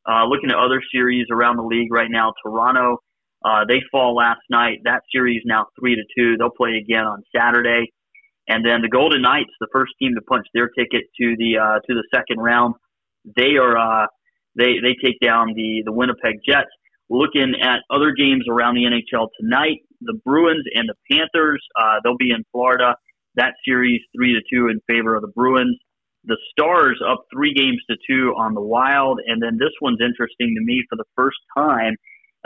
Uh, 0.08 0.24
looking 0.26 0.50
at 0.50 0.56
other 0.56 0.82
series 0.92 1.26
around 1.30 1.56
the 1.56 1.62
league 1.62 1.92
right 1.92 2.10
now, 2.10 2.32
Toronto 2.44 2.98
uh, 3.44 3.64
they 3.68 3.80
fall 3.90 4.14
last 4.14 4.40
night. 4.50 4.78
That 4.84 5.02
series 5.12 5.42
now 5.44 5.66
three 5.78 5.94
to 5.94 6.02
two. 6.16 6.36
They'll 6.36 6.50
play 6.50 6.80
again 6.82 7.04
on 7.04 7.22
Saturday, 7.34 7.92
and 8.48 8.64
then 8.64 8.82
the 8.82 8.88
Golden 8.88 9.22
Knights, 9.22 9.50
the 9.60 9.68
first 9.72 9.92
team 10.00 10.14
to 10.14 10.22
punch 10.22 10.46
their 10.54 10.68
ticket 10.68 11.04
to 11.20 11.36
the 11.38 11.58
uh, 11.58 11.78
to 11.86 11.94
the 11.94 12.04
second 12.14 12.38
round, 12.38 12.74
they 13.36 13.56
are 13.56 13.76
uh, 13.76 14.06
they 14.56 14.80
they 14.82 14.96
take 15.04 15.18
down 15.20 15.54
the 15.54 15.82
the 15.84 15.92
Winnipeg 15.92 16.36
Jets. 16.46 16.70
Looking 17.10 17.54
at 17.60 17.80
other 17.90 18.12
games 18.12 18.44
around 18.48 18.74
the 18.74 18.84
NHL 18.84 19.28
tonight, 19.38 19.80
the 20.00 20.18
Bruins 20.24 20.64
and 20.74 20.88
the 20.88 20.94
Panthers. 21.10 21.62
Uh, 21.78 21.96
they'll 22.02 22.16
be 22.16 22.30
in 22.30 22.44
Florida. 22.52 22.94
That 23.34 23.54
series 23.66 24.00
three 24.16 24.32
to 24.32 24.40
two 24.50 24.68
in 24.68 24.80
favor 24.88 25.14
of 25.14 25.22
the 25.22 25.32
Bruins 25.34 25.78
the 26.24 26.36
Stars 26.52 27.00
up 27.06 27.24
three 27.32 27.52
games 27.52 27.82
to 27.90 27.96
two 28.08 28.32
on 28.38 28.54
the 28.54 28.60
Wild, 28.60 29.18
and 29.26 29.42
then 29.42 29.58
this 29.58 29.72
one's 29.80 30.00
interesting 30.00 30.54
to 30.54 30.64
me 30.64 30.84
for 30.88 30.96
the 30.96 31.04
first 31.16 31.38
time 31.56 31.96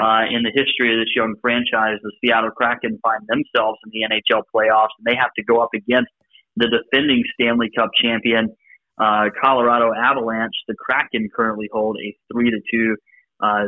uh, 0.01 0.25
in 0.31 0.43
the 0.43 0.53
history 0.55 0.93
of 0.93 1.01
this 1.01 1.13
young 1.15 1.35
franchise. 1.41 1.99
The 2.03 2.13
Seattle 2.21 2.51
Kraken 2.51 2.99
find 3.03 3.23
themselves 3.29 3.79
in 3.85 3.91
the 3.93 4.07
NHL 4.09 4.43
playoffs, 4.55 4.95
and 4.99 5.07
they 5.07 5.17
have 5.17 5.33
to 5.37 5.45
go 5.45 5.61
up 5.61 5.71
against 5.75 6.11
the 6.57 6.69
defending 6.69 7.23
Stanley 7.35 7.71
Cup 7.77 7.91
champion 8.01 8.55
uh, 8.99 9.29
Colorado 9.43 9.93
Avalanche. 9.95 10.55
The 10.69 10.75
Kraken 10.75 11.29
currently 11.35 11.69
hold 11.73 11.97
a 11.99 12.17
three 12.33 12.51
to 12.51 12.61
two 12.73 12.97
uh, 13.41 13.65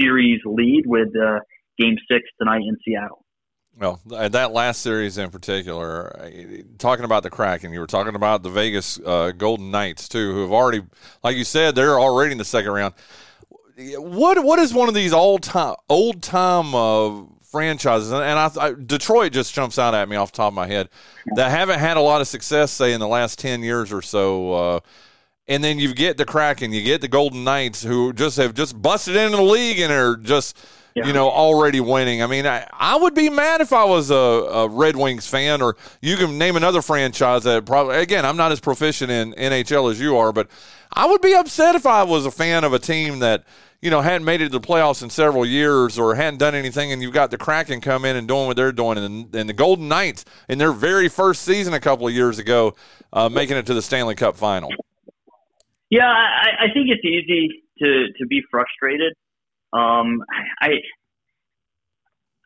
series 0.00 0.40
lead 0.44 0.84
with 0.86 1.08
uh, 1.16 1.40
Game 1.78 1.96
Six 2.10 2.24
tonight 2.40 2.62
in 2.66 2.76
Seattle. 2.84 3.24
Well, 3.76 4.00
that 4.06 4.52
last 4.52 4.82
series 4.82 5.18
in 5.18 5.30
particular, 5.30 6.30
talking 6.78 7.04
about 7.04 7.24
the 7.24 7.30
Kraken, 7.30 7.72
you 7.72 7.80
were 7.80 7.88
talking 7.88 8.14
about 8.14 8.44
the 8.44 8.50
Vegas 8.50 9.00
uh, 9.04 9.32
Golden 9.32 9.72
Knights 9.72 10.08
too, 10.08 10.32
who 10.32 10.42
have 10.42 10.52
already, 10.52 10.82
like 11.24 11.36
you 11.36 11.42
said, 11.42 11.74
they're 11.74 11.98
already 11.98 12.30
in 12.30 12.38
the 12.38 12.44
second 12.44 12.70
round. 12.70 12.94
What 13.76 14.44
what 14.44 14.58
is 14.58 14.72
one 14.72 14.88
of 14.88 14.94
these 14.94 15.12
old 15.12 15.42
time 15.42 15.74
old 15.88 16.22
time 16.22 16.74
uh, 16.74 17.24
franchises? 17.42 18.12
And 18.12 18.22
I, 18.22 18.50
I, 18.60 18.72
Detroit 18.72 19.32
just 19.32 19.52
jumps 19.52 19.78
out 19.78 19.94
at 19.94 20.08
me 20.08 20.16
off 20.16 20.32
the 20.32 20.36
top 20.36 20.48
of 20.48 20.54
my 20.54 20.66
head 20.66 20.88
that 21.34 21.50
haven't 21.50 21.80
had 21.80 21.96
a 21.96 22.00
lot 22.00 22.20
of 22.20 22.28
success, 22.28 22.70
say 22.70 22.92
in 22.92 23.00
the 23.00 23.08
last 23.08 23.38
ten 23.38 23.62
years 23.62 23.92
or 23.92 24.02
so. 24.02 24.52
Uh, 24.52 24.80
and 25.48 25.62
then 25.62 25.78
you 25.78 25.92
get 25.92 26.16
the 26.16 26.24
Kraken, 26.24 26.72
you 26.72 26.82
get 26.82 27.00
the 27.00 27.08
Golden 27.08 27.44
Knights, 27.44 27.82
who 27.82 28.12
just 28.12 28.36
have 28.36 28.54
just 28.54 28.80
busted 28.80 29.16
into 29.16 29.36
the 29.36 29.42
league 29.42 29.80
and 29.80 29.92
are 29.92 30.16
just 30.16 30.56
yeah. 30.94 31.06
you 31.06 31.12
know, 31.12 31.28
already 31.28 31.80
winning. 31.80 32.22
I 32.22 32.26
mean, 32.26 32.46
I, 32.46 32.66
I 32.72 32.96
would 32.96 33.14
be 33.14 33.28
mad 33.28 33.60
if 33.60 33.72
I 33.72 33.84
was 33.84 34.10
a, 34.10 34.14
a, 34.14 34.68
Red 34.68 34.96
Wings 34.96 35.26
fan, 35.26 35.60
or 35.60 35.76
you 36.00 36.16
can 36.16 36.38
name 36.38 36.56
another 36.56 36.82
franchise 36.82 37.42
that 37.44 37.66
probably, 37.66 37.96
again, 37.96 38.24
I'm 38.24 38.36
not 38.36 38.52
as 38.52 38.60
proficient 38.60 39.10
in 39.10 39.32
NHL 39.34 39.90
as 39.90 40.00
you 40.00 40.16
are, 40.16 40.32
but 40.32 40.48
I 40.94 41.06
would 41.06 41.20
be 41.20 41.34
upset 41.34 41.74
if 41.74 41.86
I 41.86 42.04
was 42.04 42.26
a 42.26 42.30
fan 42.30 42.64
of 42.64 42.72
a 42.72 42.78
team 42.78 43.18
that, 43.18 43.44
you 43.82 43.90
know, 43.90 44.00
hadn't 44.00 44.24
made 44.24 44.40
it 44.40 44.44
to 44.44 44.58
the 44.58 44.60
playoffs 44.60 45.02
in 45.02 45.10
several 45.10 45.44
years 45.44 45.98
or 45.98 46.14
hadn't 46.14 46.38
done 46.38 46.54
anything, 46.54 46.92
and 46.92 47.02
you've 47.02 47.12
got 47.12 47.30
the 47.30 47.38
Kraken 47.38 47.80
come 47.80 48.04
in 48.04 48.16
and 48.16 48.28
doing 48.28 48.46
what 48.46 48.56
they're 48.56 48.72
doing, 48.72 48.98
and, 48.98 49.34
and 49.34 49.48
the 49.48 49.52
Golden 49.52 49.88
Knights 49.88 50.24
in 50.48 50.58
their 50.58 50.72
very 50.72 51.08
first 51.08 51.42
season 51.42 51.74
a 51.74 51.80
couple 51.80 52.06
of 52.06 52.14
years 52.14 52.38
ago, 52.38 52.74
uh, 53.12 53.28
making 53.28 53.56
it 53.56 53.66
to 53.66 53.74
the 53.74 53.82
Stanley 53.82 54.14
Cup 54.14 54.36
final. 54.36 54.70
Yeah, 55.90 56.06
I, 56.06 56.64
I 56.64 56.66
think 56.72 56.88
it's 56.88 57.04
easy 57.04 57.62
to 57.78 58.06
to 58.18 58.26
be 58.26 58.42
frustrated 58.50 59.14
um, 59.74 60.22
I, 60.60 60.68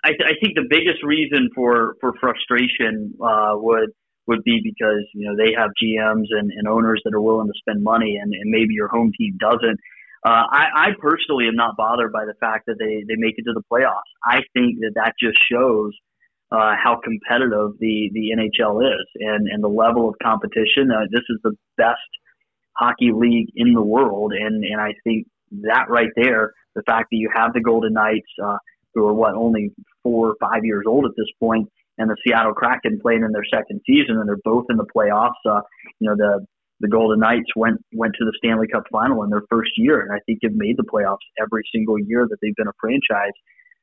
I, 0.03 0.11
I 0.11 0.33
think 0.41 0.55
the 0.55 0.67
biggest 0.69 1.03
reason 1.03 1.51
for 1.55 1.97
for 2.01 2.15
frustration 2.19 3.15
uh, 3.23 3.53
would 3.55 3.91
would 4.29 4.45
be 4.45 4.61
because 4.63 5.05
you 5.15 5.27
know 5.27 5.37
they 5.37 5.53
have 5.57 5.71
GMs 5.83 6.27
and, 6.31 6.51
and 6.53 6.69
owners 6.69 7.01
that 7.05 7.15
are 7.15 7.21
willing 7.21 7.49
to 7.49 7.59
spend 7.59 7.83
money, 7.83 8.19
and, 8.23 8.33
and 8.33 8.51
maybe 8.51 8.75
your 8.75 8.89
home 8.89 9.13
team 9.19 9.37
doesn't. 9.41 9.79
Uh, 10.25 10.45
I, 10.51 10.65
I 10.75 10.89
personally 11.01 11.47
am 11.47 11.55
not 11.55 11.77
bothered 11.77 12.13
by 12.13 12.25
the 12.25 12.35
fact 12.41 12.67
that 12.67 12.77
they 12.79 13.05
they 13.09 13.17
make 13.17 13.35
it 13.39 13.45
to 13.45 13.53
the 13.55 13.63
playoffs. 13.73 14.11
I 14.25 14.41
think 14.53 14.81
that 14.81 14.93
that 14.95 15.15
just 15.21 15.39
shows 15.51 15.93
uh, 16.53 16.75
how 16.83 17.01
competitive 17.03 17.79
the 17.81 18.11
the 18.13 18.31
NHL 18.37 18.85
is 18.85 19.07
and 19.17 19.49
and 19.49 19.63
the 19.63 19.69
level 19.69 20.09
of 20.09 20.15
competition. 20.23 20.91
Uh, 20.91 21.07
this 21.11 21.25
is 21.29 21.39
the 21.43 21.57
best 21.77 21.99
hockey 22.77 23.11
league 23.15 23.49
in 23.57 23.75
the 23.75 23.83
world, 23.83 24.33
and 24.33 24.65
and 24.65 24.81
I 24.81 24.95
think 25.05 25.27
that 25.63 25.87
right 25.89 26.11
there 26.17 26.53
the 26.79 26.83
fact 26.83 27.09
that 27.11 27.17
you 27.17 27.31
have 27.35 27.53
the 27.53 27.61
Golden 27.61 27.93
Knights, 27.93 28.31
uh, 28.43 28.59
who 28.95 29.07
are 29.07 29.13
what 29.15 29.35
only 29.35 29.73
four 30.03 30.29
or 30.29 30.37
five 30.41 30.65
years 30.65 30.85
old 30.87 31.05
at 31.05 31.13
this 31.17 31.27
point, 31.41 31.69
and 31.99 32.09
the 32.09 32.17
Seattle 32.25 32.55
Kraken 32.55 33.01
playing 33.03 33.23
in 33.23 33.33
their 33.33 33.45
second 33.53 33.81
season, 33.87 34.17
and 34.19 34.29
they're 34.29 34.39
both 34.45 34.67
in 34.71 34.77
the 34.77 34.87
playoffs. 34.87 35.43
Uh, 35.45 35.61
you 36.01 36.09
know, 36.09 36.17
the 36.17 36.47
the 36.81 36.89
Golden 36.89 37.21
Knights 37.21 37.51
went 37.57 37.79
went 37.93 38.15
to 38.19 38.25
the 38.25 38.33
Stanley 38.39 38.69
Cup 38.69 38.85
final 38.91 39.23
in 39.25 39.31
their 39.31 39.43
first 39.51 39.73
year, 39.77 40.01
and 40.01 40.13
I 40.13 40.21
think 40.27 40.41
have 40.43 40.55
made 40.55 40.77
the 40.77 40.85
playoffs 40.85 41.27
every 41.41 41.63
single 41.75 41.99
year 41.99 42.27
that 42.29 42.37
they've 42.41 42.55
been 42.55 42.69
a 42.69 42.79
franchise. 42.81 43.37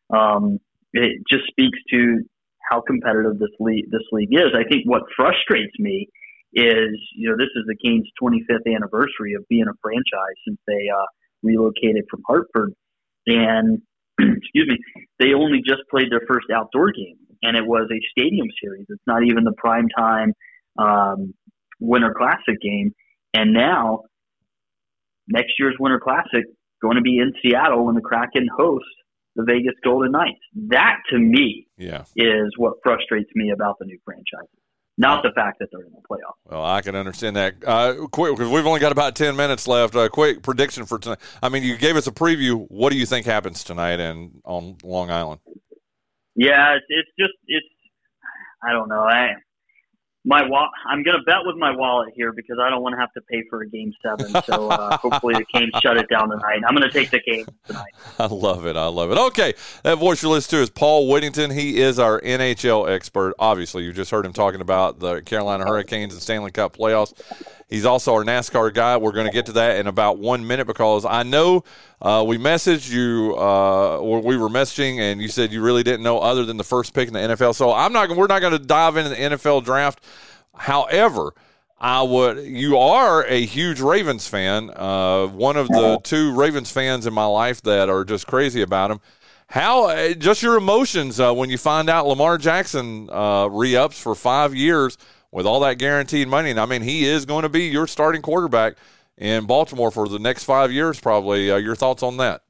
Um, 0.09 0.59
it 0.93 1.21
just 1.29 1.45
speaks 1.47 1.77
to 1.91 2.23
how 2.71 2.81
competitive 2.81 3.37
this 3.37 3.53
league 3.59 3.91
this 3.91 4.05
league 4.11 4.31
is. 4.31 4.55
I 4.55 4.63
think 4.67 4.85
what 4.85 5.03
frustrates 5.15 5.77
me 5.77 6.07
is 6.53 6.95
you 7.15 7.29
know 7.29 7.35
this 7.37 7.51
is 7.55 7.65
the 7.67 7.75
Canes' 7.83 8.07
25th 8.21 8.73
anniversary 8.73 9.33
of 9.33 9.47
being 9.49 9.67
a 9.67 9.75
franchise 9.81 10.37
since 10.47 10.59
they 10.67 10.87
uh, 10.89 11.05
relocated 11.43 12.05
from 12.09 12.21
Hartford, 12.25 12.73
and 13.27 13.81
excuse 14.19 14.67
me, 14.67 14.77
they 15.19 15.33
only 15.33 15.61
just 15.65 15.81
played 15.91 16.11
their 16.11 16.23
first 16.27 16.47
outdoor 16.53 16.91
game, 16.91 17.17
and 17.41 17.57
it 17.57 17.65
was 17.65 17.89
a 17.91 17.99
stadium 18.11 18.47
series. 18.61 18.85
It's 18.89 19.03
not 19.07 19.23
even 19.23 19.43
the 19.43 19.53
prime 19.57 19.87
time 19.89 20.33
um, 20.77 21.33
Winter 21.79 22.13
Classic 22.17 22.59
game, 22.61 22.93
and 23.33 23.53
now 23.53 24.03
next 25.27 25.53
year's 25.59 25.75
Winter 25.79 25.99
Classic 25.99 26.45
going 26.81 26.95
to 26.95 27.01
be 27.01 27.17
in 27.17 27.33
Seattle 27.41 27.85
when 27.85 27.95
the 27.95 28.01
Kraken 28.01 28.47
host 28.55 28.85
the 29.35 29.43
Vegas 29.43 29.73
Golden 29.83 30.11
Knights. 30.11 30.39
That 30.69 30.97
to 31.09 31.19
me 31.19 31.67
yeah. 31.77 32.05
is 32.15 32.53
what 32.57 32.75
frustrates 32.83 33.29
me 33.35 33.51
about 33.51 33.77
the 33.79 33.85
new 33.85 33.99
franchises. 34.05 34.49
Not 34.97 35.23
the 35.23 35.31
fact 35.35 35.59
that 35.59 35.67
they're 35.71 35.81
in 35.81 35.91
the 35.91 36.01
playoffs. 36.09 36.49
Well, 36.49 36.63
I 36.63 36.81
can 36.81 36.95
understand 36.95 37.35
that. 37.35 37.55
Uh, 37.65 38.07
quick, 38.07 38.37
because 38.37 38.49
we've 38.49 38.65
only 38.65 38.79
got 38.79 38.93
about 38.93 39.13
ten 39.13 39.35
minutes 39.35 39.67
left. 39.67 39.93
A 39.93 40.01
uh, 40.01 40.09
quick 40.09 40.41
prediction 40.41 40.85
for 40.85 40.97
tonight. 40.97 41.19
I 41.43 41.49
mean, 41.49 41.63
you 41.63 41.75
gave 41.75 41.97
us 41.97 42.07
a 42.07 42.13
preview. 42.13 42.65
What 42.69 42.91
do 42.91 42.97
you 42.97 43.05
think 43.05 43.25
happens 43.25 43.65
tonight 43.65 43.99
and 43.99 44.39
on 44.45 44.77
Long 44.83 45.11
Island? 45.11 45.41
Yeah, 46.35 46.75
it's, 46.75 46.85
it's 46.89 47.09
just 47.17 47.33
it's. 47.47 47.65
I 48.63 48.71
don't 48.71 48.89
know. 48.89 49.01
I 49.01 49.35
my 50.25 50.43
wa- 50.47 50.69
I'm 50.87 51.03
going 51.03 51.17
to 51.17 51.23
bet 51.23 51.37
with 51.43 51.55
my 51.55 51.75
wallet 51.75 52.11
here 52.15 52.33
because 52.33 52.57
I 52.59 52.69
don't 52.69 52.81
want 52.81 52.93
to 52.93 52.99
have 52.99 53.13
to 53.13 53.21
pay 53.21 53.43
for 53.49 53.61
a 53.61 53.69
game 53.69 53.93
seven. 54.01 54.41
So 54.43 54.69
uh, 54.69 54.97
hopefully 55.01 55.35
the 55.35 55.45
Canes 55.53 55.71
shut 55.81 55.97
it 55.97 56.09
down 56.09 56.29
tonight. 56.29 56.61
I'm 56.67 56.75
going 56.75 56.89
to 56.89 56.91
take 56.91 57.11
the 57.11 57.19
game 57.19 57.45
tonight. 57.67 57.93
I 58.19 58.25
love 58.25 58.65
it. 58.65 58.75
I 58.75 58.87
love 58.87 59.11
it. 59.11 59.17
Okay, 59.17 59.53
that 59.83 59.99
voice 59.99 60.23
you 60.23 60.29
listen 60.29 60.57
to 60.57 60.63
is 60.63 60.71
Paul 60.71 61.07
Whittington. 61.07 61.51
He 61.51 61.79
is 61.79 61.99
our 61.99 62.19
NHL 62.21 62.89
expert. 62.89 63.35
Obviously, 63.37 63.83
you 63.83 63.93
just 63.93 64.09
heard 64.09 64.25
him 64.25 64.33
talking 64.33 64.61
about 64.61 64.99
the 64.99 65.21
Carolina 65.21 65.63
Hurricanes 65.65 66.13
and 66.13 66.21
Stanley 66.21 66.51
Cup 66.51 66.75
playoffs. 66.75 67.13
He's 67.67 67.85
also 67.85 68.13
our 68.13 68.23
NASCAR 68.23 68.73
guy. 68.73 68.97
We're 68.97 69.11
going 69.11 69.25
to 69.25 69.33
get 69.33 69.47
to 69.47 69.53
that 69.53 69.77
in 69.77 69.87
about 69.87 70.19
one 70.19 70.45
minute 70.45 70.67
because 70.67 71.03
I 71.03 71.23
know 71.23 71.63
uh, 71.99 72.23
we 72.25 72.37
messaged 72.37 72.91
you, 72.91 73.33
uh, 73.37 73.97
or 73.97 74.21
we 74.21 74.37
were 74.37 74.49
messaging, 74.49 74.99
and 74.99 75.19
you 75.19 75.27
said 75.27 75.51
you 75.51 75.63
really 75.63 75.81
didn't 75.81 76.03
know 76.03 76.19
other 76.19 76.45
than 76.45 76.57
the 76.57 76.63
first 76.63 76.93
pick 76.93 77.07
in 77.07 77.13
the 77.15 77.19
NFL. 77.19 77.55
So 77.55 77.73
I'm 77.73 77.91
not. 77.91 78.15
We're 78.15 78.27
not 78.27 78.41
going 78.41 78.53
to 78.53 78.59
dive 78.59 78.97
into 78.97 79.09
the 79.09 79.15
NFL 79.15 79.65
draft. 79.65 80.03
However, 80.55 81.33
I 81.79 82.03
would. 82.03 82.45
You 82.45 82.77
are 82.77 83.25
a 83.25 83.43
huge 83.45 83.81
Ravens 83.81 84.27
fan. 84.27 84.69
Uh, 84.69 85.25
one 85.27 85.57
of 85.57 85.67
the 85.67 85.99
two 86.03 86.35
Ravens 86.35 86.69
fans 86.71 87.07
in 87.07 87.15
my 87.15 87.25
life 87.25 87.63
that 87.63 87.89
are 87.89 88.05
just 88.05 88.27
crazy 88.27 88.61
about 88.61 88.91
him. 88.91 89.01
How 89.47 89.89
uh, 89.89 90.13
just 90.13 90.43
your 90.43 90.57
emotions 90.57 91.19
uh, 91.19 91.33
when 91.33 91.49
you 91.49 91.57
find 91.57 91.89
out 91.89 92.07
Lamar 92.07 92.37
Jackson 92.37 93.09
uh, 93.11 93.47
re-ups 93.47 93.99
for 93.99 94.15
five 94.15 94.55
years 94.55 94.97
with 95.35 95.45
all 95.45 95.59
that 95.59 95.77
guaranteed 95.77 96.29
money. 96.29 96.49
And 96.49 96.59
I 96.59 96.65
mean, 96.65 96.81
he 96.81 97.05
is 97.05 97.25
going 97.25 97.43
to 97.43 97.49
be 97.49 97.65
your 97.65 97.87
starting 97.87 98.21
quarterback 98.21 98.75
in 99.17 99.45
Baltimore 99.45 99.91
for 99.91 100.07
the 100.07 100.17
next 100.17 100.45
five 100.45 100.71
years, 100.71 100.97
probably. 100.97 101.51
Uh, 101.51 101.57
your 101.57 101.75
thoughts 101.75 102.01
on 102.01 102.15
that? 102.17 102.43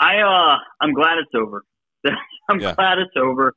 I 0.00 0.20
uh, 0.20 0.56
I'm 0.80 0.94
glad 0.94 1.18
it's 1.18 1.30
over. 1.34 1.62
I'm 2.48 2.60
yeah. 2.60 2.74
glad 2.74 2.98
it's 2.98 3.12
over. 3.14 3.48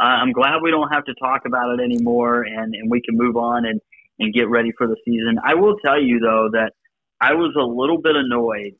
Uh, 0.00 0.04
I'm 0.04 0.32
glad 0.32 0.62
we 0.62 0.70
don't 0.70 0.88
have 0.88 1.04
to 1.04 1.14
talk 1.20 1.42
about 1.44 1.78
it 1.78 1.82
anymore, 1.82 2.44
and 2.44 2.74
and 2.74 2.90
we 2.90 3.02
can 3.02 3.18
move 3.18 3.36
on 3.36 3.66
and 3.66 3.78
and 4.18 4.32
get 4.32 4.48
ready 4.48 4.72
for 4.78 4.86
the 4.86 4.96
season. 5.04 5.38
I 5.44 5.54
will 5.54 5.76
tell 5.84 6.00
you 6.00 6.18
though 6.18 6.48
that 6.52 6.72
I 7.20 7.34
was 7.34 7.54
a 7.60 7.62
little 7.62 8.00
bit 8.00 8.16
annoyed 8.16 8.72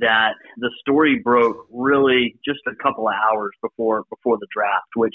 that 0.00 0.32
the 0.56 0.70
story 0.80 1.20
broke 1.22 1.66
really 1.70 2.36
just 2.42 2.60
a 2.66 2.74
couple 2.82 3.06
of 3.06 3.14
hours 3.14 3.52
before 3.60 4.04
before 4.08 4.38
the 4.38 4.46
draft, 4.50 4.88
which 4.96 5.14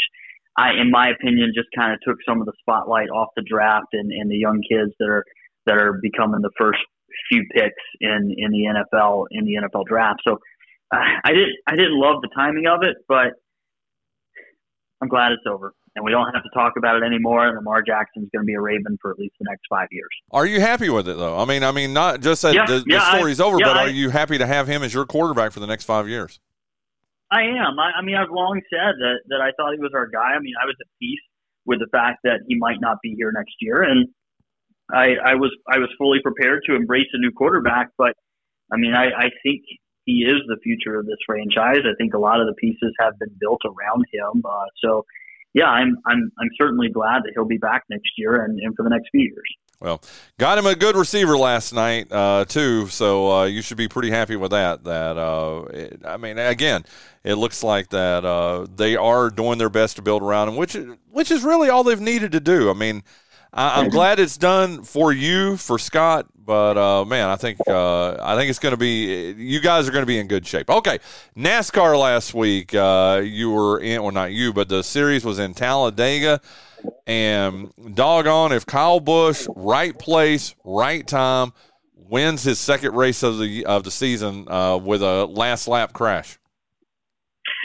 I, 0.60 0.72
in 0.82 0.92
my 0.92 1.10
opinion, 1.10 1.54
just 1.56 1.70
kind 1.74 1.94
of 1.94 2.00
took 2.06 2.18
some 2.28 2.42
of 2.42 2.46
the 2.46 2.54
spotlight 2.60 3.10
off 3.10 3.30
the 3.38 3.44
draft 3.44 3.94
and, 3.94 4.12
and 4.12 4.30
the 4.30 4.36
young 4.36 4.62
kids 4.68 4.92
that 5.00 5.08
are 5.08 5.24
that 5.66 5.78
are 5.78 6.00
becoming 6.02 6.42
the 6.42 6.52
first 6.58 6.80
few 7.32 7.46
picks 7.54 7.84
in 8.02 8.36
in 8.38 8.52
the 8.52 8.68
NFL 8.68 9.28
in 9.32 9.46
the 9.46 9.54
NFL 9.56 9.86
draft. 9.86 10.20
So 10.28 10.34
uh, 10.94 10.98
I 11.24 11.32
didn't 11.32 11.56
I 11.66 11.76
didn't 11.76 11.98
love 11.98 12.22
the 12.22 12.30
timing 12.36 12.68
of 12.68 12.84
it, 12.84 12.98
but 13.08 13.40
I'm 15.02 15.08
glad 15.08 15.32
it's 15.32 15.48
over. 15.48 15.74
And 15.96 16.06
we 16.06 16.12
don't 16.12 16.32
have 16.34 16.44
to 16.44 16.50
talk 16.54 16.74
about 16.78 16.98
it 16.98 17.04
anymore. 17.04 17.48
And 17.48 17.56
Lamar 17.56 17.82
Jackson's 17.82 18.30
going 18.34 18.44
to 18.44 18.46
be 18.46 18.54
a 18.54 18.62
Raven 18.62 18.98
for 19.02 19.12
at 19.12 19.18
least 19.18 19.34
the 19.40 19.46
next 19.50 19.64
five 19.70 19.88
years. 19.92 20.10
Are 20.32 20.46
you 20.46 20.60
happy 20.60 20.90
with 20.90 21.08
it 21.08 21.18
though? 21.18 21.38
I 21.38 21.46
mean, 21.46 21.64
I 21.64 21.72
mean, 21.72 21.94
not 21.94 22.20
just 22.22 22.42
that 22.42 22.54
yeah, 22.54 22.66
the, 22.66 22.84
yeah, 22.86 23.00
the 23.00 23.18
story's 23.18 23.40
I, 23.40 23.46
over, 23.46 23.58
yeah, 23.60 23.66
but 23.66 23.78
I, 23.78 23.86
are 23.86 23.90
you 23.90 24.10
happy 24.10 24.38
to 24.38 24.46
have 24.46 24.68
him 24.68 24.84
as 24.84 24.94
your 24.94 25.06
quarterback 25.06 25.52
for 25.52 25.62
the 25.62 25.68
next 25.68 25.86
five 25.86 26.08
years? 26.10 26.40
I 27.32 27.42
am. 27.44 27.80
I, 27.80 28.00
I 28.00 28.02
mean, 28.02 28.16
I've 28.16 28.32
long 28.32 28.60
said 28.70 28.96
that 29.00 29.20
that 29.30 29.42
I 29.42 29.52
thought 29.58 29.74
he 29.74 29.80
was 29.80 29.92
our 29.94 30.08
guy. 30.08 30.34
I 30.36 30.40
mean, 30.40 30.56
I 30.62 30.66
was 30.66 30.76
at 30.80 30.88
peace 31.00 31.22
with 31.66 31.80
the 31.80 31.88
fact 31.92 32.20
that 32.24 32.42
he 32.48 32.56
might 32.58 32.82
not 32.82 32.98
be 33.04 33.14
here 33.16 33.32
next 33.32 33.56
year, 33.60 33.84
and 33.84 34.10
I, 34.92 35.16
I 35.24 35.36
was 35.36 35.56
I 35.72 35.78
was 35.78 35.90
fully 35.98 36.20
prepared 36.24 36.64
to 36.66 36.76
embrace 36.76 37.08
a 37.14 37.20
new 37.20 37.32
quarterback. 37.32 37.90
But 37.98 38.16
I 38.72 38.78
mean, 38.78 38.96
I, 38.96 39.06
I 39.06 39.30
think 39.44 39.62
he 40.06 40.26
is 40.26 40.42
the 40.48 40.58
future 40.64 40.98
of 40.98 41.06
this 41.06 41.20
franchise. 41.26 41.86
I 41.86 41.94
think 41.98 42.14
a 42.14 42.20
lot 42.20 42.42
of 42.42 42.48
the 42.48 42.56
pieces 42.56 42.94
have 43.00 43.18
been 43.20 43.36
built 43.40 43.62
around 43.66 44.06
him. 44.12 44.42
Uh, 44.44 44.66
so, 44.84 45.06
yeah, 45.54 45.68
I'm 45.68 45.98
I'm 46.08 46.32
I'm 46.40 46.50
certainly 46.60 46.90
glad 46.90 47.24
that 47.24 47.32
he'll 47.36 47.46
be 47.46 47.60
back 47.60 47.84
next 47.90 48.12
year 48.18 48.44
and, 48.44 48.60
and 48.60 48.76
for 48.76 48.84
the 48.84 48.90
next 48.90 49.10
few 49.12 49.22
years. 49.22 49.56
Well, 49.82 50.02
got 50.38 50.58
him 50.58 50.66
a 50.66 50.76
good 50.76 50.98
receiver 50.98 51.38
last 51.38 51.74
night 51.74 52.12
uh, 52.12 52.44
too, 52.44 52.88
so 52.88 53.32
uh, 53.32 53.46
you 53.46 53.62
should 53.62 53.78
be 53.78 53.88
pretty 53.88 54.10
happy 54.10 54.36
with 54.36 54.52
that. 54.52 54.84
That 54.84 55.18
uh, 55.18 55.64
it, 55.74 56.02
I 56.06 56.18
mean, 56.18 56.38
again, 56.38 56.84
it 57.24 57.36
looks 57.36 57.64
like 57.64 57.90
that 57.90 58.26
uh, 58.26 58.68
they 58.76 58.98
are 58.98 59.30
doing 59.30 59.58
their 59.58 59.70
best 59.70 59.96
to 59.96 60.02
build 60.02 60.22
around 60.22 60.50
him, 60.50 60.58
which 60.58 60.76
which 61.10 61.32
is 61.32 61.44
really 61.44 61.70
all 61.70 61.86
they've 61.86 62.00
needed 62.00 62.34
to 62.34 62.42
do. 62.42 62.70
I 62.70 62.74
mean, 62.74 63.04
I, 63.54 63.80
am 63.80 63.90
glad 63.90 64.20
it's 64.20 64.36
done 64.36 64.84
for 64.84 65.14
you, 65.14 65.56
for 65.56 65.80
Scott, 65.80 66.26
but 66.38 66.78
uh, 66.78 67.06
man, 67.06 67.30
I 67.30 67.38
think 67.38 67.58
uh, 67.66 68.22
I 68.22 68.36
think 68.36 68.50
it's 68.50 68.60
going 68.60 68.74
to 68.74 68.78
be 68.78 69.32
you 69.32 69.62
guys 69.62 69.88
are 69.88 69.94
going 69.94 70.04
to 70.04 70.08
be 70.08 70.20
in 70.20 70.28
good 70.28 70.46
shape. 70.46 70.70
Okay, 70.70 71.00
NASCAR 71.38 71.98
last 71.98 72.34
week, 72.34 72.74
you 72.74 73.52
were 73.52 73.80
in, 73.80 74.04
well, 74.04 74.12
not 74.12 74.34
you, 74.34 74.52
but 74.52 74.68
the 74.68 74.84
series 74.84 75.24
was 75.24 75.40
in 75.40 75.54
Talladega. 75.54 76.42
And 77.08 77.72
doggone, 77.94 78.52
if 78.52 78.66
Kyle 78.66 79.00
Busch, 79.00 79.48
right 79.56 79.98
place, 79.98 80.56
right 80.64 81.06
time, 81.06 81.54
wins 82.10 82.44
his 82.44 82.60
second 82.60 82.96
race 82.96 83.24
of 83.24 83.40
the 83.40 83.66
of 83.66 83.84
the 83.84 83.92
season 83.92 84.48
uh, 84.50 84.78
with 84.78 85.02
a 85.02 85.26
last 85.26 85.68
lap 85.68 85.94
crash. 85.94 86.38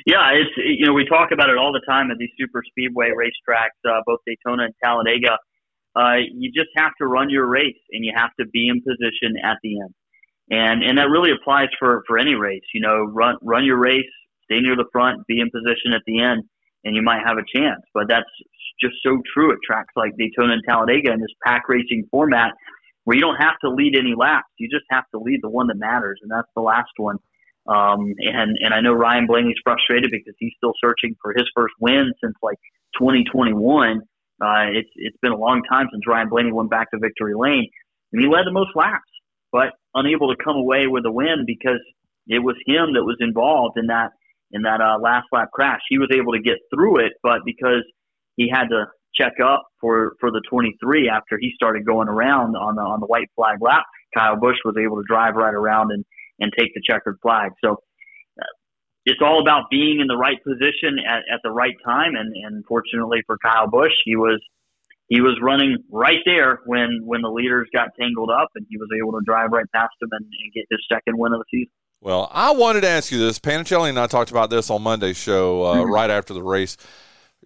Yeah, 0.07 0.33
it's 0.33 0.51
you 0.57 0.87
know 0.87 0.93
we 0.93 1.07
talk 1.07 1.31
about 1.33 1.49
it 1.49 1.57
all 1.57 1.73
the 1.73 1.83
time 1.89 2.11
at 2.11 2.19
these 2.19 2.31
super 2.39 2.63
speedway 2.67 3.11
racetracks, 3.11 3.79
uh, 3.89 4.01
both 4.07 4.21
Daytona 4.27 4.65
and 4.65 4.75
Talladega. 4.83 5.39
Uh, 5.97 6.17
you 6.33 6.51
just 6.53 6.71
have 6.77 6.93
to 6.99 7.07
run 7.07 7.31
your 7.31 7.47
race, 7.47 7.79
and 7.93 8.05
you 8.05 8.13
have 8.15 8.31
to 8.39 8.47
be 8.47 8.69
in 8.69 8.83
position 8.83 9.37
at 9.43 9.59
the 9.63 9.81
end, 9.81 9.95
and 10.51 10.83
and 10.83 10.99
that 10.99 11.09
really 11.09 11.31
applies 11.31 11.69
for 11.79 12.03
for 12.07 12.19
any 12.19 12.35
race. 12.35 12.65
You 12.75 12.81
know, 12.81 13.05
run 13.05 13.37
run 13.43 13.65
your 13.65 13.79
race, 13.79 14.11
stay 14.45 14.61
near 14.61 14.77
the 14.77 14.87
front, 14.93 15.27
be 15.27 15.41
in 15.41 15.51
position 15.51 15.93
at 15.95 16.03
the 16.07 16.21
end, 16.21 16.43
and 16.85 16.95
you 16.95 17.03
might 17.03 17.23
have 17.25 17.39
a 17.39 17.45
chance. 17.57 17.81
But 17.95 18.09
that's 18.09 18.29
just 18.81 18.95
so 19.03 19.19
true 19.33 19.53
at 19.53 19.59
tracks 19.65 19.93
like 19.97 20.17
Daytona 20.17 20.55
and 20.55 20.63
Talladega 20.69 21.13
in 21.13 21.21
this 21.21 21.35
pack 21.45 21.69
racing 21.69 22.07
format 22.11 22.53
where 23.05 23.17
you 23.17 23.21
don't 23.21 23.37
have 23.37 23.55
to 23.63 23.71
lead 23.71 23.97
any 23.99 24.15
laps. 24.17 24.49
You 24.59 24.69
just 24.69 24.87
have 24.91 25.05
to 25.15 25.19
lead 25.19 25.41
the 25.43 25.49
one 25.49 25.69
that 25.69 25.77
matters, 25.77 26.21
and 26.23 26.31
that's 26.31 26.49
the 26.57 26.63
last 26.63 26.93
one. 26.97 27.19
Um, 27.67 28.15
and 28.19 28.57
and 28.61 28.75
I 28.75 28.81
know 28.81 28.93
Ryan 28.93 29.27
Blaney's 29.27 29.57
frustrated 29.63 30.11
because 30.11 30.35
he's 30.39 30.53
still 30.57 30.75
searching 30.83 31.17
for 31.23 31.33
his 31.33 31.49
first 31.55 31.75
win 31.81 32.13
since 32.23 32.35
like 32.43 32.59
2021. 32.99 34.03
Uh, 34.41 34.67
it's 34.73 34.91
it's 34.97 35.17
been 35.23 35.33
a 35.33 35.37
long 35.37 35.63
time 35.71 35.89
since 35.93 36.07
Ryan 36.07 36.29
Blaney 36.29 36.53
went 36.53 36.71
back 36.71 36.91
to 36.91 36.99
victory 36.99 37.35
lane, 37.35 37.71
and 38.13 38.23
he 38.23 38.29
led 38.29 38.45
the 38.45 38.53
most 38.53 38.71
laps, 38.75 39.09
but 39.53 39.73
unable 39.95 40.35
to 40.35 40.43
come 40.43 40.57
away 40.57 40.87
with 40.89 41.07
a 41.07 41.13
win 41.13 41.45
because 41.47 41.81
it 42.27 42.41
was 42.41 42.57
him 42.67 42.95
that 42.95 43.05
was 43.05 43.17
involved 43.21 43.79
in 43.79 43.87
that 43.87 44.11
in 44.53 44.63
that 44.63 44.81
uh, 44.81 44.99
last 45.01 45.27
lap 45.33 45.49
crash. 45.53 45.81
He 45.89 45.99
was 45.99 46.11
able 46.15 46.33
to 46.33 46.41
get 46.41 46.59
through 46.75 47.05
it, 47.07 47.13
but 47.23 47.41
because 47.47 47.85
he 48.37 48.51
had 48.53 48.69
to 48.69 48.87
check 49.15 49.35
up 49.45 49.67
for 49.81 50.15
for 50.21 50.31
the 50.31 50.43
23 50.51 51.09
after 51.09 51.39
he 51.39 51.53
started 51.55 51.87
going 51.87 52.09
around 52.09 52.57
on 52.57 52.75
the 52.77 52.83
on 52.83 53.01
the 53.01 53.07
white 53.07 53.29
flag 53.37 53.59
lap. 53.61 53.85
Kyle 54.17 54.37
Busch 54.37 54.59
was 54.65 54.77
able 54.79 54.97
to 54.97 55.05
drive 55.07 55.35
right 55.35 55.55
around 55.55 55.91
and 55.93 56.05
and 56.41 56.53
take 56.59 56.75
the 56.75 56.83
checkered 56.85 57.19
flag. 57.23 57.53
So 57.65 57.73
uh, 58.41 58.53
it's 59.07 59.21
all 59.23 59.41
about 59.41 59.71
being 59.71 60.01
in 60.01 60.09
the 60.09 60.17
right 60.17 60.43
position 60.43 60.99
at, 61.07 61.23
at 61.33 61.41
the 61.43 61.51
right 61.51 61.75
time. 61.85 62.15
And 62.17 62.35
and 62.35 62.65
fortunately 62.67 63.23
for 63.27 63.39
Kyle 63.39 63.69
Busch, 63.69 63.95
he 64.05 64.17
was 64.17 64.41
he 65.09 65.21
was 65.21 65.39
running 65.43 65.77
right 65.91 66.21
there 66.25 66.61
when 66.67 67.01
when 67.05 67.23
the 67.23 67.31
leaders 67.31 67.69
got 67.73 67.89
tangled 67.99 68.31
up, 68.31 68.49
and 68.55 68.67
he 68.69 68.77
was 68.77 68.89
able 68.97 69.13
to 69.13 69.25
drive 69.25 69.51
right 69.53 69.67
past 69.75 69.93
them 70.01 70.11
and, 70.13 70.25
and 70.25 70.53
get 70.53 70.65
his 70.71 70.81
second 70.91 71.19
win 71.19 71.33
of 71.33 71.41
the 71.41 71.45
season. 71.51 71.73
Well, 72.01 72.31
I 72.33 72.51
wanted 72.53 72.83
to 72.83 72.89
ask 72.89 73.11
you 73.11 73.19
this. 73.19 73.39
Panichelli 73.39 73.89
and 73.89 73.99
I 73.99 74.07
talked 74.07 74.31
about 74.31 74.51
this 74.51 74.69
on 74.69 74.83
Monday's 74.83 75.17
show 75.17 75.63
uh, 75.63 75.77
mm-hmm. 75.77 75.91
right 75.91 76.11
after 76.11 76.35
the 76.35 76.43
race. 76.43 76.77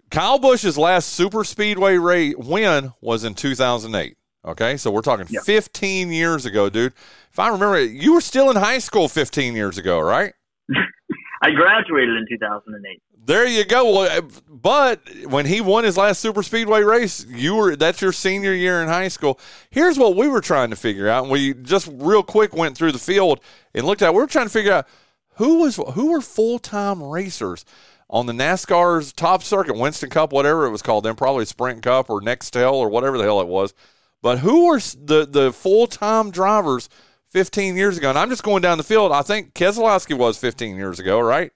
Kyle 0.09 0.39
Busch's 0.39 0.77
last 0.77 1.09
super 1.09 1.43
speedway 1.43 1.97
race 1.97 2.35
win 2.37 2.93
was 3.01 3.23
in 3.23 3.35
2008. 3.35 4.17
Okay, 4.45 4.77
so 4.77 4.89
we're 4.89 5.01
talking 5.01 5.25
15 5.25 6.11
years 6.11 6.45
ago, 6.45 6.69
dude. 6.69 6.93
If 7.31 7.39
I 7.39 7.49
remember, 7.49 7.81
you 7.83 8.13
were 8.13 8.21
still 8.21 8.49
in 8.49 8.55
high 8.55 8.79
school 8.79 9.07
15 9.07 9.53
years 9.53 9.77
ago, 9.77 9.99
right? 9.99 10.33
I 11.41 11.51
graduated 11.51 12.15
in 12.15 12.25
2008. 12.29 13.01
There 13.25 13.45
you 13.45 13.65
go. 13.65 13.93
Well, 13.93 14.09
eh, 14.09 14.21
but 14.47 15.01
when 15.25 15.45
he 15.45 15.61
won 15.61 15.83
his 15.83 15.97
last 15.97 16.19
super 16.19 16.41
speedway 16.41 16.81
race, 16.81 17.25
you 17.29 17.55
were 17.55 17.75
that's 17.75 18.01
your 18.01 18.11
senior 18.11 18.53
year 18.53 18.81
in 18.81 18.87
high 18.87 19.09
school. 19.09 19.39
Here's 19.69 19.99
what 19.99 20.15
we 20.15 20.27
were 20.27 20.41
trying 20.41 20.71
to 20.71 20.75
figure 20.75 21.07
out. 21.07 21.23
And 21.23 21.31
we 21.31 21.53
just 21.53 21.87
real 21.91 22.23
quick 22.23 22.55
went 22.55 22.75
through 22.75 22.93
the 22.93 22.97
field 22.97 23.41
and 23.75 23.85
looked 23.85 24.01
at. 24.01 24.13
We 24.13 24.21
were 24.21 24.27
trying 24.27 24.47
to 24.47 24.51
figure 24.51 24.71
out 24.71 24.87
who 25.35 25.59
was 25.59 25.75
who 25.93 26.11
were 26.11 26.21
full 26.21 26.59
time 26.59 27.03
racers 27.03 27.65
on 28.09 28.25
the 28.25 28.33
NASCAR's 28.33 29.13
top 29.13 29.43
circuit, 29.43 29.77
Winston 29.77 30.09
Cup, 30.09 30.33
whatever 30.33 30.65
it 30.65 30.71
was 30.71 30.81
called 30.81 31.05
then, 31.05 31.15
probably 31.15 31.45
Sprint 31.45 31.83
Cup 31.83 32.09
or 32.09 32.21
Nextel 32.21 32.73
or 32.73 32.89
whatever 32.89 33.17
the 33.17 33.23
hell 33.23 33.41
it 33.41 33.47
was. 33.47 33.73
But 34.21 34.39
who 34.39 34.65
were 34.67 34.79
the 34.79 35.27
the 35.29 35.53
full 35.53 35.87
time 35.87 36.31
drivers 36.31 36.89
15 37.29 37.77
years 37.77 37.97
ago? 37.97 38.09
And 38.09 38.17
I'm 38.17 38.29
just 38.29 38.43
going 38.43 38.61
down 38.61 38.77
the 38.77 38.83
field. 38.83 39.11
I 39.11 39.21
think 39.21 39.53
Keselowski 39.53 40.17
was 40.17 40.37
15 40.37 40.75
years 40.75 40.99
ago, 40.99 41.19
right? 41.19 41.51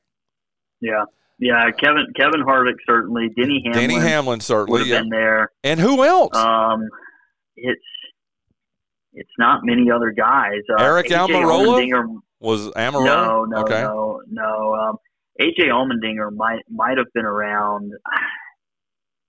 Yeah. 0.80 1.06
Yeah, 1.40 1.72
Kevin 1.72 2.06
Kevin 2.16 2.42
Harvick 2.44 2.76
certainly, 2.88 3.28
Denny 3.36 3.64
Hamlin, 3.66 3.90
Denny 3.90 4.00
Hamlin 4.00 4.40
certainly 4.40 4.86
yeah. 4.86 5.00
been 5.00 5.10
there, 5.10 5.52
and 5.64 5.80
who 5.80 6.04
else? 6.06 6.38
Um, 6.38 6.88
it's 7.58 7.82
it's 9.14 9.32
not 9.38 9.62
many 9.64 9.92
other 9.92 10.12
guys. 10.12 10.62
Uh, 10.70 10.82
Aric 10.82 11.06
Almirola 11.08 12.22
was 12.40 12.70
Almirola. 12.70 13.06
No, 13.06 13.46
no, 13.46 13.58
okay. 13.64 13.82
no, 13.82 14.22
no. 14.30 14.74
Um, 14.76 14.98
AJ 15.40 15.66
Allmendinger 15.66 16.32
might 16.36 16.62
might 16.70 16.98
have 16.98 17.12
been 17.14 17.26
around. 17.26 17.92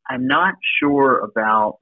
I'm 0.09 0.27
not 0.27 0.55
sure 0.81 1.19
about 1.21 1.79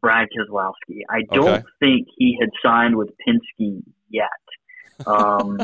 Brad 0.00 0.28
Keselowski. 0.28 1.00
I 1.10 1.22
don't 1.32 1.48
okay. 1.48 1.64
think 1.80 2.08
he 2.16 2.38
had 2.40 2.50
signed 2.64 2.96
with 2.96 3.08
Penske 3.26 3.82
yet. 4.08 4.28
Um, 5.06 5.58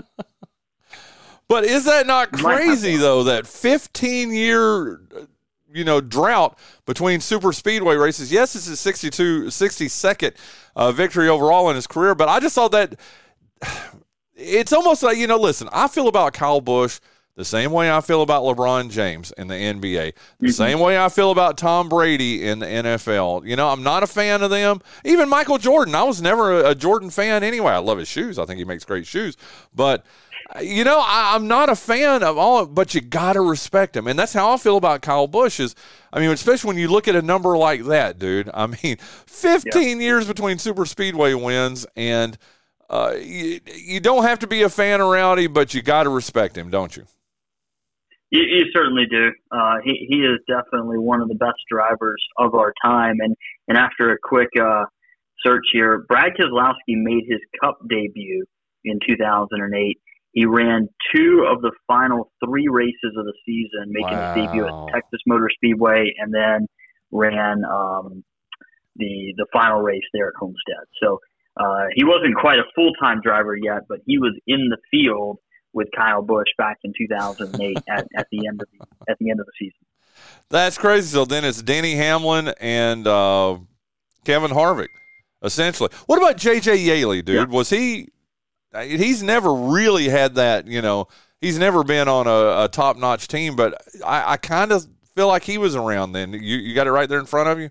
but 1.48 1.64
is 1.64 1.84
that 1.84 2.06
not 2.06 2.32
crazy 2.32 2.96
though? 2.96 3.22
That 3.22 3.46
15 3.46 4.32
year 4.32 5.00
you 5.72 5.84
know 5.84 6.00
drought 6.00 6.58
between 6.86 7.20
super 7.20 7.52
speedway 7.52 7.96
races. 7.96 8.32
Yes, 8.32 8.52
this 8.54 8.66
is 8.66 8.80
62 8.80 9.44
62nd 9.44 10.34
uh, 10.74 10.92
victory 10.92 11.28
overall 11.28 11.70
in 11.70 11.76
his 11.76 11.86
career, 11.86 12.14
but 12.14 12.28
I 12.28 12.40
just 12.40 12.54
thought 12.54 12.72
that 12.72 12.98
it's 14.34 14.72
almost 14.72 15.02
like 15.02 15.18
you 15.18 15.26
know. 15.26 15.38
Listen, 15.38 15.68
I 15.72 15.88
feel 15.88 16.08
about 16.08 16.32
Kyle 16.32 16.60
Busch 16.60 17.00
the 17.40 17.44
same 17.44 17.72
way 17.72 17.90
I 17.90 18.02
feel 18.02 18.20
about 18.20 18.42
LeBron 18.42 18.90
James 18.90 19.32
in 19.38 19.48
the 19.48 19.54
NBA, 19.54 19.80
the 20.40 20.46
mm-hmm. 20.46 20.48
same 20.48 20.78
way 20.78 20.98
I 20.98 21.08
feel 21.08 21.30
about 21.30 21.56
Tom 21.56 21.88
Brady 21.88 22.46
in 22.46 22.58
the 22.58 22.66
NFL. 22.66 23.46
You 23.46 23.56
know, 23.56 23.68
I'm 23.68 23.82
not 23.82 24.02
a 24.02 24.06
fan 24.06 24.42
of 24.42 24.50
them. 24.50 24.82
Even 25.06 25.28
Michael 25.28 25.56
Jordan, 25.56 25.94
I 25.94 26.02
was 26.02 26.20
never 26.20 26.62
a, 26.62 26.74
Jordan 26.74 27.08
fan 27.08 27.42
anyway. 27.42 27.72
I 27.72 27.78
love 27.78 27.96
his 27.96 28.08
shoes. 28.08 28.38
I 28.38 28.44
think 28.44 28.58
he 28.58 28.64
makes 28.64 28.84
great 28.84 29.06
shoes, 29.06 29.38
but 29.74 30.04
you 30.60 30.84
know, 30.84 31.02
I, 31.02 31.34
am 31.34 31.46
not 31.48 31.70
a 31.70 31.76
fan 31.76 32.22
of 32.22 32.36
all, 32.36 32.66
but 32.66 32.94
you 32.94 33.00
got 33.00 33.34
to 33.34 33.40
respect 33.40 33.96
him. 33.96 34.06
And 34.06 34.18
that's 34.18 34.32
how 34.32 34.52
I 34.52 34.56
feel 34.56 34.76
about 34.76 35.00
Kyle 35.00 35.28
Busch 35.28 35.60
is, 35.60 35.74
I 36.12 36.18
mean, 36.18 36.30
especially 36.30 36.68
when 36.68 36.76
you 36.76 36.88
look 36.88 37.06
at 37.08 37.14
a 37.14 37.22
number 37.22 37.56
like 37.56 37.84
that, 37.84 38.18
dude. 38.18 38.50
I 38.52 38.66
mean, 38.66 38.96
15 39.26 40.00
years 40.00 40.26
between 40.26 40.58
super 40.58 40.84
speedway 40.84 41.34
wins 41.34 41.86
and, 41.96 42.36
uh, 42.90 43.14
you, 43.20 43.60
you 43.72 44.00
don't 44.00 44.24
have 44.24 44.40
to 44.40 44.48
be 44.48 44.62
a 44.62 44.68
fan 44.68 45.00
of 45.00 45.08
Rowdy, 45.08 45.46
but 45.46 45.72
you 45.72 45.80
got 45.80 46.02
to 46.02 46.10
respect 46.10 46.58
him, 46.58 46.70
don't 46.70 46.96
you? 46.96 47.04
You, 48.30 48.42
you 48.42 48.64
certainly 48.74 49.04
do. 49.08 49.30
Uh, 49.52 49.76
he 49.84 50.06
he 50.08 50.16
is 50.18 50.40
definitely 50.48 50.98
one 50.98 51.20
of 51.20 51.28
the 51.28 51.36
best 51.36 51.58
drivers 51.70 52.22
of 52.36 52.54
our 52.54 52.72
time. 52.84 53.16
And 53.20 53.36
and 53.68 53.78
after 53.78 54.12
a 54.12 54.16
quick 54.20 54.48
uh, 54.60 54.84
search 55.44 55.66
here, 55.72 56.04
Brad 56.08 56.32
Keselowski 56.38 56.74
made 56.96 57.24
his 57.28 57.40
Cup 57.62 57.78
debut 57.88 58.44
in 58.84 58.98
2008. 59.08 60.00
He 60.32 60.46
ran 60.46 60.88
two 61.14 61.46
of 61.48 61.60
the 61.60 61.72
final 61.86 62.32
three 62.44 62.68
races 62.68 63.16
of 63.16 63.24
the 63.24 63.34
season, 63.46 63.90
making 63.92 64.16
wow. 64.16 64.34
his 64.34 64.46
debut 64.46 64.66
at 64.66 64.92
Texas 64.94 65.20
Motor 65.26 65.50
Speedway, 65.54 66.12
and 66.18 66.34
then 66.34 66.66
ran 67.12 67.64
um, 67.64 68.24
the 68.96 69.32
the 69.36 69.46
final 69.52 69.80
race 69.80 70.02
there 70.12 70.28
at 70.28 70.34
Homestead. 70.38 70.86
So 71.00 71.18
uh, 71.56 71.86
he 71.94 72.04
wasn't 72.04 72.36
quite 72.36 72.58
a 72.58 72.64
full 72.74 72.92
time 73.00 73.20
driver 73.22 73.56
yet, 73.56 73.82
but 73.88 73.98
he 74.06 74.18
was 74.18 74.38
in 74.46 74.68
the 74.68 74.78
field 74.90 75.38
with 75.72 75.88
Kyle 75.96 76.22
Busch 76.22 76.48
back 76.58 76.78
in 76.84 76.92
2008 76.96 77.78
at, 77.88 78.06
at 78.16 78.26
the 78.30 78.46
end 78.46 78.62
of 78.62 78.68
the, 78.72 79.10
at 79.10 79.18
the 79.18 79.30
end 79.30 79.40
of 79.40 79.46
the 79.46 79.52
season. 79.58 79.80
That's 80.48 80.76
crazy. 80.76 81.08
So 81.08 81.24
then 81.24 81.44
it's 81.44 81.62
Denny 81.62 81.94
Hamlin 81.94 82.52
and 82.60 83.06
uh, 83.06 83.58
Kevin 84.24 84.50
Harvick, 84.50 84.88
essentially. 85.42 85.90
What 86.06 86.18
about 86.18 86.36
J.J. 86.36 86.76
Yeley, 86.76 87.22
dude? 87.22 87.36
Yeah. 87.36 87.44
Was 87.44 87.70
he? 87.70 88.08
He's 88.82 89.22
never 89.22 89.52
really 89.52 90.08
had 90.08 90.36
that. 90.36 90.66
You 90.66 90.82
know, 90.82 91.08
he's 91.40 91.58
never 91.58 91.82
been 91.82 92.08
on 92.08 92.26
a, 92.26 92.64
a 92.64 92.68
top 92.68 92.96
notch 92.96 93.28
team, 93.28 93.56
but 93.56 93.80
I, 94.04 94.32
I 94.32 94.36
kind 94.36 94.72
of 94.72 94.86
feel 95.14 95.28
like 95.28 95.44
he 95.44 95.58
was 95.58 95.74
around 95.74 96.12
then. 96.12 96.32
You 96.32 96.58
you 96.58 96.74
got 96.74 96.86
it 96.86 96.92
right 96.92 97.08
there 97.08 97.18
in 97.18 97.26
front 97.26 97.48
of 97.48 97.58
you. 97.58 97.70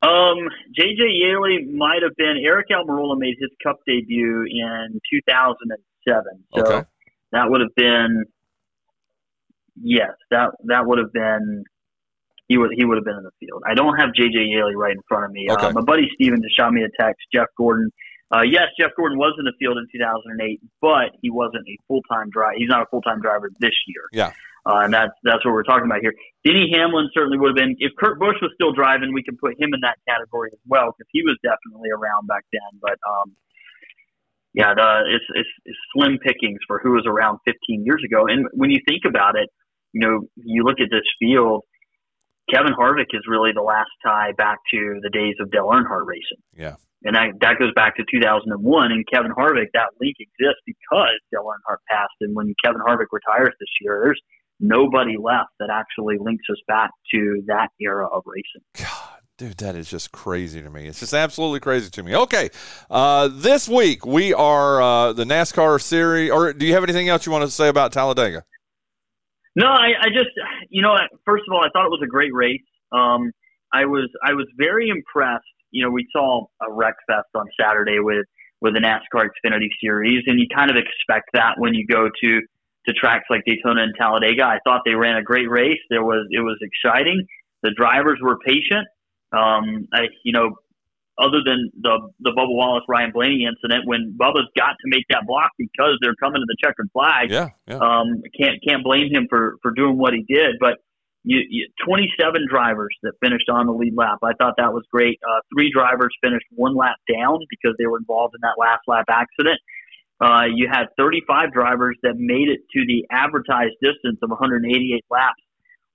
Um, 0.00 0.48
J.J. 0.76 1.02
Yeley 1.02 1.64
might 1.74 2.02
have 2.02 2.14
been. 2.16 2.36
Aric 2.36 2.70
Almirola 2.70 3.18
made 3.18 3.34
his 3.40 3.50
Cup 3.62 3.80
debut 3.86 4.44
in 4.48 5.00
2007. 5.10 6.24
So 6.54 6.62
okay. 6.62 6.88
that 7.32 7.50
would 7.50 7.60
have 7.60 7.74
been. 7.74 8.24
Yes, 9.80 10.10
that 10.30 10.50
that 10.66 10.86
would 10.86 10.98
have 10.98 11.12
been. 11.12 11.64
He 12.46 12.58
would 12.58 12.70
he 12.76 12.84
would 12.84 12.96
have 12.96 13.04
been 13.04 13.16
in 13.16 13.24
the 13.24 13.32
field. 13.40 13.62
I 13.68 13.74
don't 13.74 13.96
have 13.96 14.14
J.J. 14.14 14.38
Yeley 14.38 14.76
right 14.76 14.92
in 14.92 15.02
front 15.08 15.24
of 15.24 15.32
me. 15.32 15.48
Okay. 15.50 15.66
Uh, 15.66 15.72
my 15.72 15.82
buddy 15.82 16.08
Steven 16.14 16.42
just 16.42 16.56
shot 16.56 16.72
me 16.72 16.82
a 16.82 17.02
text. 17.02 17.26
Jeff 17.32 17.48
Gordon. 17.56 17.90
Uh, 18.30 18.42
yes, 18.42 18.66
Jeff 18.78 18.90
Gordon 18.94 19.18
was 19.18 19.34
in 19.38 19.46
the 19.46 19.54
field 19.58 19.78
in 19.78 19.86
2008, 19.90 20.60
but 20.82 21.16
he 21.22 21.30
wasn't 21.30 21.66
a 21.66 21.76
full 21.88 22.02
time 22.10 22.30
driver. 22.30 22.54
He's 22.56 22.68
not 22.68 22.82
a 22.82 22.86
full 22.86 23.02
time 23.02 23.20
driver 23.20 23.50
this 23.58 23.74
year. 23.86 24.02
Yeah. 24.12 24.32
Uh, 24.68 24.84
and 24.84 24.92
that's 24.92 25.16
that's 25.24 25.40
what 25.46 25.54
we're 25.56 25.64
talking 25.64 25.86
about 25.86 26.04
here. 26.04 26.12
Denny 26.44 26.68
Hamlin 26.76 27.08
certainly 27.14 27.38
would 27.38 27.56
have 27.56 27.56
been. 27.56 27.74
If 27.78 27.92
Kurt 27.96 28.20
Busch 28.20 28.36
was 28.42 28.52
still 28.54 28.72
driving, 28.72 29.14
we 29.14 29.24
could 29.24 29.38
put 29.38 29.56
him 29.56 29.72
in 29.72 29.80
that 29.80 29.96
category 30.06 30.50
as 30.52 30.60
well 30.68 30.92
because 30.92 31.08
he 31.10 31.22
was 31.24 31.40
definitely 31.40 31.88
around 31.88 32.28
back 32.28 32.44
then. 32.52 32.76
But 32.76 33.00
um, 33.08 33.32
yeah, 34.52 34.74
the, 34.76 35.08
it's, 35.08 35.24
it's 35.32 35.54
it's 35.64 35.78
slim 35.96 36.18
pickings 36.20 36.60
for 36.66 36.80
who 36.84 36.92
was 36.92 37.08
around 37.08 37.38
15 37.46 37.84
years 37.84 38.04
ago. 38.04 38.26
And 38.28 38.44
when 38.52 38.68
you 38.68 38.80
think 38.86 39.08
about 39.08 39.36
it, 39.40 39.48
you 39.92 40.04
know, 40.04 40.28
you 40.36 40.64
look 40.64 40.80
at 40.80 40.92
this 40.92 41.08
field. 41.18 41.64
Kevin 42.52 42.72
Harvick 42.72 43.12
is 43.12 43.24
really 43.28 43.52
the 43.52 43.64
last 43.64 43.92
tie 44.04 44.32
back 44.32 44.56
to 44.72 45.00
the 45.02 45.10
days 45.10 45.36
of 45.40 45.50
Dale 45.50 45.68
Earnhardt 45.68 46.06
racing. 46.06 46.40
Yeah. 46.56 46.76
And 47.04 47.14
that, 47.14 47.36
that 47.40 47.60
goes 47.60 47.72
back 47.76 47.96
to 47.96 48.04
2001. 48.10 48.48
And 48.90 49.04
Kevin 49.06 49.32
Harvick, 49.32 49.68
that 49.74 49.92
link 50.00 50.16
exists 50.16 50.64
because 50.64 51.20
Dale 51.30 51.44
Earnhardt 51.44 51.84
passed. 51.88 52.16
And 52.20 52.34
when 52.34 52.54
Kevin 52.64 52.80
Harvick 52.80 53.12
retires 53.12 53.52
this 53.60 53.68
year, 53.80 54.00
there's 54.02 54.20
nobody 54.60 55.16
left 55.16 55.50
that 55.60 55.70
actually 55.70 56.16
links 56.18 56.44
us 56.50 56.58
back 56.66 56.90
to 57.12 57.42
that 57.46 57.68
era 57.80 58.06
of 58.06 58.22
racing. 58.26 58.62
God, 58.76 59.20
dude, 59.36 59.58
that 59.58 59.76
is 59.76 59.88
just 59.88 60.12
crazy 60.12 60.62
to 60.62 60.70
me. 60.70 60.86
It's 60.86 61.00
just 61.00 61.14
absolutely 61.14 61.60
crazy 61.60 61.90
to 61.90 62.02
me. 62.02 62.16
Okay, 62.16 62.50
uh, 62.90 63.28
this 63.32 63.68
week 63.68 64.04
we 64.04 64.34
are 64.34 64.82
uh, 64.82 65.12
the 65.12 65.24
NASCAR 65.24 65.80
series. 65.80 66.30
Or 66.30 66.52
do 66.52 66.66
you 66.66 66.74
have 66.74 66.82
anything 66.82 67.08
else 67.08 67.26
you 67.26 67.32
want 67.32 67.44
to 67.44 67.50
say 67.50 67.68
about 67.68 67.92
Talladega? 67.92 68.44
No, 69.56 69.66
I, 69.66 69.90
I 70.00 70.08
just, 70.08 70.30
you 70.70 70.82
know, 70.82 70.94
first 71.24 71.44
of 71.48 71.52
all, 71.52 71.64
I 71.64 71.68
thought 71.72 71.86
it 71.86 71.90
was 71.90 72.02
a 72.04 72.08
great 72.08 72.32
race. 72.32 72.62
Um, 72.92 73.32
I 73.72 73.84
was, 73.84 74.08
I 74.24 74.32
was 74.32 74.46
very 74.56 74.88
impressed. 74.88 75.44
You 75.70 75.84
know, 75.84 75.90
we 75.90 76.06
saw 76.12 76.46
a 76.62 76.72
wreck 76.72 76.94
fest 77.06 77.28
on 77.34 77.46
Saturday 77.60 77.98
with 77.98 78.26
with 78.60 78.74
the 78.74 78.80
NASCAR 78.80 79.28
Xfinity 79.28 79.68
Series, 79.80 80.24
and 80.26 80.40
you 80.40 80.46
kind 80.52 80.70
of 80.70 80.76
expect 80.76 81.30
that 81.32 81.54
when 81.58 81.74
you 81.74 81.86
go 81.86 82.08
to 82.22 82.40
to 82.88 82.94
tracks 82.94 83.24
like 83.30 83.44
Daytona 83.46 83.82
and 83.82 83.94
Talladega. 83.96 84.42
I 84.42 84.58
thought 84.64 84.82
they 84.84 84.94
ran 84.94 85.16
a 85.16 85.22
great 85.22 85.48
race. 85.48 85.78
There 85.90 86.02
was 86.02 86.26
it 86.30 86.40
was 86.40 86.58
exciting. 86.60 87.26
The 87.62 87.72
drivers 87.76 88.18
were 88.22 88.38
patient. 88.38 88.86
Um, 89.32 89.86
I, 89.92 90.08
you 90.24 90.32
know, 90.32 90.56
other 91.18 91.42
than 91.44 91.70
the 91.80 92.10
the 92.20 92.30
Bubba 92.30 92.54
Wallace 92.54 92.84
Ryan 92.88 93.12
Blaney 93.12 93.46
incident, 93.46 93.86
when 93.86 94.16
Bubba's 94.18 94.48
got 94.56 94.76
to 94.80 94.86
make 94.86 95.04
that 95.10 95.26
block 95.26 95.50
because 95.58 95.98
they're 96.00 96.16
coming 96.16 96.40
to 96.40 96.46
the 96.46 96.56
checkered 96.62 96.88
flag. 96.92 97.30
Yeah, 97.30 97.50
yeah. 97.66 97.76
Um, 97.76 98.22
can't 98.40 98.56
can't 98.66 98.82
blame 98.82 99.12
him 99.12 99.26
for 99.28 99.56
for 99.62 99.70
doing 99.72 99.98
what 99.98 100.14
he 100.14 100.24
did. 100.28 100.56
But 100.58 100.78
you, 101.24 101.40
you, 101.50 101.68
27 101.84 102.46
drivers 102.48 102.96
that 103.02 103.12
finished 103.20 103.48
on 103.50 103.66
the 103.66 103.72
lead 103.72 103.94
lap. 103.96 104.18
I 104.22 104.32
thought 104.38 104.54
that 104.56 104.72
was 104.72 104.84
great. 104.90 105.18
Uh, 105.22 105.40
three 105.52 105.70
drivers 105.74 106.14
finished 106.22 106.46
one 106.52 106.76
lap 106.76 106.96
down 107.12 107.40
because 107.50 107.76
they 107.78 107.86
were 107.86 107.98
involved 107.98 108.34
in 108.34 108.40
that 108.42 108.54
last 108.58 108.82
lap 108.86 109.06
accident. 109.10 109.60
Uh, 110.20 110.44
you 110.52 110.68
had 110.70 110.86
35 110.96 111.52
drivers 111.52 111.96
that 112.02 112.14
made 112.16 112.48
it 112.48 112.60
to 112.72 112.84
the 112.86 113.06
advertised 113.10 113.74
distance 113.80 114.18
of 114.22 114.30
188 114.30 115.04
laps 115.10 115.42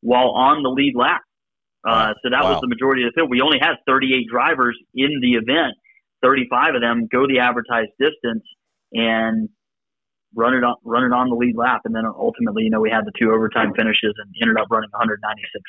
while 0.01 0.31
on 0.31 0.63
the 0.63 0.69
lead 0.69 0.93
lap. 0.95 1.21
Uh, 1.85 2.13
so 2.23 2.29
that 2.29 2.43
wow. 2.43 2.53
was 2.53 2.61
the 2.61 2.67
majority 2.67 3.03
of 3.03 3.11
the 3.11 3.19
field. 3.19 3.29
We 3.29 3.41
only 3.41 3.59
had 3.59 3.75
38 3.85 4.27
drivers 4.31 4.77
in 4.95 5.19
the 5.21 5.33
event. 5.33 5.75
35 6.23 6.75
of 6.75 6.81
them 6.81 7.07
go 7.11 7.27
the 7.27 7.39
advertised 7.39 7.91
distance 7.99 8.43
and 8.93 9.49
run 10.35 10.53
it 10.53 10.63
on, 10.63 10.75
run 10.83 11.03
it 11.03 11.13
on 11.13 11.29
the 11.29 11.35
lead 11.35 11.55
lap. 11.57 11.81
And 11.83 11.93
then 11.93 12.05
ultimately, 12.05 12.63
you 12.63 12.69
know, 12.69 12.79
we 12.79 12.89
had 12.89 13.05
the 13.05 13.11
two 13.19 13.31
overtime 13.31 13.73
finishes 13.75 14.13
and 14.17 14.31
ended 14.41 14.57
up 14.57 14.67
running 14.71 14.89
196 14.91 15.19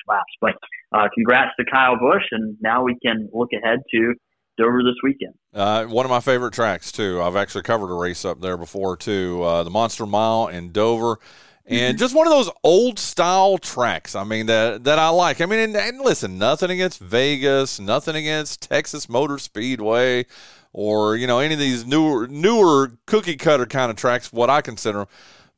laps. 0.07 0.33
But 0.41 0.55
uh, 0.95 1.09
congrats 1.13 1.51
to 1.59 1.65
Kyle 1.67 1.99
Busch, 1.99 2.25
and 2.31 2.57
now 2.61 2.85
we 2.85 2.97
can 3.05 3.29
look 3.33 3.51
ahead 3.53 3.81
to 3.93 4.15
Dover 4.57 4.83
this 4.83 4.97
weekend. 5.03 5.35
Uh, 5.53 5.85
one 5.87 6.07
of 6.07 6.11
my 6.11 6.21
favorite 6.21 6.53
tracks 6.53 6.93
too. 6.93 7.21
I've 7.23 7.37
actually 7.37 7.63
covered 7.63 7.91
a 7.91 7.95
race 7.95 8.25
up 8.25 8.41
there 8.41 8.57
before 8.57 8.97
too. 8.97 9.43
Uh, 9.43 9.63
the 9.65 9.71
Monster 9.71 10.07
Mile 10.07 10.49
in 10.49 10.71
Dover, 10.71 11.19
and 11.67 11.99
just 11.99 12.15
one 12.15 12.27
of 12.27 12.33
those 12.33 12.51
old 12.63 12.99
style 12.99 13.59
tracks. 13.59 14.15
I 14.15 14.25
mean 14.25 14.47
that 14.47 14.85
that 14.85 14.99
I 14.99 15.09
like. 15.09 15.41
I 15.41 15.47
mean, 15.47 15.61
and, 15.61 15.77
and, 15.77 16.01
listen, 16.01 16.39
nothing 16.39 16.71
against 16.71 17.01
Vegas, 17.01 17.81
nothing 17.81 18.17
against 18.17 18.63
Texas 18.63 19.09
Motor 19.09 19.39
Speedway, 19.39 20.27
or 20.73 21.17
you 21.17 21.27
know 21.27 21.39
any 21.39 21.55
of 21.55 21.61
these 21.61 21.87
newer 21.87 22.29
newer 22.29 22.93
cookie 23.07 23.37
cutter 23.37 23.67
kind 23.67 23.91
of 23.91 23.97
tracks. 23.97 24.33
What 24.33 24.51
I 24.51 24.61
consider, 24.61 25.07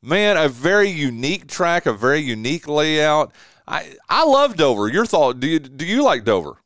man, 0.01 0.37
a 0.37 0.47
very 0.47 0.89
unique 0.89 1.47
track, 1.47 1.85
a 1.85 1.93
very 1.93 2.19
unique 2.19 2.67
layout. 2.67 3.33
I 3.67 3.95
I 4.09 4.23
love 4.23 4.55
Dover. 4.55 4.87
Your 4.87 5.05
thought? 5.05 5.39
Do 5.39 5.47
you 5.47 5.59
do 5.59 5.85
you 5.85 6.03
like 6.03 6.23
Dover? 6.23 6.57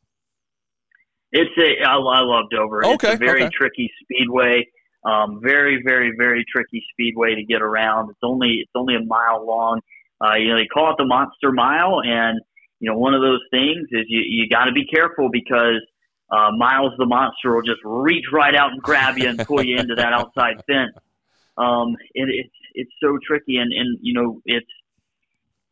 It's 1.32 1.51
a 1.57 1.86
I, 1.88 1.95
I 1.95 2.19
love 2.21 2.45
Dover. 2.51 2.86
Okay, 2.86 3.13
it's 3.13 3.15
a 3.15 3.17
very 3.17 3.43
okay. 3.43 3.51
tricky 3.55 3.91
speedway. 4.03 4.67
Um, 5.03 5.39
very, 5.41 5.82
very, 5.84 6.13
very 6.15 6.45
tricky 6.51 6.84
speedway 6.91 7.34
to 7.36 7.43
get 7.43 7.61
around. 7.61 8.09
It's 8.09 8.19
only 8.21 8.59
it's 8.61 8.71
only 8.75 8.95
a 8.95 9.03
mile 9.03 9.45
long. 9.45 9.82
Uh, 10.23 10.36
you 10.36 10.49
know, 10.49 10.57
they 10.57 10.67
call 10.67 10.91
it 10.91 10.97
the 10.97 11.05
Monster 11.05 11.51
Mile, 11.51 12.01
and 12.03 12.39
you 12.79 12.89
know, 12.89 12.97
one 12.97 13.13
of 13.13 13.21
those 13.21 13.41
things 13.49 13.88
is 13.91 14.05
you 14.07 14.21
you 14.21 14.49
got 14.49 14.65
to 14.65 14.71
be 14.71 14.86
careful 14.86 15.29
because 15.32 15.82
uh, 16.29 16.51
Miles 16.55 16.93
the 16.97 17.05
Monster 17.05 17.55
will 17.55 17.63
just 17.63 17.82
reach 17.84 18.25
right 18.32 18.55
out 18.55 18.71
and 18.71 18.82
grab 18.82 19.17
you 19.17 19.27
and 19.27 19.39
pull 19.39 19.63
you 19.63 19.77
into 19.77 19.95
that 19.95 20.13
outside 20.13 20.61
fence. 20.67 20.95
Um, 21.57 21.95
it, 22.13 22.29
it's 22.29 22.55
it's 22.73 22.91
so 23.01 23.17
tricky, 23.25 23.57
and 23.57 23.71
and 23.71 23.97
you 24.01 24.13
know, 24.13 24.41
it's 24.45 24.69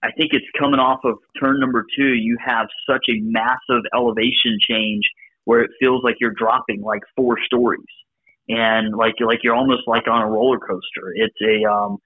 I 0.01 0.11
think 0.11 0.33
it's 0.33 0.45
coming 0.57 0.79
off 0.79 1.01
of 1.03 1.19
turn 1.39 1.59
number 1.59 1.85
two. 1.95 2.13
You 2.13 2.37
have 2.43 2.67
such 2.89 3.05
a 3.09 3.19
massive 3.21 3.83
elevation 3.93 4.57
change 4.67 5.03
where 5.49 5.63
it 5.63 5.71
feels 5.79 6.03
like 6.03 6.17
you're 6.21 6.37
dropping 6.37 6.79
like 6.83 7.01
four 7.15 7.35
stories 7.43 7.81
and 8.47 8.95
like 8.95 9.15
like 9.19 9.39
you're 9.41 9.55
almost 9.55 9.81
like 9.87 10.07
on 10.07 10.21
a 10.21 10.27
roller 10.29 10.59
coaster. 10.59 11.11
It's 11.15 11.41
a 11.41 11.67
um, 11.67 11.97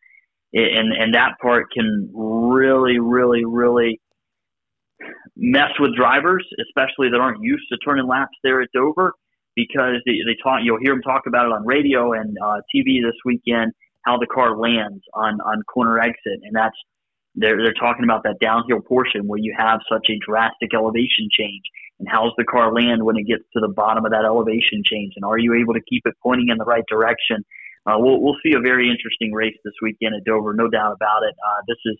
it, 0.53 0.77
and 0.77 0.93
and 0.93 1.13
that 1.13 1.33
part 1.41 1.65
can 1.69 2.09
really, 2.13 2.99
really, 2.99 3.43
really 3.43 3.99
mess 5.35 5.71
with 5.77 5.93
drivers, 5.93 6.47
especially 6.69 7.09
that 7.09 7.19
aren't 7.19 7.43
used 7.43 7.65
to 7.69 7.77
turning 7.79 8.07
laps 8.07 8.37
there 8.45 8.61
at 8.61 8.69
Dover, 8.73 9.11
because 9.57 9.95
they, 10.05 10.13
they 10.25 10.37
talk. 10.41 10.61
You'll 10.63 10.79
hear 10.81 10.93
them 10.93 11.01
talk 11.01 11.23
about 11.27 11.47
it 11.47 11.51
on 11.51 11.65
radio 11.65 12.13
and 12.13 12.37
uh, 12.41 12.61
TV 12.73 13.03
this 13.03 13.19
weekend 13.25 13.73
how 14.05 14.17
the 14.17 14.27
car 14.27 14.57
lands 14.57 15.03
on 15.15 15.41
on 15.41 15.61
corner 15.63 15.99
exit, 15.99 16.39
and 16.43 16.55
that's 16.55 16.77
they're 17.35 17.57
they're 17.57 17.73
talking 17.73 18.05
about 18.05 18.23
that 18.23 18.37
downhill 18.39 18.79
portion 18.87 19.27
where 19.27 19.39
you 19.39 19.53
have 19.57 19.81
such 19.91 20.07
a 20.09 20.17
drastic 20.25 20.73
elevation 20.73 21.27
change 21.37 21.63
and 21.99 22.07
how's 22.09 22.33
the 22.37 22.43
car 22.43 22.73
land 22.73 23.03
when 23.03 23.17
it 23.17 23.23
gets 23.23 23.43
to 23.53 23.59
the 23.59 23.67
bottom 23.67 24.05
of 24.05 24.11
that 24.11 24.25
elevation 24.25 24.83
change, 24.83 25.13
and 25.15 25.25
are 25.25 25.37
you 25.37 25.53
able 25.53 25.73
to 25.73 25.81
keep 25.89 26.03
it 26.05 26.15
pointing 26.21 26.49
in 26.49 26.57
the 26.57 26.65
right 26.65 26.83
direction? 26.89 27.45
Uh, 27.85 27.95
we'll 27.97 28.21
we'll 28.21 28.37
see 28.43 28.53
a 28.53 28.59
very 28.59 28.89
interesting 28.89 29.33
race 29.33 29.55
this 29.63 29.73
weekend 29.81 30.15
at 30.15 30.23
Dover, 30.23 30.53
no 30.53 30.69
doubt 30.69 30.93
about 30.93 31.23
it. 31.23 31.35
Uh, 31.35 31.61
this 31.67 31.77
is 31.85 31.97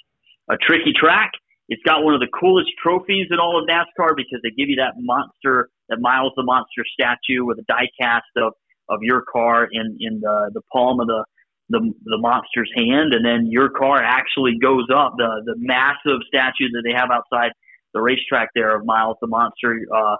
a 0.49 0.57
tricky 0.57 0.93
track. 0.95 1.31
It's 1.69 1.81
got 1.83 2.03
one 2.03 2.13
of 2.13 2.19
the 2.19 2.27
coolest 2.27 2.69
trophies 2.81 3.27
in 3.31 3.39
all 3.39 3.57
of 3.57 3.67
NASCAR 3.67 4.15
because 4.15 4.39
they 4.43 4.49
give 4.51 4.69
you 4.69 4.75
that 4.77 4.93
monster, 4.97 5.69
that 5.89 5.99
Miles 5.99 6.33
the 6.35 6.43
Monster 6.43 6.83
statue 6.93 7.45
with 7.45 7.57
a 7.59 7.63
die 7.63 7.87
cast 7.99 8.25
of, 8.35 8.53
of 8.89 8.99
your 9.01 9.23
car 9.31 9.67
in, 9.71 9.97
in 9.99 10.19
the, 10.19 10.51
the 10.53 10.61
palm 10.71 10.99
of 10.99 11.07
the, 11.07 11.23
the 11.69 11.79
the 12.03 12.17
monster's 12.17 12.69
hand, 12.75 13.13
and 13.13 13.25
then 13.25 13.47
your 13.49 13.69
car 13.69 14.03
actually 14.03 14.57
goes 14.61 14.87
up. 14.93 15.15
The 15.17 15.41
the 15.45 15.55
massive 15.57 16.19
statue 16.27 16.69
that 16.73 16.83
they 16.83 16.93
have 16.93 17.09
outside 17.09 17.51
the 17.93 18.01
racetrack 18.01 18.49
there 18.55 18.75
of 18.75 18.85
Miles 18.85 19.17
the 19.21 19.27
Monster, 19.27 19.79
uh, 19.95 20.15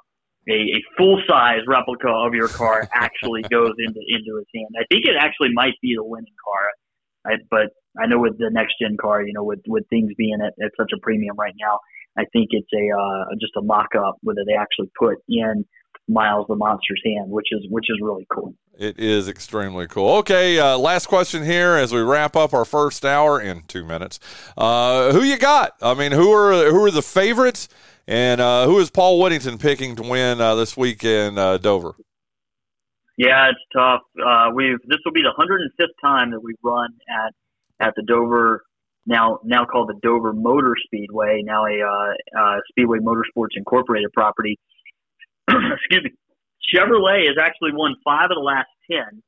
a, 0.50 0.54
a 0.54 0.84
full 0.98 1.22
size 1.28 1.62
replica 1.68 2.10
of 2.10 2.34
your 2.34 2.48
car 2.48 2.88
actually 2.94 3.42
goes 3.44 3.74
into 3.78 4.00
into 4.08 4.38
his 4.38 4.48
hand. 4.54 4.76
I 4.78 4.86
think 4.92 5.06
it 5.06 5.16
actually 5.20 5.54
might 5.54 5.76
be 5.82 5.96
the 5.96 6.04
winning 6.04 6.36
car, 6.44 7.34
I, 7.34 7.38
but 7.50 7.70
I 8.02 8.08
know 8.08 8.20
with 8.20 8.38
the 8.38 8.50
next 8.52 8.76
gen 8.82 8.98
car, 9.00 9.24
you 9.24 9.34
know, 9.34 9.44
with 9.44 9.62
with 9.68 9.88
things 9.90 10.12
being 10.18 10.40
at, 10.42 10.54
at 10.64 10.72
such 10.78 10.92
a 10.96 11.00
premium 11.02 11.36
right 11.38 11.56
now, 11.60 11.80
I 12.18 12.26
think 12.34 12.50
it's 12.52 12.70
a 12.74 12.86
uh, 12.96 13.36
just 13.40 13.54
a 13.58 13.62
mock 13.62 13.96
up 13.98 14.18
whether 14.22 14.42
they 14.46 14.56
actually 14.56 14.92
put 14.98 15.18
in 15.30 15.66
Miles 16.08 16.46
the 16.50 16.56
Monster's 16.56 17.02
hand, 17.06 17.32
which 17.32 17.48
is 17.52 17.66
which 17.70 17.86
is 17.90 17.98
really 18.02 18.28
cool. 18.34 18.54
It 18.78 19.00
is 19.00 19.28
extremely 19.28 19.88
cool. 19.88 20.18
Okay, 20.18 20.58
uh, 20.58 20.78
last 20.80 21.06
question 21.06 21.44
here 21.44 21.76
as 21.76 21.94
we 21.94 22.02
wrap 22.02 22.36
up 22.36 22.56
our 22.56 22.66
first 22.66 23.06
hour 23.06 23.40
in 23.40 23.62
two 23.68 23.84
minutes. 23.84 24.20
Uh, 24.58 25.12
who 25.12 25.22
you 25.22 25.38
got? 25.38 25.76
I 25.80 25.94
mean, 25.94 26.12
who 26.12 26.34
are 26.34 26.72
who 26.72 26.84
are 26.84 26.90
the 26.90 27.04
favorites, 27.04 27.70
and 28.08 28.42
uh, 28.42 28.66
who 28.66 28.80
is 28.80 28.90
Paul 28.90 29.20
Whittington 29.20 29.60
picking 29.60 29.96
to 29.98 30.02
win 30.02 30.42
uh, 30.42 30.56
this 30.56 30.76
week 30.76 31.04
in 31.04 31.38
uh, 31.38 31.58
Dover? 31.58 31.94
Yeah, 33.16 33.50
it's 33.50 33.60
tough. 33.72 34.02
Uh, 34.20 34.50
we've 34.56 34.80
this 34.88 34.98
will 35.06 35.14
be 35.14 35.22
the 35.22 35.34
105th 35.38 35.86
time 36.02 36.32
that 36.32 36.42
we've 36.42 36.56
run 36.64 36.90
at 37.08 37.34
at 37.80 37.94
the 37.96 38.02
Dover 38.02 38.64
now 39.06 39.38
now 39.44 39.66
called 39.66 39.90
the 39.90 40.00
Dover 40.02 40.34
Motor 40.34 40.74
Speedway, 40.84 41.44
now 41.44 41.66
a 41.68 42.60
Speedway 42.70 42.98
Motorsports 42.98 43.56
Incorporated 43.56 44.12
property. 44.14 44.58
Excuse 45.48 46.06
me 46.06 46.12
Chevrolet 46.74 47.28
has 47.28 47.38
actually 47.42 47.72
won 47.74 47.96
five 48.04 48.26
of 48.32 48.36
the 48.36 48.42
last 48.42 48.68
10 48.92 49.22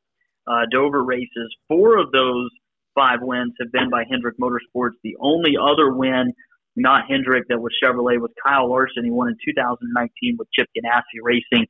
uh, 0.47 0.65
Dover 0.71 1.03
races. 1.03 1.55
Four 1.67 1.97
of 1.97 2.11
those 2.11 2.49
five 2.93 3.19
wins 3.21 3.53
have 3.59 3.71
been 3.71 3.89
by 3.89 4.03
Hendrick 4.09 4.35
Motorsports. 4.39 4.93
The 5.03 5.15
only 5.19 5.55
other 5.61 5.91
win, 5.93 6.31
not 6.75 7.03
Hendrick, 7.09 7.45
that 7.49 7.59
was 7.59 7.73
Chevrolet 7.83 8.19
was 8.19 8.31
Kyle 8.45 8.69
Larson. 8.69 9.03
He 9.03 9.11
won 9.11 9.27
in 9.27 9.35
2019 9.45 10.35
with 10.39 10.47
Chip 10.53 10.67
Ganassi 10.77 11.19
Racing. 11.23 11.67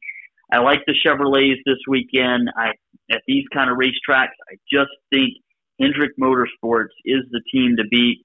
I 0.51 0.59
like 0.59 0.79
the 0.85 0.93
Chevrolets 1.05 1.57
this 1.65 1.79
weekend. 1.87 2.49
I 2.55 2.71
at 3.11 3.21
these 3.27 3.45
kind 3.53 3.69
of 3.69 3.77
racetracks, 3.77 4.33
I 4.51 4.55
just 4.71 4.91
think 5.11 5.31
Hendrick 5.79 6.11
Motorsports 6.21 6.89
is 7.03 7.21
the 7.31 7.41
team 7.51 7.75
to 7.77 7.83
beat. 7.89 8.23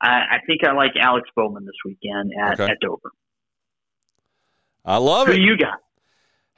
I, 0.00 0.08
I 0.32 0.38
think 0.46 0.64
I 0.64 0.72
like 0.72 0.92
Alex 0.98 1.28
Bowman 1.36 1.64
this 1.64 1.74
weekend 1.84 2.32
at, 2.40 2.60
Okay. 2.60 2.70
at 2.72 2.78
Dover. 2.80 3.10
I 4.84 4.96
love 4.98 5.28
Who 5.28 5.34
it. 5.34 5.40
you 5.40 5.56
got? 5.56 5.78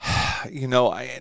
you 0.51 0.69
know, 0.69 0.91
I, 0.91 1.21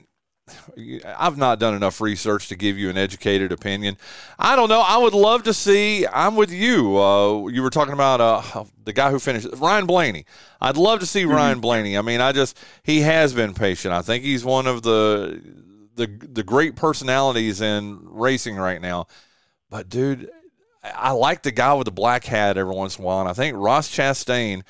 I've 1.06 1.38
not 1.38 1.60
done 1.60 1.74
enough 1.74 2.02
research 2.02 2.50
to 2.50 2.56
give 2.56 2.78
you 2.78 2.90
an 2.90 2.98
educated 2.98 3.52
opinion. 3.52 3.98
I 4.38 4.56
don't 4.56 4.68
know. 4.68 4.82
I 4.82 4.98
would 4.98 5.14
love 5.14 5.44
to 5.44 5.54
see. 5.54 6.06
I'm 6.06 6.36
with 6.36 6.52
you. 6.52 6.98
Uh, 6.98 7.48
you 7.48 7.62
were 7.62 7.70
talking 7.70 7.94
about 7.94 8.20
uh, 8.20 8.66
the 8.84 8.92
guy 8.92 9.10
who 9.10 9.20
finished 9.20 9.48
Ryan 9.58 9.86
Blaney. 9.86 10.26
I'd 10.60 10.78
love 10.78 11.00
to 11.00 11.06
see 11.06 11.24
Ryan 11.26 11.62
Blaney. 11.62 11.98
I 11.98 12.02
mean, 12.02 12.20
I 12.20 12.34
just 12.34 12.60
he 12.84 13.02
has 13.02 13.34
been 13.34 13.54
patient. 13.54 13.94
I 13.94 14.02
think 14.02 14.24
he's 14.24 14.44
one 14.44 14.68
of 14.68 14.82
the 14.82 15.42
the 15.96 16.08
the 16.08 16.44
great 16.44 16.76
personalities 16.76 17.62
in 17.62 18.00
racing 18.04 18.58
right 18.58 18.82
now. 18.82 19.08
But 19.70 19.88
dude, 19.88 20.30
I 20.84 21.12
like 21.12 21.44
the 21.44 21.52
guy 21.52 21.74
with 21.74 21.86
the 21.86 21.92
black 21.92 22.26
hat 22.26 22.58
every 22.58 22.76
once 22.76 22.98
in 22.98 23.04
a 23.04 23.08
while, 23.08 23.22
and 23.22 23.30
I 23.30 23.34
think 23.34 23.56
Ross 23.58 23.90
Chastain. 23.90 24.64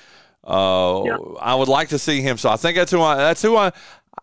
Uh, 0.43 1.03
Yeah. 1.05 1.17
I 1.39 1.55
would 1.55 1.67
like 1.67 1.89
to 1.89 1.99
see 1.99 2.21
him. 2.21 2.37
So 2.37 2.49
I 2.49 2.57
think 2.57 2.77
that's 2.77 2.91
who 2.91 3.01
I. 3.01 3.15
That's 3.15 3.41
who 3.41 3.55
I. 3.55 3.71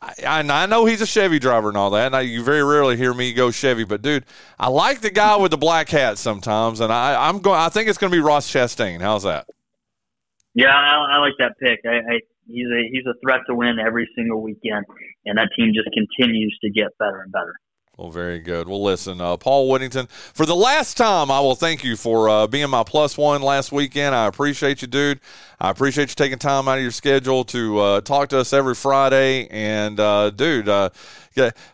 I, 0.02 0.40
I 0.40 0.66
know 0.66 0.86
he's 0.86 1.00
a 1.02 1.06
Chevy 1.06 1.38
driver 1.38 1.68
and 1.68 1.76
all 1.76 1.90
that. 1.90 2.06
And 2.06 2.16
I, 2.16 2.20
you 2.20 2.42
very 2.42 2.62
rarely 2.62 2.96
hear 2.96 3.12
me 3.12 3.32
go 3.32 3.50
Chevy, 3.50 3.84
but 3.84 4.02
dude, 4.02 4.24
I 4.58 4.68
like 4.68 5.00
the 5.00 5.10
guy 5.10 5.36
with 5.36 5.50
the 5.50 5.58
black 5.58 5.88
hat 5.88 6.16
sometimes, 6.16 6.80
and 6.80 6.92
I, 6.92 7.28
I'm 7.28 7.40
going. 7.40 7.58
I 7.58 7.68
think 7.68 7.88
it's 7.88 7.98
going 7.98 8.10
to 8.10 8.16
be 8.16 8.22
Ross 8.22 8.50
Chastain. 8.50 9.00
How's 9.00 9.24
that? 9.24 9.46
Yeah, 10.54 10.74
I, 10.74 11.16
I 11.16 11.18
like 11.18 11.34
that 11.38 11.52
pick. 11.60 11.80
I, 11.84 11.96
I, 11.96 12.20
he's 12.46 12.66
a 12.66 12.82
he's 12.90 13.04
a 13.06 13.14
threat 13.22 13.40
to 13.48 13.54
win 13.54 13.78
every 13.78 14.08
single 14.16 14.42
weekend, 14.42 14.84
and 15.26 15.38
that 15.38 15.48
team 15.56 15.72
just 15.74 15.88
continues 15.92 16.56
to 16.62 16.70
get 16.70 16.96
better 16.98 17.20
and 17.22 17.32
better. 17.32 17.54
Well, 18.00 18.10
very 18.10 18.38
good. 18.38 18.66
Well, 18.66 18.82
listen, 18.82 19.20
uh, 19.20 19.36
Paul 19.36 19.68
Whittington, 19.68 20.06
for 20.06 20.46
the 20.46 20.56
last 20.56 20.96
time, 20.96 21.30
I 21.30 21.38
will 21.40 21.54
thank 21.54 21.84
you 21.84 21.96
for 21.96 22.30
uh, 22.30 22.46
being 22.46 22.70
my 22.70 22.82
plus 22.82 23.18
one 23.18 23.42
last 23.42 23.72
weekend. 23.72 24.14
I 24.14 24.26
appreciate 24.26 24.80
you, 24.80 24.88
dude. 24.88 25.20
I 25.60 25.68
appreciate 25.68 26.08
you 26.08 26.14
taking 26.14 26.38
time 26.38 26.66
out 26.66 26.78
of 26.78 26.82
your 26.82 26.92
schedule 26.92 27.44
to 27.44 27.78
uh, 27.78 28.00
talk 28.00 28.30
to 28.30 28.38
us 28.38 28.54
every 28.54 28.74
Friday. 28.74 29.48
And, 29.48 30.00
uh, 30.00 30.30
dude, 30.30 30.66
uh, 30.66 30.88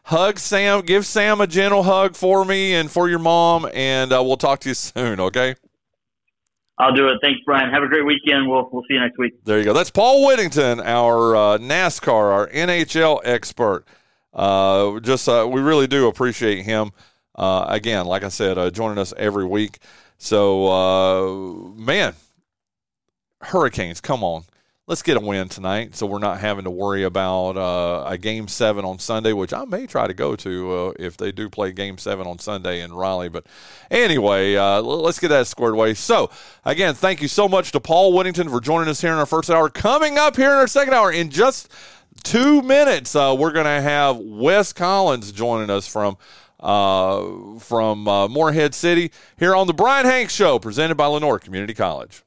hug 0.02 0.40
Sam, 0.40 0.84
give 0.84 1.06
Sam 1.06 1.40
a 1.40 1.46
gentle 1.46 1.84
hug 1.84 2.16
for 2.16 2.44
me 2.44 2.74
and 2.74 2.90
for 2.90 3.08
your 3.08 3.20
mom, 3.20 3.68
and 3.72 4.12
uh, 4.12 4.20
we'll 4.20 4.36
talk 4.36 4.58
to 4.62 4.70
you 4.70 4.74
soon, 4.74 5.20
okay? 5.20 5.54
I'll 6.76 6.92
do 6.92 7.06
it. 7.06 7.18
Thanks, 7.22 7.40
Brian. 7.44 7.70
Have 7.70 7.84
a 7.84 7.88
great 7.88 8.04
weekend. 8.04 8.50
We'll 8.50 8.68
we'll 8.72 8.82
see 8.82 8.94
you 8.94 9.00
next 9.00 9.16
week. 9.16 9.32
There 9.44 9.58
you 9.58 9.64
go. 9.64 9.72
That's 9.72 9.90
Paul 9.90 10.26
Whittington, 10.26 10.80
our 10.80 11.36
uh, 11.36 11.58
NASCAR, 11.58 12.32
our 12.32 12.48
NHL 12.48 13.20
expert. 13.24 13.86
Uh, 14.36 15.00
just 15.00 15.28
uh, 15.28 15.48
we 15.50 15.62
really 15.62 15.86
do 15.86 16.08
appreciate 16.08 16.62
him. 16.62 16.92
Uh, 17.34 17.64
again, 17.68 18.06
like 18.06 18.22
I 18.22 18.28
said, 18.28 18.58
uh, 18.58 18.70
joining 18.70 18.98
us 18.98 19.14
every 19.16 19.46
week. 19.46 19.78
So, 20.18 20.66
uh, 20.68 21.74
man, 21.74 22.14
Hurricanes, 23.40 24.00
come 24.00 24.22
on. 24.22 24.44
Let's 24.86 25.02
get 25.02 25.16
a 25.16 25.20
win 25.20 25.48
tonight 25.48 25.96
so 25.96 26.06
we're 26.06 26.20
not 26.20 26.38
having 26.38 26.62
to 26.62 26.70
worry 26.70 27.02
about 27.02 27.56
uh, 27.56 28.04
a 28.06 28.16
game 28.16 28.46
seven 28.46 28.84
on 28.84 29.00
Sunday, 29.00 29.32
which 29.32 29.52
I 29.52 29.64
may 29.64 29.84
try 29.84 30.06
to 30.06 30.14
go 30.14 30.36
to 30.36 30.94
if 30.96 31.16
they 31.16 31.32
do 31.32 31.50
play 31.50 31.72
game 31.72 31.98
seven 31.98 32.24
on 32.28 32.38
Sunday 32.38 32.82
in 32.82 32.92
Raleigh. 32.92 33.28
But 33.28 33.46
anyway, 33.90 34.54
let's 34.54 35.18
get 35.18 35.28
that 35.28 35.48
squared 35.48 35.74
away. 35.74 35.94
So, 35.94 36.30
again, 36.64 36.94
thank 36.94 37.20
you 37.20 37.26
so 37.26 37.48
much 37.48 37.72
to 37.72 37.80
Paul 37.80 38.12
Whittington 38.12 38.48
for 38.48 38.60
joining 38.60 38.88
us 38.88 39.00
here 39.00 39.12
in 39.12 39.18
our 39.18 39.26
first 39.26 39.50
hour. 39.50 39.68
Coming 39.68 40.18
up 40.18 40.36
here 40.36 40.52
in 40.52 40.56
our 40.56 40.68
second 40.68 40.94
hour 40.94 41.10
in 41.10 41.30
just 41.30 41.68
two 42.26 42.60
minutes, 42.60 43.14
uh, 43.14 43.34
we're 43.38 43.52
going 43.52 43.66
to 43.66 43.80
have 43.80 44.18
Wes 44.18 44.72
Collins 44.72 45.30
joining 45.32 45.70
us 45.70 45.86
from 45.86 46.18
uh, 46.58 47.58
from 47.60 48.08
uh, 48.08 48.26
Morehead 48.28 48.74
City 48.74 49.12
here 49.38 49.54
on 49.54 49.66
the 49.66 49.74
Brian 49.74 50.06
Hanks 50.06 50.34
Show, 50.34 50.58
presented 50.58 50.96
by 50.96 51.06
Lenoir 51.06 51.38
Community 51.38 51.74
College. 51.74 52.22